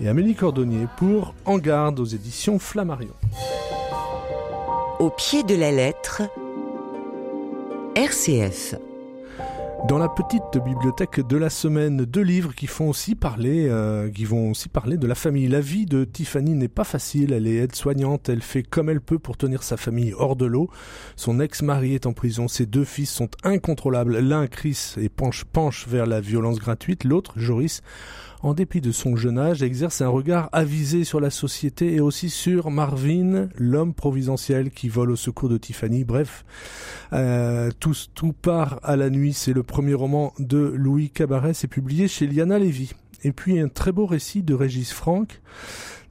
et 0.00 0.08
Amélie 0.08 0.36
Cordonnier 0.36 0.86
pour 0.96 1.34
En 1.44 1.58
garde 1.58 1.98
aux 1.98 2.04
éditions 2.04 2.60
Flammarion. 2.60 3.14
Au 5.00 5.10
pied 5.10 5.42
de 5.42 5.56
la 5.56 5.72
lettre, 5.72 6.22
RCF. 7.96 8.76
Dans 9.88 9.98
la 9.98 10.08
petite 10.08 10.62
bibliothèque 10.62 11.26
de 11.26 11.36
la 11.36 11.48
semaine, 11.48 12.04
deux 12.04 12.20
livres 12.20 12.54
qui 12.54 12.66
font 12.66 12.90
aussi 12.90 13.14
parler, 13.14 13.66
euh, 13.68 14.10
qui 14.10 14.24
vont 14.24 14.50
aussi 14.50 14.68
parler 14.68 14.98
de 14.98 15.06
la 15.06 15.14
famille. 15.14 15.48
La 15.48 15.60
vie 15.60 15.86
de 15.86 16.04
Tiffany 16.04 16.54
n'est 16.54 16.68
pas 16.68 16.84
facile. 16.84 17.32
Elle 17.32 17.46
est 17.46 17.56
aide-soignante. 17.56 18.28
Elle 18.28 18.42
fait 18.42 18.62
comme 18.62 18.90
elle 18.90 19.00
peut 19.00 19.18
pour 19.18 19.36
tenir 19.36 19.62
sa 19.62 19.76
famille 19.76 20.12
hors 20.16 20.36
de 20.36 20.44
l'eau. 20.44 20.68
Son 21.16 21.40
ex-mari 21.40 21.94
est 21.94 22.06
en 22.06 22.12
prison. 22.12 22.46
Ses 22.46 22.66
deux 22.66 22.84
fils 22.84 23.10
sont 23.10 23.30
incontrôlables. 23.42 24.18
L'un, 24.18 24.46
Chris, 24.46 24.94
et 24.98 25.08
penche, 25.08 25.44
penche 25.44 25.88
vers 25.88 26.06
la 26.06 26.20
violence 26.20 26.58
gratuite. 26.58 27.04
L'autre, 27.04 27.32
Joris, 27.36 27.82
en 28.42 28.54
dépit 28.54 28.80
de 28.80 28.92
son 28.92 29.16
jeune 29.16 29.38
âge, 29.38 29.62
exerce 29.62 30.00
un 30.00 30.08
regard 30.08 30.48
avisé 30.52 31.04
sur 31.04 31.20
la 31.20 31.30
société 31.30 31.94
et 31.94 32.00
aussi 32.00 32.30
sur 32.30 32.70
Marvin, 32.70 33.48
l'homme 33.56 33.92
providentiel 33.92 34.70
qui 34.70 34.88
vole 34.88 35.10
au 35.10 35.16
secours 35.16 35.48
de 35.48 35.58
Tiffany. 35.58 36.04
Bref, 36.04 36.44
euh, 37.12 37.70
tout, 37.80 37.94
tout 38.14 38.32
part 38.32 38.80
à 38.82 38.96
la 38.96 39.10
nuit. 39.10 39.32
C'est 39.32 39.52
le 39.52 39.62
premier 39.62 39.94
roman 39.94 40.32
de 40.38 40.58
Louis 40.58 41.10
Cabaret. 41.10 41.54
C'est 41.54 41.68
publié 41.68 42.08
chez 42.08 42.26
Liana 42.26 42.58
Lévy. 42.58 42.92
Et 43.22 43.32
puis 43.32 43.60
un 43.60 43.68
très 43.68 43.92
beau 43.92 44.06
récit 44.06 44.42
de 44.42 44.54
Régis 44.54 44.92
Franck. 44.92 45.40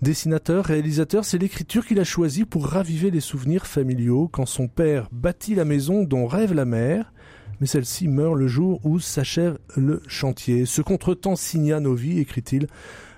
Dessinateur, 0.02 0.64
réalisateur, 0.66 1.26
c'est 1.26 1.38
l'écriture 1.38 1.86
qu'il 1.86 2.00
a 2.00 2.06
choisie 2.06 2.46
pour 2.46 2.68
raviver 2.68 3.12
les 3.12 3.20
souvenirs 3.20 3.68
familiaux 3.68 4.30
quand 4.32 4.46
son 4.46 4.70
père 4.70 5.10
bâtit 5.12 5.56
la 5.56 5.66
maison 5.66 6.04
dont 6.04 6.26
rêve 6.26 6.54
la 6.54 6.66
mère 6.66 7.12
mais 7.60 7.68
celle-ci 7.68 8.08
meurt 8.08 8.36
le 8.36 8.48
jour 8.48 8.80
où 8.86 9.00
s'achève 9.00 9.58
le 9.76 10.02
chantier. 10.08 10.66
Ce 10.66 10.82
contretemps 10.82 11.36
signa 11.36 11.80
nos 11.80 11.96
vies, 11.96 12.20
écrit-il. 12.20 12.68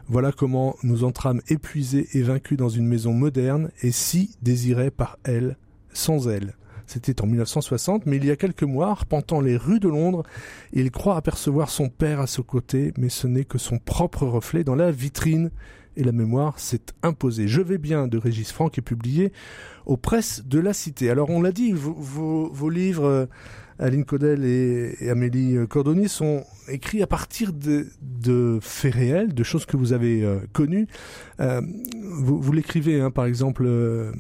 Voilà 0.08 0.32
comment 0.32 0.76
nous 0.84 1.04
entrâmes 1.04 1.42
épuisés 1.48 2.08
et 2.14 2.22
vaincus 2.22 2.58
dans 2.58 2.70
une 2.70 2.86
maison 2.86 3.14
moderne 3.14 3.72
et 3.82 3.92
si 3.92 4.36
désirée 4.42 4.92
par 4.92 5.18
elle, 5.24 5.58
sans 5.94 6.28
elle. 6.28 6.56
C'était 6.86 7.22
en 7.22 7.28
1960, 7.28 8.06
mais 8.06 8.18
il 8.18 8.26
y 8.26 8.32
a 8.32 8.36
quelques 8.36 8.64
mois, 8.64 8.90
arpentant 8.90 9.40
les 9.40 9.56
rues 9.56 9.80
de 9.80 9.88
Londres, 9.88 10.24
il 10.74 10.92
croit 10.92 11.16
apercevoir 11.16 11.70
son 11.70 11.88
père 11.88 12.20
à 12.20 12.28
ses 12.28 12.44
côtés, 12.44 12.92
mais 12.98 13.08
ce 13.08 13.28
n'est 13.28 13.46
que 13.46 13.58
son 13.58 13.78
propre 13.78 14.26
reflet 14.26 14.66
dans 14.66 14.76
la 14.76 14.92
vitrine, 14.92 15.52
et 15.96 16.04
la 16.04 16.12
mémoire 16.12 16.60
s'est 16.60 16.82
imposée. 17.04 17.48
Je 17.48 17.62
vais 17.62 17.78
bien 17.78 18.08
de 18.08 18.18
Régis 18.18 18.52
Franck 18.52 18.78
est 18.78 18.82
publié 18.82 19.32
aux 19.86 19.98
presses 19.98 20.44
de 20.46 20.60
la 20.60 20.74
Cité. 20.74 21.10
Alors 21.10 21.30
on 21.30 21.42
l'a 21.42 21.52
dit, 21.52 21.72
vos, 21.72 22.50
vos 22.52 22.70
livres 22.70 23.06
euh, 23.06 23.26
Aline 23.82 24.06
Codel 24.06 24.46
et, 24.46 25.10
Amélie 25.10 25.58
Cordonnier 25.68 26.08
sont 26.08 26.46
écrits 26.68 27.02
à 27.02 27.08
partir 27.08 27.52
de, 27.52 28.60
faits 28.62 28.94
réels, 28.94 29.34
de 29.34 29.44
choses 29.44 29.66
que 29.66 29.76
vous 29.76 29.92
avez 29.94 30.24
euh, 30.24 30.40
connues. 30.54 30.88
Euh, 31.40 31.62
vous, 32.00 32.52
l'écrivez, 32.52 33.02
hein, 33.02 33.10
par 33.10 33.26
exemple, 33.26 33.64
euh, 33.66 34.12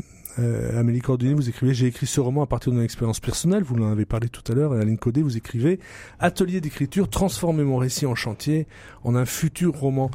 Amélie 0.75 0.99
Cordonnier, 0.99 1.35
vous 1.35 1.47
écrivez 1.47 1.75
J'ai 1.75 1.87
écrit 1.87 2.07
ce 2.07 2.19
roman 2.19 2.41
à 2.41 2.47
partir 2.47 2.71
d'une 2.71 2.81
expérience 2.81 3.19
personnelle, 3.19 3.63
vous 3.63 3.75
en 3.75 3.91
avez 3.91 4.05
parlé 4.05 4.29
tout 4.29 4.43
à 4.51 4.55
l'heure, 4.55 4.75
et 4.75 4.81
Aline 4.81 4.97
Codé, 4.97 5.21
vous 5.21 5.37
écrivez 5.37 5.79
Atelier 6.19 6.59
d'écriture, 6.59 7.07
transformer 7.07 7.63
mon 7.63 7.77
récit 7.77 8.07
en 8.07 8.15
chantier, 8.15 8.67
en 9.03 9.15
un 9.15 9.25
futur 9.25 9.75
roman. 9.75 10.09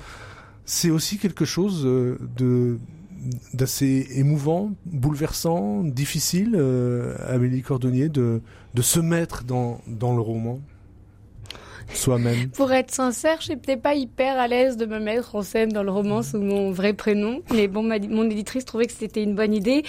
C'est 0.65 0.91
aussi 0.91 1.19
quelque 1.19 1.45
chose 1.45 1.85
de 1.85 2.79
d'assez 3.55 4.09
émouvant, 4.15 4.73
bouleversant, 4.87 5.83
difficile, 5.83 6.55
euh, 6.57 7.17
Amélie 7.29 7.63
Cordonnier, 7.63 8.09
de, 8.09 8.41
de 8.75 8.83
se 8.83 9.01
mettre 9.01 9.45
dans, 9.45 9.81
dans 9.87 10.15
le 10.15 10.21
roman? 10.21 10.61
Soi-même 11.93 12.51
Pour 12.51 12.73
être 12.73 12.91
sincère, 12.93 13.39
je 13.41 13.53
n'étais 13.53 13.77
pas 13.77 13.95
hyper 13.95 14.39
à 14.39 14.49
l'aise 14.49 14.77
de 14.77 14.87
me 14.87 14.99
mettre 14.99 15.35
en 15.35 15.43
scène 15.43 15.71
dans 15.71 15.83
le 15.83 15.91
roman 15.91 16.23
sous 16.23 16.41
mon 16.41 16.71
vrai 16.71 16.93
prénom. 16.93 17.43
Mais 17.53 17.69
bon, 17.69 17.83
ma, 17.83 17.99
mon 17.99 18.29
éditrice 18.29 18.65
trouvait 18.65 18.87
que 18.87 18.93
c'était 18.93 19.23
une 19.23 19.35
bonne 19.35 19.55
idée. 19.55 19.85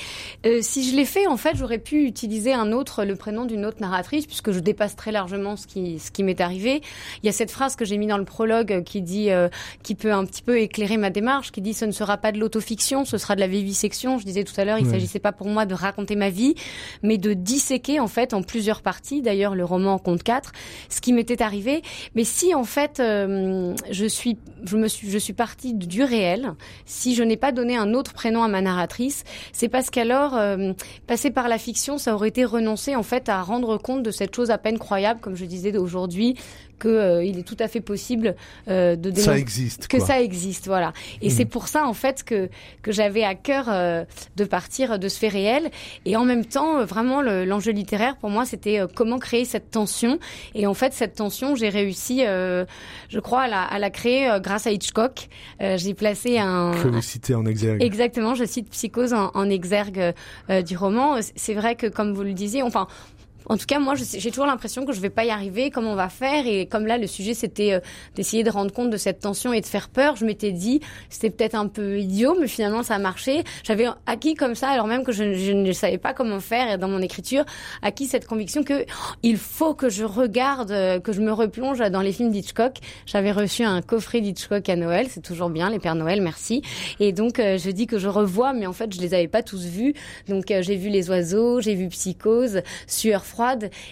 Euh, 0.45 0.59
si 0.61 0.89
je 0.89 0.95
l'ai 0.95 1.05
fait, 1.05 1.27
en 1.27 1.37
fait, 1.37 1.55
j'aurais 1.55 1.79
pu 1.79 2.05
utiliser 2.05 2.53
un 2.53 2.71
autre, 2.71 3.03
le 3.03 3.15
prénom 3.15 3.45
d'une 3.45 3.65
autre 3.65 3.77
narratrice, 3.81 4.25
puisque 4.25 4.51
je 4.51 4.59
dépasse 4.59 4.95
très 4.95 5.11
largement 5.11 5.55
ce 5.55 5.67
qui, 5.67 5.99
ce 5.99 6.11
qui 6.11 6.23
m'est 6.23 6.41
arrivé. 6.41 6.81
Il 7.23 7.25
y 7.25 7.29
a 7.29 7.33
cette 7.33 7.51
phrase 7.51 7.75
que 7.75 7.85
j'ai 7.85 7.97
mis 7.97 8.07
dans 8.07 8.17
le 8.17 8.25
prologue 8.25 8.83
qui 8.83 9.01
dit, 9.01 9.31
euh, 9.31 9.49
qui 9.83 9.95
peut 9.95 10.13
un 10.13 10.25
petit 10.25 10.41
peu 10.41 10.59
éclairer 10.59 10.97
ma 10.97 11.09
démarche, 11.09 11.51
qui 11.51 11.61
dit 11.61 11.73
ce 11.73 11.85
ne 11.85 11.91
sera 11.91 12.17
pas 12.17 12.31
de 12.31 12.39
l'autofiction, 12.39 13.05
ce 13.05 13.17
sera 13.17 13.35
de 13.35 13.39
la 13.39 13.47
vivisection. 13.47 14.17
Je 14.17 14.25
disais 14.25 14.43
tout 14.43 14.59
à 14.59 14.65
l'heure, 14.65 14.79
il 14.79 14.85
ne 14.85 14.91
s'agissait 14.91 15.19
pas 15.19 15.31
pour 15.31 15.47
moi 15.47 15.65
de 15.65 15.73
raconter 15.73 16.15
ma 16.15 16.29
vie, 16.29 16.55
mais 17.03 17.17
de 17.17 17.33
disséquer 17.33 17.99
en 17.99 18.07
fait 18.07 18.33
en 18.33 18.41
plusieurs 18.43 18.81
parties. 18.81 19.21
D'ailleurs, 19.21 19.55
le 19.55 19.65
roman 19.65 19.97
compte 19.97 20.23
quatre. 20.23 20.51
Ce 20.89 21.01
qui 21.01 21.13
m'était 21.13 21.41
arrivé 21.41 21.81
mais 22.15 22.23
si 22.23 22.53
en 22.53 22.63
fait 22.63 22.99
euh, 22.99 23.73
je 23.91 24.05
suis, 24.05 24.37
je 24.63 24.77
me 24.77 24.87
suis, 24.87 25.09
je 25.09 25.17
suis 25.17 25.33
partie 25.33 25.73
du 25.73 26.03
réel, 26.03 26.53
si 26.85 27.15
je 27.15 27.23
n'ai 27.23 27.37
pas 27.37 27.51
donné 27.51 27.77
un 27.77 27.93
autre 27.93 28.13
prénom 28.13 28.43
à 28.43 28.47
ma 28.47 28.61
narratrice, 28.61 29.23
c'est 29.53 29.69
parce 29.69 29.89
qu'alors 29.89 30.35
euh, 30.35 30.73
passer 31.07 31.31
par 31.31 31.47
la 31.47 31.57
fiction, 31.57 31.97
ça 31.97 32.13
aurait 32.13 32.29
été 32.29 32.45
renoncer 32.45 32.95
en 32.95 33.03
fait 33.03 33.29
à 33.29 33.41
rendre 33.41 33.77
compte 33.77 34.03
de 34.03 34.11
cette 34.11 34.35
chose 34.35 34.51
à 34.51 34.57
peine 34.57 34.79
croyable, 34.79 35.19
comme 35.19 35.35
je 35.35 35.45
disais 35.45 35.75
aujourd'hui, 35.77 36.35
que 36.79 36.87
euh, 36.87 37.23
il 37.23 37.39
est 37.39 37.43
tout 37.43 37.57
à 37.59 37.67
fait 37.67 37.81
possible 37.81 38.35
euh, 38.67 38.95
de 38.95 39.09
démontrer 39.09 39.21
ça 39.21 39.37
existe, 39.37 39.87
que 39.87 39.99
ça 39.99 40.21
existe, 40.21 40.67
voilà. 40.67 40.93
Et 41.21 41.29
c'est 41.29 41.45
mm. 41.45 41.49
pour 41.49 41.67
ça 41.67 41.85
en 41.85 41.93
fait 41.93 42.23
que 42.23 42.49
que 42.81 42.91
j'avais 42.91 43.23
à 43.23 43.35
cœur 43.35 43.65
euh, 43.69 44.05
de 44.35 44.43
partir 44.43 44.99
de 44.99 45.07
ce 45.07 45.17
fait 45.17 45.27
réel 45.27 45.69
et 46.05 46.15
en 46.15 46.25
même 46.25 46.45
temps 46.45 46.83
vraiment 46.85 47.21
l'enjeu 47.21 47.71
littéraire 47.71 48.17
pour 48.17 48.29
moi 48.29 48.45
c'était 48.45 48.81
comment 48.95 49.17
créer 49.17 49.45
cette 49.45 49.71
tension 49.71 50.19
et 50.55 50.67
en 50.67 50.73
fait 50.73 50.93
cette 50.93 51.15
tension 51.15 51.55
j'ai 51.55 51.69
réussi, 51.69 52.21
je 52.21 53.19
crois 53.19 53.41
à 53.41 53.47
la, 53.47 53.63
à 53.63 53.79
la 53.79 53.89
créer 53.89 54.37
grâce 54.41 54.67
à 54.67 54.71
Hitchcock. 54.71 55.27
j'ai 55.59 55.93
placé 55.93 56.37
un 56.37 56.71
que 56.71 56.87
vous 56.87 57.01
citez 57.01 57.35
en 57.35 57.45
exergue. 57.45 57.81
Exactement, 57.81 58.35
je 58.35 58.45
cite 58.45 58.69
Psychose 58.69 59.13
en, 59.13 59.31
en 59.33 59.49
exergue 59.49 60.13
du 60.65 60.77
roman. 60.77 61.17
C'est 61.35 61.53
vrai 61.53 61.75
que 61.75 61.87
comme 61.87 62.13
vous 62.13 62.23
le 62.23 62.33
disiez, 62.33 62.61
enfin 62.61 62.87
en 63.49 63.57
tout 63.57 63.65
cas, 63.65 63.79
moi, 63.79 63.95
j'ai 63.95 64.29
toujours 64.29 64.45
l'impression 64.45 64.85
que 64.85 64.93
je 64.93 64.99
vais 64.99 65.09
pas 65.09 65.23
y 65.23 65.29
arriver. 65.29 65.69
Comment 65.71 65.91
on 65.91 65.95
va 65.95 66.09
faire 66.09 66.45
Et 66.47 66.65
comme 66.65 66.85
là, 66.85 66.97
le 66.97 67.07
sujet, 67.07 67.33
c'était 67.33 67.73
euh, 67.73 67.79
d'essayer 68.15 68.43
de 68.43 68.49
rendre 68.49 68.71
compte 68.73 68.89
de 68.89 68.97
cette 68.97 69.19
tension 69.19 69.53
et 69.53 69.61
de 69.61 69.65
faire 69.65 69.89
peur. 69.89 70.15
Je 70.17 70.25
m'étais 70.25 70.51
dit, 70.51 70.81
c'était 71.09 71.29
peut-être 71.29 71.55
un 71.55 71.67
peu 71.67 71.99
idiot, 71.99 72.35
mais 72.39 72.47
finalement, 72.47 72.83
ça 72.83 72.95
a 72.95 72.99
marché. 72.99 73.43
J'avais 73.63 73.87
acquis 74.05 74.35
comme 74.35 74.55
ça, 74.55 74.69
alors 74.69 74.87
même 74.87 75.03
que 75.03 75.11
je, 75.11 75.23
ne 75.23 75.71
savais 75.71 75.97
pas 75.97 76.13
comment 76.13 76.39
faire 76.39 76.77
dans 76.77 76.89
mon 76.89 77.01
écriture, 77.01 77.45
acquis 77.81 78.05
cette 78.05 78.27
conviction 78.27 78.63
que 78.63 78.83
oh, 78.83 79.13
il 79.23 79.37
faut 79.37 79.73
que 79.73 79.89
je 79.89 80.03
regarde, 80.03 80.71
euh, 80.71 80.99
que 80.99 81.13
je 81.13 81.21
me 81.21 81.31
replonge 81.31 81.79
dans 81.79 82.01
les 82.01 82.11
films 82.11 82.31
d'Hitchcock. 82.31 82.77
J'avais 83.05 83.31
reçu 83.31 83.63
un 83.63 83.81
coffret 83.81 84.19
d'Hitchcock 84.19 84.67
à 84.67 84.75
Noël. 84.75 85.07
C'est 85.09 85.23
toujours 85.23 85.49
bien, 85.49 85.69
les 85.69 85.79
Pères 85.79 85.95
Noël, 85.95 86.21
merci. 86.21 86.63
Et 86.99 87.13
donc, 87.13 87.39
euh, 87.39 87.57
je 87.57 87.69
dis 87.69 87.87
que 87.87 87.97
je 87.97 88.09
revois, 88.09 88.51
mais 88.51 88.67
en 88.67 88.73
fait, 88.73 88.93
je 88.93 88.99
les 88.99 89.13
avais 89.13 89.27
pas 89.27 89.43
tous 89.43 89.65
vus. 89.65 89.93
Donc, 90.27 90.45
j'ai 90.47 90.75
vu 90.75 90.89
Les 90.89 91.09
Oiseaux, 91.09 91.61
j'ai 91.61 91.75
vu 91.75 91.87
Psychose, 91.87 92.61
Sueur 92.87 93.25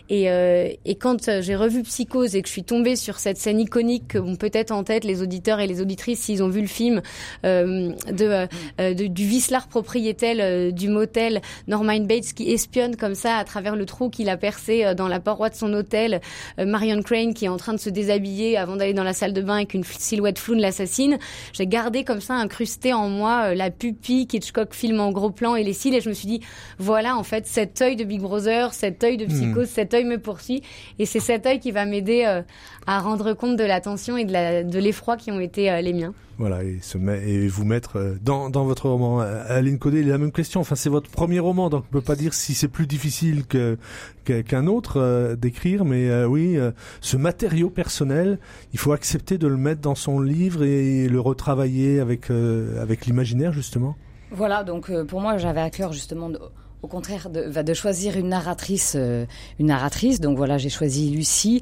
et, 0.10 0.30
euh, 0.30 0.70
et 0.86 0.96
quand 0.96 1.28
euh, 1.28 1.42
j'ai 1.42 1.56
revu 1.56 1.84
Psychose 1.84 2.36
et 2.36 2.42
que 2.42 2.48
je 2.48 2.54
suis 2.54 2.64
tombée 2.64 2.96
sur 2.96 3.20
cette 3.20 3.38
scène 3.38 3.60
iconique 3.60 4.08
que 4.08 4.18
vont 4.18 4.36
peut-être 4.36 4.72
en 4.72 4.84
tête 4.84 5.04
les 5.04 5.22
auditeurs 5.22 5.60
et 5.60 5.68
les 5.68 5.82
auditrices 5.82 6.22
s'ils 6.22 6.44
ont 6.44 6.50
vu 6.50 6.62
le 6.62 6.68
film 6.68 7.02
euh, 7.46 7.92
de, 8.12 8.48
euh, 8.80 8.94
de, 8.94 9.08
du 9.08 9.30
propriétaire 9.70 10.36
euh, 10.40 10.72
du 10.72 10.90
motel 10.90 11.42
Norman 11.68 12.00
Bates 12.00 12.34
qui 12.34 12.52
espionne 12.52 12.96
comme 12.96 13.16
ça 13.16 13.38
à 13.38 13.44
travers 13.44 13.76
le 13.76 13.86
trou 13.86 14.10
qu'il 14.10 14.30
a 14.30 14.38
percé 14.38 14.94
dans 14.96 15.08
la 15.08 15.20
paroi 15.20 15.50
de 15.50 15.56
son 15.56 15.72
hôtel 15.74 16.22
Marion 16.58 17.02
Crane 17.02 17.34
qui 17.34 17.46
est 17.46 17.50
en 17.50 17.58
train 17.58 17.74
de 17.74 17.80
se 17.80 17.90
déshabiller 17.90 18.58
avant 18.58 18.76
d'aller 18.76 18.94
dans 18.94 19.04
la 19.04 19.14
salle 19.14 19.34
de 19.34 19.42
bain 19.42 19.58
avec 19.58 19.74
une 19.74 19.84
silhouette 19.84 20.40
floue 20.40 20.56
de 20.56 20.62
l'assassine. 20.62 21.18
J'ai 21.54 21.68
gardé 21.68 22.04
comme 22.04 22.22
ça 22.22 22.34
incrusté 22.36 22.94
en 22.94 23.10
moi 23.10 23.54
la 23.54 23.70
pupille 23.72 24.28
qu'Hitchcock 24.28 24.74
filme 24.74 25.00
en 25.00 25.12
gros 25.12 25.32
plan 25.32 25.56
et 25.56 25.64
les 25.64 25.74
cils 25.74 25.94
et 25.94 26.02
je 26.02 26.10
me 26.10 26.14
suis 26.14 26.28
dit 26.28 26.42
voilà 26.78 27.18
en 27.18 27.24
fait 27.24 27.46
cet 27.46 27.82
œil 27.82 27.96
de 27.96 28.04
Big 28.04 28.22
Brother, 28.22 28.74
cet 28.74 29.04
œil 29.04 29.18
de 29.18 29.26
psychose, 29.36 29.68
cet 29.70 29.94
œil 29.94 30.06
me 30.06 30.18
poursuit. 30.18 30.62
Et 31.00 31.06
c'est 31.06 31.20
cet 31.20 31.46
œil 31.46 31.60
qui 31.60 31.72
va 31.72 31.86
m'aider 31.86 32.24
euh, 32.26 32.42
à 32.88 33.00
rendre 33.00 33.34
compte 33.34 33.58
de 33.58 33.64
la 33.64 33.82
tension 33.82 34.18
et 34.18 34.26
de 34.26 34.80
l'effroi 34.80 35.18
qui 35.18 35.32
ont 35.32 35.40
été 35.40 35.72
euh, 35.72 35.82
les 35.82 35.94
miens. 35.94 36.14
Voilà, 36.38 36.64
et, 36.64 36.80
se 36.82 36.98
et 36.98 37.48
vous 37.48 37.64
mettre 37.64 37.98
euh, 37.98 38.16
dans, 38.22 38.50
dans 38.50 38.66
votre 38.66 38.90
roman. 38.90 39.20
Aline 39.20 39.80
Codé, 39.80 40.04
la 40.04 40.18
même 40.18 40.32
question. 40.32 40.60
Enfin, 40.60 40.76
c'est 40.76 40.90
votre 40.90 41.10
premier 41.10 41.40
roman, 41.40 41.70
donc 41.70 41.86
on 41.90 41.94
peut 41.94 42.02
pas 42.02 42.16
dire 42.16 42.34
si 42.34 42.54
c'est 42.54 42.68
plus 42.68 42.88
difficile 42.88 43.46
que 43.46 43.78
qu'un 44.26 44.66
autre 44.66 45.36
d'écrire, 45.36 45.86
mais 45.86 46.26
oui, 46.26 46.58
ce 47.00 47.16
matériau 47.16 47.70
personnel, 47.70 48.40
il 48.74 48.80
faut 48.80 48.92
accepter 48.92 49.38
de 49.38 49.46
le 49.46 49.56
mettre 49.56 49.82
dans 49.82 49.94
son 49.94 50.20
livre 50.20 50.64
et 50.64 51.08
le 51.08 51.20
retravailler 51.20 52.00
avec 52.00 52.32
avec 52.32 53.06
l'imaginaire 53.06 53.54
justement. 53.54 53.96
Voilà, 54.32 54.64
donc 54.64 54.92
pour 55.04 55.22
moi, 55.22 55.38
j'avais 55.38 55.62
à 55.62 55.70
cœur 55.70 55.94
justement 55.94 56.30
de 56.30 56.40
au 56.86 56.88
contraire 56.88 57.32
de, 57.32 57.50
de 57.50 57.74
choisir 57.74 58.16
une 58.16 58.30
narratrice, 58.30 58.94
euh, 58.96 59.26
une 59.58 59.68
narratrice. 59.68 60.20
Donc 60.20 60.38
voilà, 60.38 60.60
j'ai 60.60 60.70
choisi 60.70 61.10
Lucie. 61.10 61.62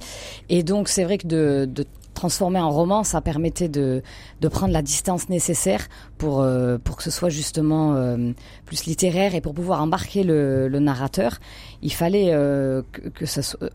Et 0.50 0.64
donc 0.64 0.90
c'est 0.90 1.06
vrai 1.06 1.18
que 1.18 1.28
de, 1.28 1.86
transformer 2.14 2.60
en 2.60 2.70
roman, 2.70 3.04
ça 3.04 3.22
permettait 3.22 3.70
de, 3.70 4.04
prendre 4.52 4.74
la 4.74 4.82
distance 4.82 5.30
nécessaire 5.30 5.88
pour, 6.18 6.42
euh, 6.42 6.78
pour 6.78 6.98
que 6.98 7.04
ce 7.04 7.10
soit 7.10 7.30
justement 7.30 7.96
euh, 7.96 8.34
plus 8.66 8.86
littéraire 8.86 9.34
et 9.34 9.42
pour 9.42 9.54
pouvoir 9.54 9.82
embarquer 9.82 10.24
le, 10.24 10.68
narrateur. 10.80 11.40
Il 11.82 11.94
fallait 11.94 12.32
que, 12.32 13.10
que 13.16 13.26
ça 13.26 13.42
soit 13.42 13.70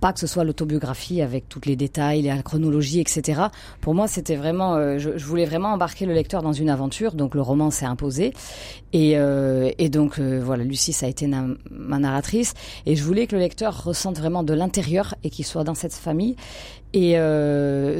pas 0.00 0.12
que 0.12 0.20
ce 0.20 0.26
soit 0.26 0.44
l'autobiographie 0.44 1.20
avec 1.20 1.48
tous 1.48 1.60
les 1.66 1.76
détails, 1.76 2.22
la 2.22 2.42
chronologie, 2.42 3.00
etc. 3.00 3.42
Pour 3.80 3.94
moi, 3.94 4.08
c'était 4.08 4.36
vraiment, 4.36 4.74
euh, 4.74 4.98
je, 4.98 5.16
je, 5.16 5.24
voulais 5.26 5.44
vraiment 5.44 5.72
embarquer 5.72 6.06
le 6.06 6.14
lecteur 6.14 6.42
dans 6.42 6.52
une 6.52 6.70
aventure, 6.70 7.14
donc 7.14 7.34
le 7.34 7.42
roman 7.42 7.70
s'est 7.70 7.86
imposé. 7.86 8.32
Et, 8.92 9.16
euh, 9.16 9.70
et 9.78 9.88
donc 9.88 10.18
euh, 10.18 10.40
voilà, 10.42 10.64
Lucie, 10.64 10.92
ça 10.92 11.06
a 11.06 11.08
été 11.08 11.26
ma 11.26 11.98
narratrice, 11.98 12.54
et 12.86 12.96
je 12.96 13.04
voulais 13.04 13.26
que 13.26 13.36
le 13.36 13.42
lecteur 13.42 13.84
ressente 13.84 14.18
vraiment 14.18 14.42
de 14.42 14.54
l'intérieur 14.54 15.14
et 15.22 15.30
qu'il 15.30 15.44
soit 15.44 15.64
dans 15.64 15.74
cette 15.74 15.94
famille. 15.94 16.36
Et 16.96 17.16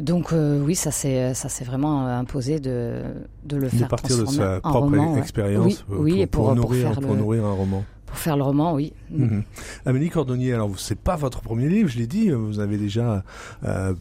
donc 0.02 0.32
oui, 0.32 0.76
ça 0.76 0.92
s'est 0.92 1.64
vraiment 1.64 2.06
imposé 2.06 2.60
de 2.60 3.02
de 3.44 3.56
le 3.56 3.68
faire 3.68 3.80
de 3.80 3.86
partir 3.86 4.18
de 4.18 4.26
sa 4.26 4.60
propre 4.60 5.18
expérience 5.18 5.84
oui, 5.88 6.12
oui, 6.14 6.26
pour, 6.26 6.44
pour, 6.44 6.54
nourrir, 6.54 6.92
pour 7.00 7.16
nourrir 7.16 7.44
un 7.44 7.52
roman 7.54 7.84
pour 8.14 8.20
faire 8.20 8.36
le 8.36 8.44
roman, 8.44 8.74
oui. 8.74 8.92
Mhm. 9.18 9.42
Amélie 9.86 10.10
Cordonnier, 10.10 10.52
alors 10.54 10.70
c'est 10.78 10.98
pas 10.98 11.16
votre 11.16 11.40
premier 11.40 11.68
livre, 11.68 11.88
je 11.88 11.98
l'ai 11.98 12.06
dit, 12.06 12.30
vous 12.30 12.60
avez 12.60 12.76
déjà 12.76 13.22
euh, 13.64 13.94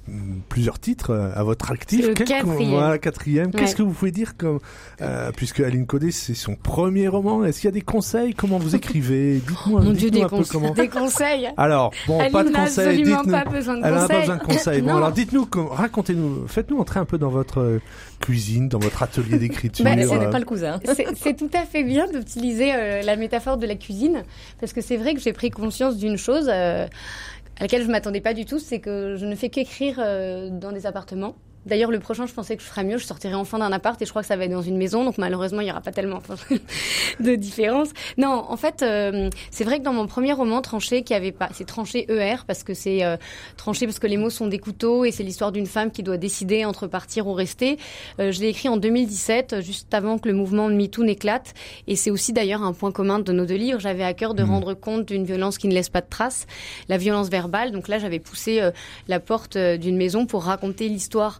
plusieurs 0.49 0.80
titres 0.80 1.11
euh, 1.11 1.32
à 1.36 1.43
votre 1.43 1.72
actif. 1.72 2.07
Le 2.07 2.14
quatrième. 2.14 2.70
Voilà, 2.72 2.97
quatrième. 2.97 3.51
Qu'est-ce 3.51 3.76
que 3.76 3.84
vous 3.84 3.91
pouvez 3.91 4.11
dire 4.11 4.38
comme, 4.38 4.59
euh, 5.01 5.32
puisque 5.36 5.59
Aline 5.59 5.86
Codé 5.86 6.11
c'est 6.11 6.34
son 6.34 6.55
premier 6.55 7.07
roman, 7.07 7.43
est-ce 7.45 7.59
qu'il 7.61 7.68
y 7.68 7.70
a 7.70 7.72
des 7.74 7.82
conseils? 7.82 8.34
Comment 8.34 8.57
vous 8.57 8.76
écrivez? 8.76 9.36
Dites-moi, 9.47 9.82
Mon 9.82 9.91
Dieu, 9.91 10.09
dites-nous 10.11 10.20
des, 10.30 10.36
un 10.36 10.39
peu 10.39 10.43
comment. 10.49 10.72
des 10.72 10.88
conseils. 10.89 11.49
Alors, 11.57 11.91
bon, 12.07 12.20
Aline 12.20 12.32
pas 12.32 12.43
de 12.43 12.49
n'a 12.49 12.59
conseils, 12.66 12.88
absolument 12.88 13.18
dites-nous. 13.24 13.32
pas 13.43 13.45
besoin 13.49 13.74
de 13.78 13.82
Elle 13.86 13.93
n'a 13.93 13.99
pas 13.99 14.07
conseils. 14.07 14.20
besoin 14.22 14.36
de 14.38 14.43
conseils. 14.43 14.82
Bon, 14.84 14.88
Non. 14.89 14.97
alors 14.97 15.11
dites-nous, 15.11 15.47
racontez-nous, 15.72 16.47
faites-nous 16.47 16.80
entrer 16.80 16.99
un 16.99 17.05
peu 17.05 17.18
dans 17.18 17.30
votre 17.30 17.80
cuisine, 18.20 18.70
dans 18.70 18.80
votre 18.80 19.03
atelier 19.03 19.38
d'écriture. 19.38 19.84
Bah, 19.86 19.91
Ce 19.95 20.14
euh, 20.14 20.18
n'est 20.18 20.30
pas 20.30 20.39
le 20.39 20.45
cousin. 20.45 20.80
C'est 20.95 21.05
c'est 21.16 21.36
tout 21.36 21.49
à 21.53 21.66
fait 21.66 21.84
bien 21.84 22.07
d'utiliser 22.07 22.74
euh, 22.74 23.01
la 23.01 23.16
métaphore 23.16 23.57
de 23.57 23.66
la 23.68 23.76
cuisine, 23.76 24.24
parce 24.59 24.74
que 24.74 24.82
c'est 24.82 24.97
vrai 25.04 25.14
que 25.14 25.20
j'ai 25.20 25.34
pris 25.34 25.51
conscience 25.51 25.97
d'une 25.97 26.18
chose 26.18 26.49
euh, 26.49 26.88
à 27.58 27.62
laquelle 27.62 27.84
je 27.84 27.91
m'attendais 27.91 28.22
pas 28.22 28.34
du 28.34 28.45
tout, 28.45 28.60
c'est 28.60 28.80
que 28.80 29.16
je 29.18 29.26
ne 29.26 29.36
fais 29.36 29.49
qu'écrire 29.49 29.97
euh, 29.99 30.49
dans 30.49 30.72
des 30.72 30.86
appartements. 30.86 31.36
D'ailleurs, 31.66 31.91
le 31.91 31.99
prochain, 31.99 32.26
je 32.26 32.34
pensais 32.34 32.55
que 32.57 32.61
je 32.64 32.68
ferais 32.68 32.84
mieux. 32.84 32.97
Je 32.97 33.05
sortirais 33.05 33.36
enfin 33.36 33.59
d'un 33.59 33.72
appart 33.72 34.01
et 34.01 34.05
je 34.05 34.09
crois 34.09 34.22
que 34.22 34.28
ça 34.28 34.36
va 34.36 34.45
être 34.45 34.51
dans 34.51 34.61
une 34.61 34.78
maison. 34.78 35.05
Donc, 35.05 35.18
malheureusement, 35.18 35.61
il 35.61 35.66
n'y 35.66 35.72
aura 35.72 35.82
pas 35.82 35.91
tellement 35.91 36.22
de 37.20 37.36
différence. 37.36 37.89
Non, 38.18 38.45
en 38.49 38.57
fait, 38.57 38.82
euh, 38.82 39.30
c'est 39.51 39.64
vrai 39.64 39.80
que 39.80 39.84
dans 39.84 39.93
mon 39.93 40.07
premier 40.07 40.34
roman, 40.34 40.61
Tranché, 40.61 41.03
qui 41.03 41.14
avait 41.14 41.32
pas, 41.32 41.49
c'est 41.53 41.66
Tranché 41.66 42.05
ER 42.11 42.38
parce 42.47 42.64
que 42.64 42.74
c'est 42.74 43.03
euh, 43.03 43.18
tranché 43.57 43.86
parce 43.86 43.99
que 43.99 44.07
les 44.07 44.18
mots 44.18 44.30
sont 44.30 44.47
des 44.47 44.59
couteaux 44.59 45.05
et 45.05 45.11
c'est 45.11 45.24
l'histoire 45.24 45.51
d'une 45.51 45.66
femme 45.66 45.91
qui 45.91 46.03
doit 46.03 46.18
décider 46.18 46.66
entre 46.66 46.88
partir 46.88 47.28
ou 47.28 47.34
rester. 47.34 47.78
Euh, 48.20 48.32
je 48.32 48.41
l'ai 48.41 48.47
écrit 48.47 48.70
en 48.70 48.78
2017, 48.78 49.61
juste 49.61 49.93
avant 49.93 50.18
que 50.18 50.28
le 50.28 50.34
mouvement 50.36 50.68
MeToo 50.70 51.03
n'éclate. 51.03 51.53
Et 51.88 51.95
c'est 51.95 52.11
aussi 52.11 52.34
d'ailleurs 52.34 52.64
un 52.64 52.74
point 52.74 52.91
commun 52.91 53.20
de 53.20 53.32
nos 53.32 53.45
deux 53.45 53.55
livres. 53.55 53.80
J'avais 53.80 54.03
à 54.03 54.14
cœur 54.14 54.34
de 54.34 54.43
Mhm. 54.43 54.49
rendre 54.49 54.74
compte 54.74 55.05
d'une 55.05 55.24
violence 55.26 55.57
qui 55.57 55.68
ne 55.68 55.74
laisse 55.74 55.89
pas 55.89 56.01
de 56.01 56.09
traces, 56.09 56.45
la 56.89 56.97
violence 56.97 57.30
verbale. 57.30 57.72
Donc 57.72 57.88
là, 57.88 57.99
j'avais 57.99 58.20
poussé 58.20 58.59
euh, 58.61 58.72
la 59.07 59.20
porte 59.20 59.55
euh, 59.55 59.78
d'une 59.78 59.95
maison 59.97 60.26
pour 60.26 60.43
raconter 60.43 60.89
l'histoire 60.89 61.39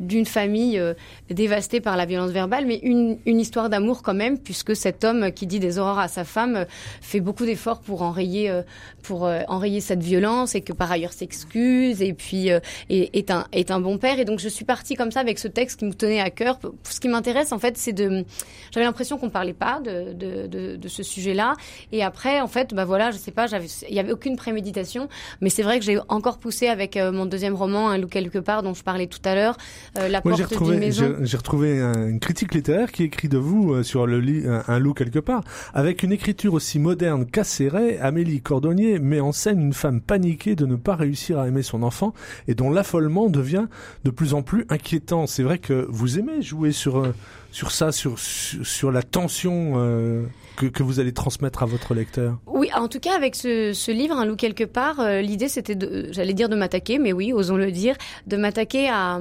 d'une 0.00 0.26
famille 0.26 0.78
euh, 0.78 0.94
dévastée 1.30 1.80
par 1.80 1.96
la 1.96 2.06
violence 2.06 2.30
verbale, 2.30 2.66
mais 2.66 2.78
une, 2.82 3.18
une 3.26 3.40
histoire 3.40 3.68
d'amour 3.68 4.02
quand 4.02 4.14
même, 4.14 4.38
puisque 4.38 4.74
cet 4.76 5.04
homme 5.04 5.32
qui 5.32 5.46
dit 5.46 5.60
des 5.60 5.78
horreurs 5.78 5.98
à 5.98 6.08
sa 6.08 6.24
femme 6.24 6.56
euh, 6.56 6.64
fait 7.00 7.20
beaucoup 7.20 7.44
d'efforts 7.44 7.80
pour 7.80 8.02
enrayer, 8.02 8.50
euh, 8.50 8.62
pour 9.02 9.26
euh, 9.26 9.42
enrayer 9.48 9.80
cette 9.80 10.02
violence 10.02 10.54
et 10.54 10.60
que 10.60 10.72
par 10.72 10.90
ailleurs 10.90 11.12
s'excuse 11.12 12.02
et 12.02 12.12
puis 12.12 12.48
est, 12.48 12.60
est 12.88 13.30
un 13.30 13.46
est 13.52 13.70
un 13.70 13.80
bon 13.80 13.98
père. 13.98 14.18
Et 14.18 14.24
donc 14.24 14.38
je 14.38 14.48
suis 14.48 14.64
partie 14.64 14.94
comme 14.94 15.10
ça 15.10 15.20
avec 15.20 15.38
ce 15.38 15.48
texte 15.48 15.78
qui 15.80 15.84
me 15.84 15.94
tenait 15.94 16.20
à 16.20 16.30
cœur. 16.30 16.58
Ce 16.84 17.00
qui 17.00 17.08
m'intéresse 17.08 17.52
en 17.52 17.58
fait, 17.58 17.76
c'est 17.76 17.92
de, 17.92 18.24
j'avais 18.72 18.86
l'impression 18.86 19.18
qu'on 19.18 19.30
parlait 19.30 19.52
pas 19.52 19.80
de 19.80 20.12
de, 20.12 20.46
de, 20.46 20.76
de 20.76 20.88
ce 20.88 21.02
sujet-là. 21.02 21.54
Et 21.92 22.02
après, 22.02 22.40
en 22.40 22.48
fait, 22.48 22.74
bah 22.74 22.84
voilà, 22.84 23.10
je 23.10 23.18
sais 23.18 23.30
pas, 23.30 23.46
il 23.88 23.94
y 23.94 23.98
avait 24.00 24.12
aucune 24.12 24.36
préméditation, 24.36 25.08
mais 25.40 25.50
c'est 25.50 25.62
vrai 25.62 25.78
que 25.78 25.84
j'ai 25.84 25.98
encore 26.08 26.38
poussé 26.38 26.68
avec 26.68 26.96
mon 26.96 27.26
deuxième 27.26 27.54
roman, 27.54 27.88
Un 27.88 27.98
loup 27.98 28.08
quelque 28.08 28.38
part, 28.38 28.62
dont 28.62 28.74
je 28.74 28.82
parlais 28.82 29.06
tout 29.06 29.20
à 29.24 29.34
l'heure, 29.34 29.56
la 29.94 30.20
Moi, 30.24 30.34
j'ai 30.34 30.42
porte 30.44 30.50
d'une 30.50 30.58
retrouvé, 30.58 30.78
maison. 30.78 31.14
j'ai 31.20 31.26
j'ai 31.26 31.36
retrouvé 31.36 31.80
un- 31.80 32.08
une 32.08 32.18
critique 32.20 32.54
littéraire 32.54 32.90
qui 32.92 33.02
écrit 33.04 33.28
de 33.28 33.38
vous 33.38 33.72
euh, 33.74 33.82
sur 33.82 34.06
le 34.06 34.20
lit 34.20 34.44
un, 34.46 34.62
un 34.66 34.78
loup 34.78 34.94
quelque 34.94 35.18
part. 35.18 35.42
Avec 35.74 36.02
une 36.02 36.12
écriture 36.12 36.54
aussi 36.54 36.78
moderne 36.78 37.26
qu'acérée, 37.26 37.98
Amélie 37.98 38.40
Cordonnier 38.40 38.98
met 38.98 39.20
en 39.20 39.32
scène 39.32 39.60
une 39.60 39.72
femme 39.74 40.00
paniquée 40.00 40.54
de 40.56 40.64
ne 40.66 40.76
pas 40.76 40.96
réussir 40.96 41.38
à 41.38 41.48
aimer 41.48 41.62
son 41.62 41.82
enfant 41.82 42.14
et 42.48 42.54
dont 42.54 42.70
l'affolement 42.70 43.28
devient 43.28 43.66
de 44.04 44.10
plus 44.10 44.32
en 44.34 44.42
plus 44.42 44.64
inquiétant. 44.70 45.26
C'est 45.26 45.42
vrai 45.42 45.58
que 45.58 45.86
vous 45.90 46.18
aimez 46.18 46.40
jouer 46.42 46.72
sur 46.72 46.98
euh, 46.98 47.14
sur 47.52 47.70
ça, 47.70 47.92
sur 47.92 48.18
sur, 48.18 48.90
la 48.90 49.02
tension 49.02 49.74
euh, 49.76 50.24
que, 50.56 50.66
que 50.66 50.82
vous 50.82 50.98
allez 50.98 51.12
transmettre 51.12 51.62
à 51.62 51.66
votre 51.66 51.94
lecteur? 51.94 52.38
Oui, 52.46 52.70
en 52.74 52.88
tout 52.88 52.98
cas, 52.98 53.14
avec 53.14 53.36
ce, 53.36 53.72
ce 53.72 53.90
livre, 53.92 54.16
Un 54.16 54.24
loup 54.24 54.36
quelque 54.36 54.64
part, 54.64 54.98
euh, 55.00 55.20
l'idée 55.20 55.48
c'était 55.48 55.74
de, 55.74 56.08
j'allais 56.10 56.34
dire 56.34 56.48
de 56.48 56.56
m'attaquer, 56.56 56.98
mais 56.98 57.12
oui, 57.12 57.32
osons 57.32 57.56
le 57.56 57.70
dire, 57.70 57.96
de 58.26 58.36
m'attaquer 58.36 58.88
à, 58.88 59.20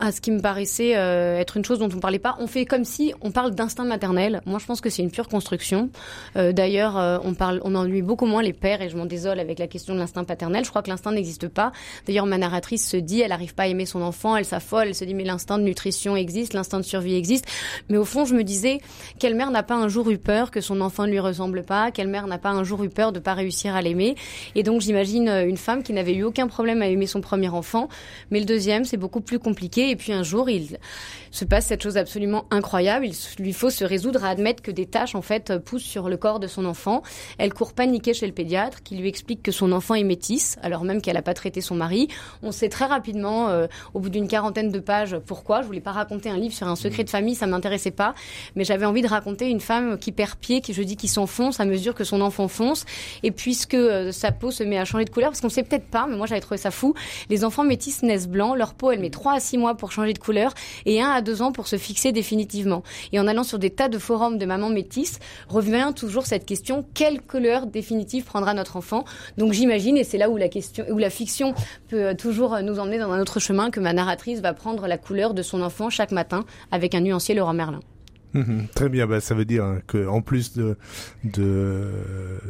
à 0.00 0.12
ce 0.12 0.20
qui 0.20 0.30
me 0.30 0.40
paraissait 0.40 0.96
euh, 0.96 1.38
être 1.38 1.56
une 1.56 1.64
chose 1.64 1.78
dont 1.78 1.88
on 1.94 2.00
parlait 2.00 2.18
pas. 2.18 2.36
On 2.40 2.46
fait 2.46 2.64
comme 2.66 2.84
si 2.84 3.12
on 3.20 3.30
parle 3.30 3.54
d'instinct 3.54 3.84
maternel. 3.84 4.40
Moi, 4.46 4.58
je 4.58 4.66
pense 4.66 4.80
que 4.80 4.90
c'est 4.90 5.02
une 5.02 5.10
pure 5.10 5.28
construction. 5.28 5.90
Euh, 6.36 6.52
D'ailleurs, 6.52 6.96
euh, 6.98 7.18
on 7.24 7.34
on 7.40 7.74
ennuie 7.74 8.02
beaucoup 8.02 8.26
moins 8.26 8.42
les 8.42 8.52
pères, 8.52 8.80
et 8.80 8.88
je 8.88 8.96
m'en 8.96 9.06
désole 9.06 9.38
avec 9.38 9.58
la 9.58 9.66
question 9.66 9.94
de 9.94 9.98
l'instinct 9.98 10.24
paternel. 10.24 10.64
Je 10.64 10.70
crois 10.70 10.82
que 10.82 10.88
l'instinct 10.88 11.12
n'existe 11.12 11.48
pas. 11.48 11.72
D'ailleurs, 12.06 12.26
ma 12.26 12.38
narratrice 12.38 12.88
se 12.88 12.96
dit, 12.96 13.20
elle 13.20 13.30
n'arrive 13.30 13.54
pas 13.54 13.64
à 13.64 13.66
aimer 13.66 13.86
son 13.86 14.02
enfant, 14.02 14.36
elle 14.36 14.44
s'affole, 14.44 14.88
elle 14.88 14.94
se 14.94 15.04
dit, 15.04 15.14
mais 15.14 15.24
l'instinct 15.24 15.58
de 15.58 15.64
nutrition 15.64 16.16
existe, 16.16 16.54
l'instinct 16.54 16.80
de 16.80 16.84
survie 16.84 17.14
existe. 17.14 17.46
Mais 17.88 17.96
au 17.96 18.04
fond, 18.04 18.24
je 18.24 18.34
me 18.34 18.42
disais, 18.42 18.80
quelle 19.18 19.34
mère 19.34 19.50
n'a 19.50 19.62
pas 19.62 19.74
un 19.74 19.88
jour 19.88 20.10
eu 20.10 20.18
peur 20.18 20.50
que 20.50 20.60
son 20.60 20.80
enfant 20.80 21.06
ne 21.06 21.10
lui 21.10 21.20
ressemble 21.20 21.62
pas? 21.62 21.90
Quelle 21.90 22.08
mère 22.08 22.26
n'a 22.26 22.38
pas 22.38 22.50
un 22.50 22.64
jour 22.64 22.82
eu 22.84 22.88
peur 22.88 23.12
de 23.12 23.18
pas 23.18 23.34
réussir 23.34 23.74
à 23.74 23.82
l'aimer? 23.82 24.14
Et 24.54 24.62
donc, 24.62 24.80
j'imagine 24.80 25.28
euh, 25.28 25.46
une 25.46 25.56
femme 25.56 25.82
qui 25.82 25.92
n'avait 25.92 26.14
eu 26.14 26.24
aucun 26.24 26.46
problème 26.46 26.82
à 26.82 26.88
aimer 26.88 27.06
son 27.06 27.20
premier 27.20 27.48
enfant, 27.48 27.88
mais 28.30 28.40
le 28.40 28.46
deuxième, 28.46 28.84
c'est 28.84 28.96
beaucoup 28.96 29.20
plus 29.20 29.38
compliqué. 29.38 29.90
Et 29.90 29.96
puis 29.96 30.12
un 30.12 30.22
jour, 30.22 30.48
il 30.50 30.78
se 31.30 31.44
passe 31.44 31.66
cette 31.66 31.82
chose 31.82 31.96
absolument 31.96 32.44
incroyable. 32.50 33.06
Il 33.06 33.42
lui 33.42 33.52
faut 33.52 33.70
se 33.70 33.84
résoudre 33.84 34.24
à 34.24 34.28
admettre 34.28 34.62
que 34.62 34.70
des 34.70 34.86
taches, 34.86 35.14
en 35.14 35.22
fait, 35.22 35.58
poussent 35.58 35.82
sur 35.82 36.08
le 36.08 36.16
corps 36.16 36.40
de 36.40 36.46
son 36.46 36.64
enfant. 36.64 37.02
Elle 37.38 37.52
court 37.52 37.72
paniquée 37.72 38.14
chez 38.14 38.26
le 38.26 38.32
pédiatre, 38.32 38.82
qui 38.82 38.96
lui 38.96 39.08
explique 39.08 39.42
que 39.42 39.52
son 39.52 39.72
enfant 39.72 39.94
est 39.94 40.04
métisse, 40.04 40.56
alors 40.62 40.84
même 40.84 41.00
qu'elle 41.00 41.14
n'a 41.14 41.22
pas 41.22 41.34
traité 41.34 41.60
son 41.60 41.74
mari. 41.74 42.08
On 42.42 42.52
sait 42.52 42.68
très 42.68 42.86
rapidement, 42.86 43.48
euh, 43.48 43.66
au 43.94 44.00
bout 44.00 44.10
d'une 44.10 44.28
quarantaine 44.28 44.70
de 44.70 44.78
pages, 44.78 45.16
pourquoi. 45.26 45.62
Je 45.62 45.66
voulais 45.66 45.80
pas 45.80 45.92
raconter 45.92 46.30
un 46.30 46.36
livre 46.36 46.54
sur 46.54 46.68
un 46.68 46.76
secret 46.76 47.04
de 47.04 47.10
famille, 47.10 47.34
ça 47.34 47.46
m'intéressait 47.54 47.90
pas. 47.90 48.14
Mais 48.56 48.64
j'avais 48.64 48.86
envie 48.86 49.02
de 49.02 49.08
raconter 49.08 49.48
une 49.48 49.60
femme 49.60 49.98
qui 49.98 50.12
perd 50.12 50.36
pied, 50.36 50.60
qui 50.60 50.72
je 50.72 50.82
dis 50.82 50.96
qui 50.96 51.08
s'enfonce 51.08 51.60
à 51.60 51.64
mesure 51.64 51.94
que 51.94 52.04
son 52.04 52.20
enfant 52.20 52.48
fonce. 52.48 52.84
Et 53.22 53.30
puisque 53.30 53.74
euh, 53.74 54.12
sa 54.12 54.32
peau 54.32 54.50
se 54.50 54.62
met 54.62 54.78
à 54.78 54.84
changer 54.84 55.04
de 55.04 55.10
couleur, 55.10 55.30
parce 55.30 55.40
qu'on 55.40 55.48
sait 55.48 55.62
peut-être 55.62 55.86
pas, 55.86 56.06
mais 56.08 56.16
moi 56.16 56.26
j'avais 56.26 56.40
trouvé 56.40 56.58
ça 56.58 56.70
fou. 56.70 56.94
Les 57.30 57.44
enfants 57.44 57.64
métis 57.64 58.02
naissent 58.02 58.28
blancs, 58.28 58.56
leur 58.56 58.74
peau 58.74 58.90
elle 58.90 59.00
met 59.00 59.10
3 59.10 59.34
à 59.34 59.40
6 59.40 59.58
mois 59.58 59.76
pour 59.76 59.92
changer 59.92 60.12
de 60.12 60.18
couleur 60.18 60.52
et 60.86 61.00
1 61.00 61.08
à 61.08 61.20
2 61.20 61.42
ans 61.42 61.52
pour 61.52 61.68
se 61.68 61.76
fixer 61.76 62.12
définitivement. 62.12 62.82
Et 63.12 63.20
en 63.20 63.26
allant 63.26 63.44
sur 63.44 63.58
des 63.58 63.70
tas 63.70 63.88
de 63.88 63.98
forums 63.98 64.38
de 64.38 64.46
mamans 64.46 64.70
métisses, 64.70 65.18
revient 65.48 65.92
toujours 65.94 66.26
cette 66.26 66.46
question 66.46 66.84
quelle 66.94 67.20
couleur 67.20 67.66
définitive 67.66 68.24
prendra 68.24 68.54
notre 68.54 68.76
enfant? 68.76 69.04
Donc 69.38 69.52
j'imagine, 69.52 69.96
et 69.96 70.04
c'est 70.04 70.18
là 70.18 70.30
où 70.30 70.36
la 70.36 70.48
question, 70.48 70.84
où 70.90 70.98
la 70.98 71.10
fiction 71.10 71.54
peut 71.88 72.08
euh, 72.08 72.14
toujours 72.14 72.58
nous 72.62 72.78
emmener 72.78 72.98
dans 72.98 73.10
un 73.10 73.20
autre 73.20 73.40
chemin, 73.40 73.70
que 73.70 73.80
ma 73.80 73.92
narratrice 73.92 74.40
va 74.40 74.52
prendre 74.52 74.86
la 74.86 74.98
couleur 74.98 75.34
de 75.34 75.42
son 75.42 75.62
enfant 75.62 75.90
chaque 75.90 76.12
matin 76.12 76.44
avec 76.70 76.94
un 76.94 77.00
nuancier 77.00 77.34
Laurent 77.44 77.54
Merlin. 77.54 77.80
Mhm, 78.32 78.66
Très 78.74 78.88
bien, 78.88 79.06
bah, 79.06 79.20
ça 79.20 79.34
veut 79.36 79.44
dire 79.44 79.62
hein, 79.64 79.78
que 79.86 80.08
en 80.08 80.20
plus 80.20 80.54
de 80.54 80.76
de, 81.22 81.88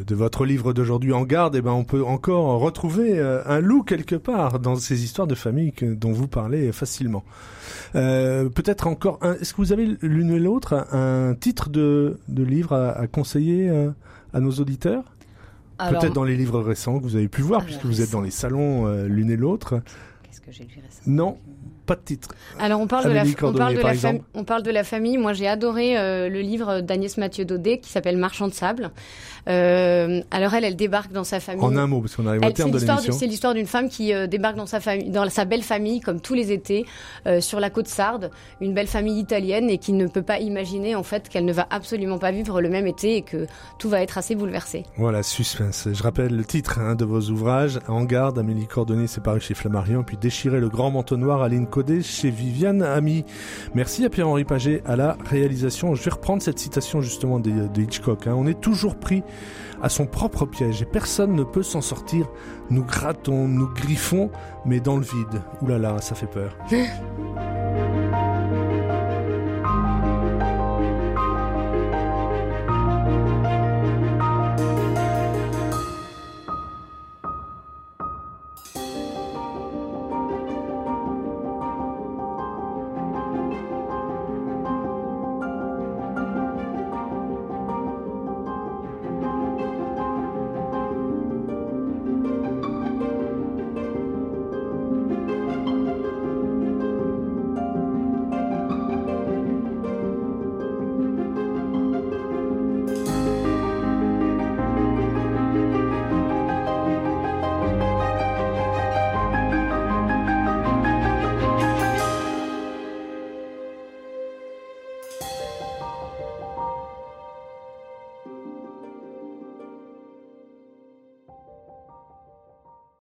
de 0.06 0.14
votre 0.14 0.46
livre 0.46 0.72
d'aujourd'hui 0.72 1.12
en 1.12 1.24
garde, 1.24 1.56
eh 1.56 1.60
ben 1.60 1.72
on 1.72 1.84
peut 1.84 2.02
encore 2.02 2.58
retrouver 2.60 3.18
euh, 3.18 3.42
un 3.44 3.60
loup 3.60 3.82
quelque 3.82 4.14
part 4.16 4.60
dans 4.60 4.76
ces 4.76 5.04
histoires 5.04 5.26
de 5.26 5.34
famille 5.34 5.72
que, 5.72 5.84
dont 5.84 6.12
vous 6.12 6.26
parlez 6.28 6.72
facilement. 6.72 7.22
Euh, 7.96 8.48
Peut-être 8.48 8.86
encore 8.86 9.18
un. 9.20 9.34
Est-ce 9.34 9.52
que 9.52 9.58
vous 9.58 9.72
avez 9.72 9.96
l'une 10.00 10.30
et 10.30 10.38
l'autre 10.38 10.86
un 10.92 11.34
titre 11.34 11.68
de 11.68 12.18
de 12.28 12.42
livre 12.42 12.72
à, 12.72 12.92
à 12.92 13.06
conseiller 13.06 13.68
euh, 13.68 13.90
à 14.32 14.40
nos 14.40 14.52
auditeurs? 14.52 15.04
Peut-être 15.76 16.14
dans 16.14 16.24
les 16.24 16.36
livres 16.36 16.60
récents 16.60 16.98
que 16.98 17.02
vous 17.02 17.16
avez 17.16 17.28
pu 17.28 17.42
voir, 17.42 17.64
puisque 17.64 17.84
vous 17.84 18.00
êtes 18.00 18.10
dans 18.12 18.20
les 18.22 18.30
salons 18.30 18.86
euh, 18.86 19.06
l'une 19.08 19.30
et 19.30 19.36
l'autre. 19.36 19.82
Qu'est-ce 20.34 20.40
que 20.40 20.52
j'ai 20.52 20.64
lu 20.64 20.82
récemment 20.84 21.16
Non, 21.16 21.38
pas 21.86 21.94
de 21.94 22.00
titre. 22.00 22.34
Alors 22.58 22.80
on 22.80 22.86
parle 22.86 23.04
de 23.04 23.10
la, 23.10 23.22
on 23.22 23.52
parle 23.52 23.74
de 23.74 23.80
la, 23.80 23.84
fam- 23.84 23.92
exemple. 23.94 24.24
on 24.34 24.44
parle 24.44 24.62
de 24.64 24.70
la 24.70 24.82
famille. 24.84 25.16
Moi, 25.16 25.32
j'ai 25.32 25.46
adoré 25.46 25.96
euh, 25.96 26.28
le 26.28 26.40
livre 26.40 26.80
d'Agnès 26.80 27.16
Mathieu 27.18 27.44
Daudet 27.44 27.78
qui 27.78 27.90
s'appelle 27.90 28.16
Marchand 28.16 28.48
de 28.48 28.52
sable. 28.52 28.90
Euh, 29.48 30.22
alors 30.30 30.54
elle, 30.54 30.64
elle 30.64 30.76
débarque 30.76 31.12
dans 31.12 31.24
sa 31.24 31.38
famille. 31.40 31.62
En 31.64 31.76
un 31.76 31.86
mot, 31.86 32.00
parce 32.00 32.16
qu'on 32.16 32.26
arrive 32.26 32.40
au 32.40 32.44
Elle- 32.44 32.54
terme 32.54 32.70
de 32.70 32.78
l'émission. 32.78 33.12
c'est 33.12 33.26
l'histoire 33.26 33.54
d'une 33.54 33.66
femme 33.66 33.88
qui 33.88 34.12
euh, 34.14 34.26
débarque 34.26 34.56
dans 34.56 34.66
sa 34.66 34.80
famille, 34.80 35.10
dans 35.10 35.28
sa 35.28 35.44
belle 35.44 35.62
famille, 35.62 36.00
comme 36.00 36.20
tous 36.20 36.34
les 36.34 36.50
étés, 36.52 36.86
euh, 37.26 37.40
sur 37.40 37.60
la 37.60 37.70
côte 37.70 37.88
Sarde, 37.88 38.30
une 38.60 38.72
belle 38.74 38.86
famille 38.86 39.18
italienne, 39.20 39.68
et 39.70 39.78
qui 39.78 39.92
ne 39.92 40.06
peut 40.06 40.22
pas 40.22 40.38
imaginer 40.40 40.94
en 40.94 41.02
fait 41.02 41.28
qu'elle 41.28 41.44
ne 41.44 41.52
va 41.52 41.66
absolument 41.70 42.18
pas 42.18 42.30
vivre 42.32 42.60
le 42.60 42.68
même 42.70 42.86
été 42.86 43.16
et 43.16 43.22
que 43.22 43.46
tout 43.78 43.88
va 43.88 44.00
être 44.00 44.16
assez 44.18 44.34
bouleversé. 44.34 44.84
Voilà, 44.96 45.22
suspense. 45.22 45.88
Je 45.92 46.02
rappelle 46.02 46.34
le 46.34 46.44
titre 46.44 46.78
hein, 46.78 46.94
de 46.94 47.04
vos 47.04 47.20
ouvrages. 47.30 47.78
En 47.88 48.04
garde, 48.04 48.38
Amélie 48.38 48.66
Cordonnier, 48.66 49.06
c'est 49.06 49.22
paru 49.22 49.40
chez 49.40 49.54
Flammarion, 49.54 50.02
puis 50.04 50.16
Déchirer 50.24 50.58
le 50.58 50.70
grand 50.70 50.90
manteau 50.90 51.18
noir, 51.18 51.42
Aline 51.42 51.66
Codé, 51.66 52.00
chez 52.00 52.30
Viviane 52.30 52.80
Ami. 52.80 53.26
Merci 53.74 54.06
à 54.06 54.08
Pierre-Henri 54.08 54.44
Paget 54.44 54.82
à 54.86 54.96
la 54.96 55.18
réalisation. 55.28 55.94
Je 55.94 56.02
vais 56.02 56.12
reprendre 56.12 56.40
cette 56.42 56.58
citation 56.58 57.02
justement 57.02 57.40
de, 57.40 57.50
de 57.68 57.82
Hitchcock. 57.82 58.26
hein. 58.26 58.32
On 58.34 58.46
est 58.46 58.58
toujours 58.58 58.94
pris 58.96 59.22
à 59.82 59.90
son 59.90 60.06
propre 60.06 60.46
piège 60.46 60.80
et 60.80 60.86
personne 60.86 61.34
ne 61.34 61.44
peut 61.44 61.62
s'en 61.62 61.82
sortir. 61.82 62.26
Nous 62.70 62.84
grattons, 62.84 63.46
nous 63.46 63.68
griffons, 63.74 64.30
mais 64.64 64.80
dans 64.80 64.96
le 64.96 65.02
vide. 65.02 65.42
Ouh 65.60 65.66
là 65.66 65.76
là, 65.76 66.00
ça 66.00 66.14
fait 66.14 66.26
peur. 66.26 66.56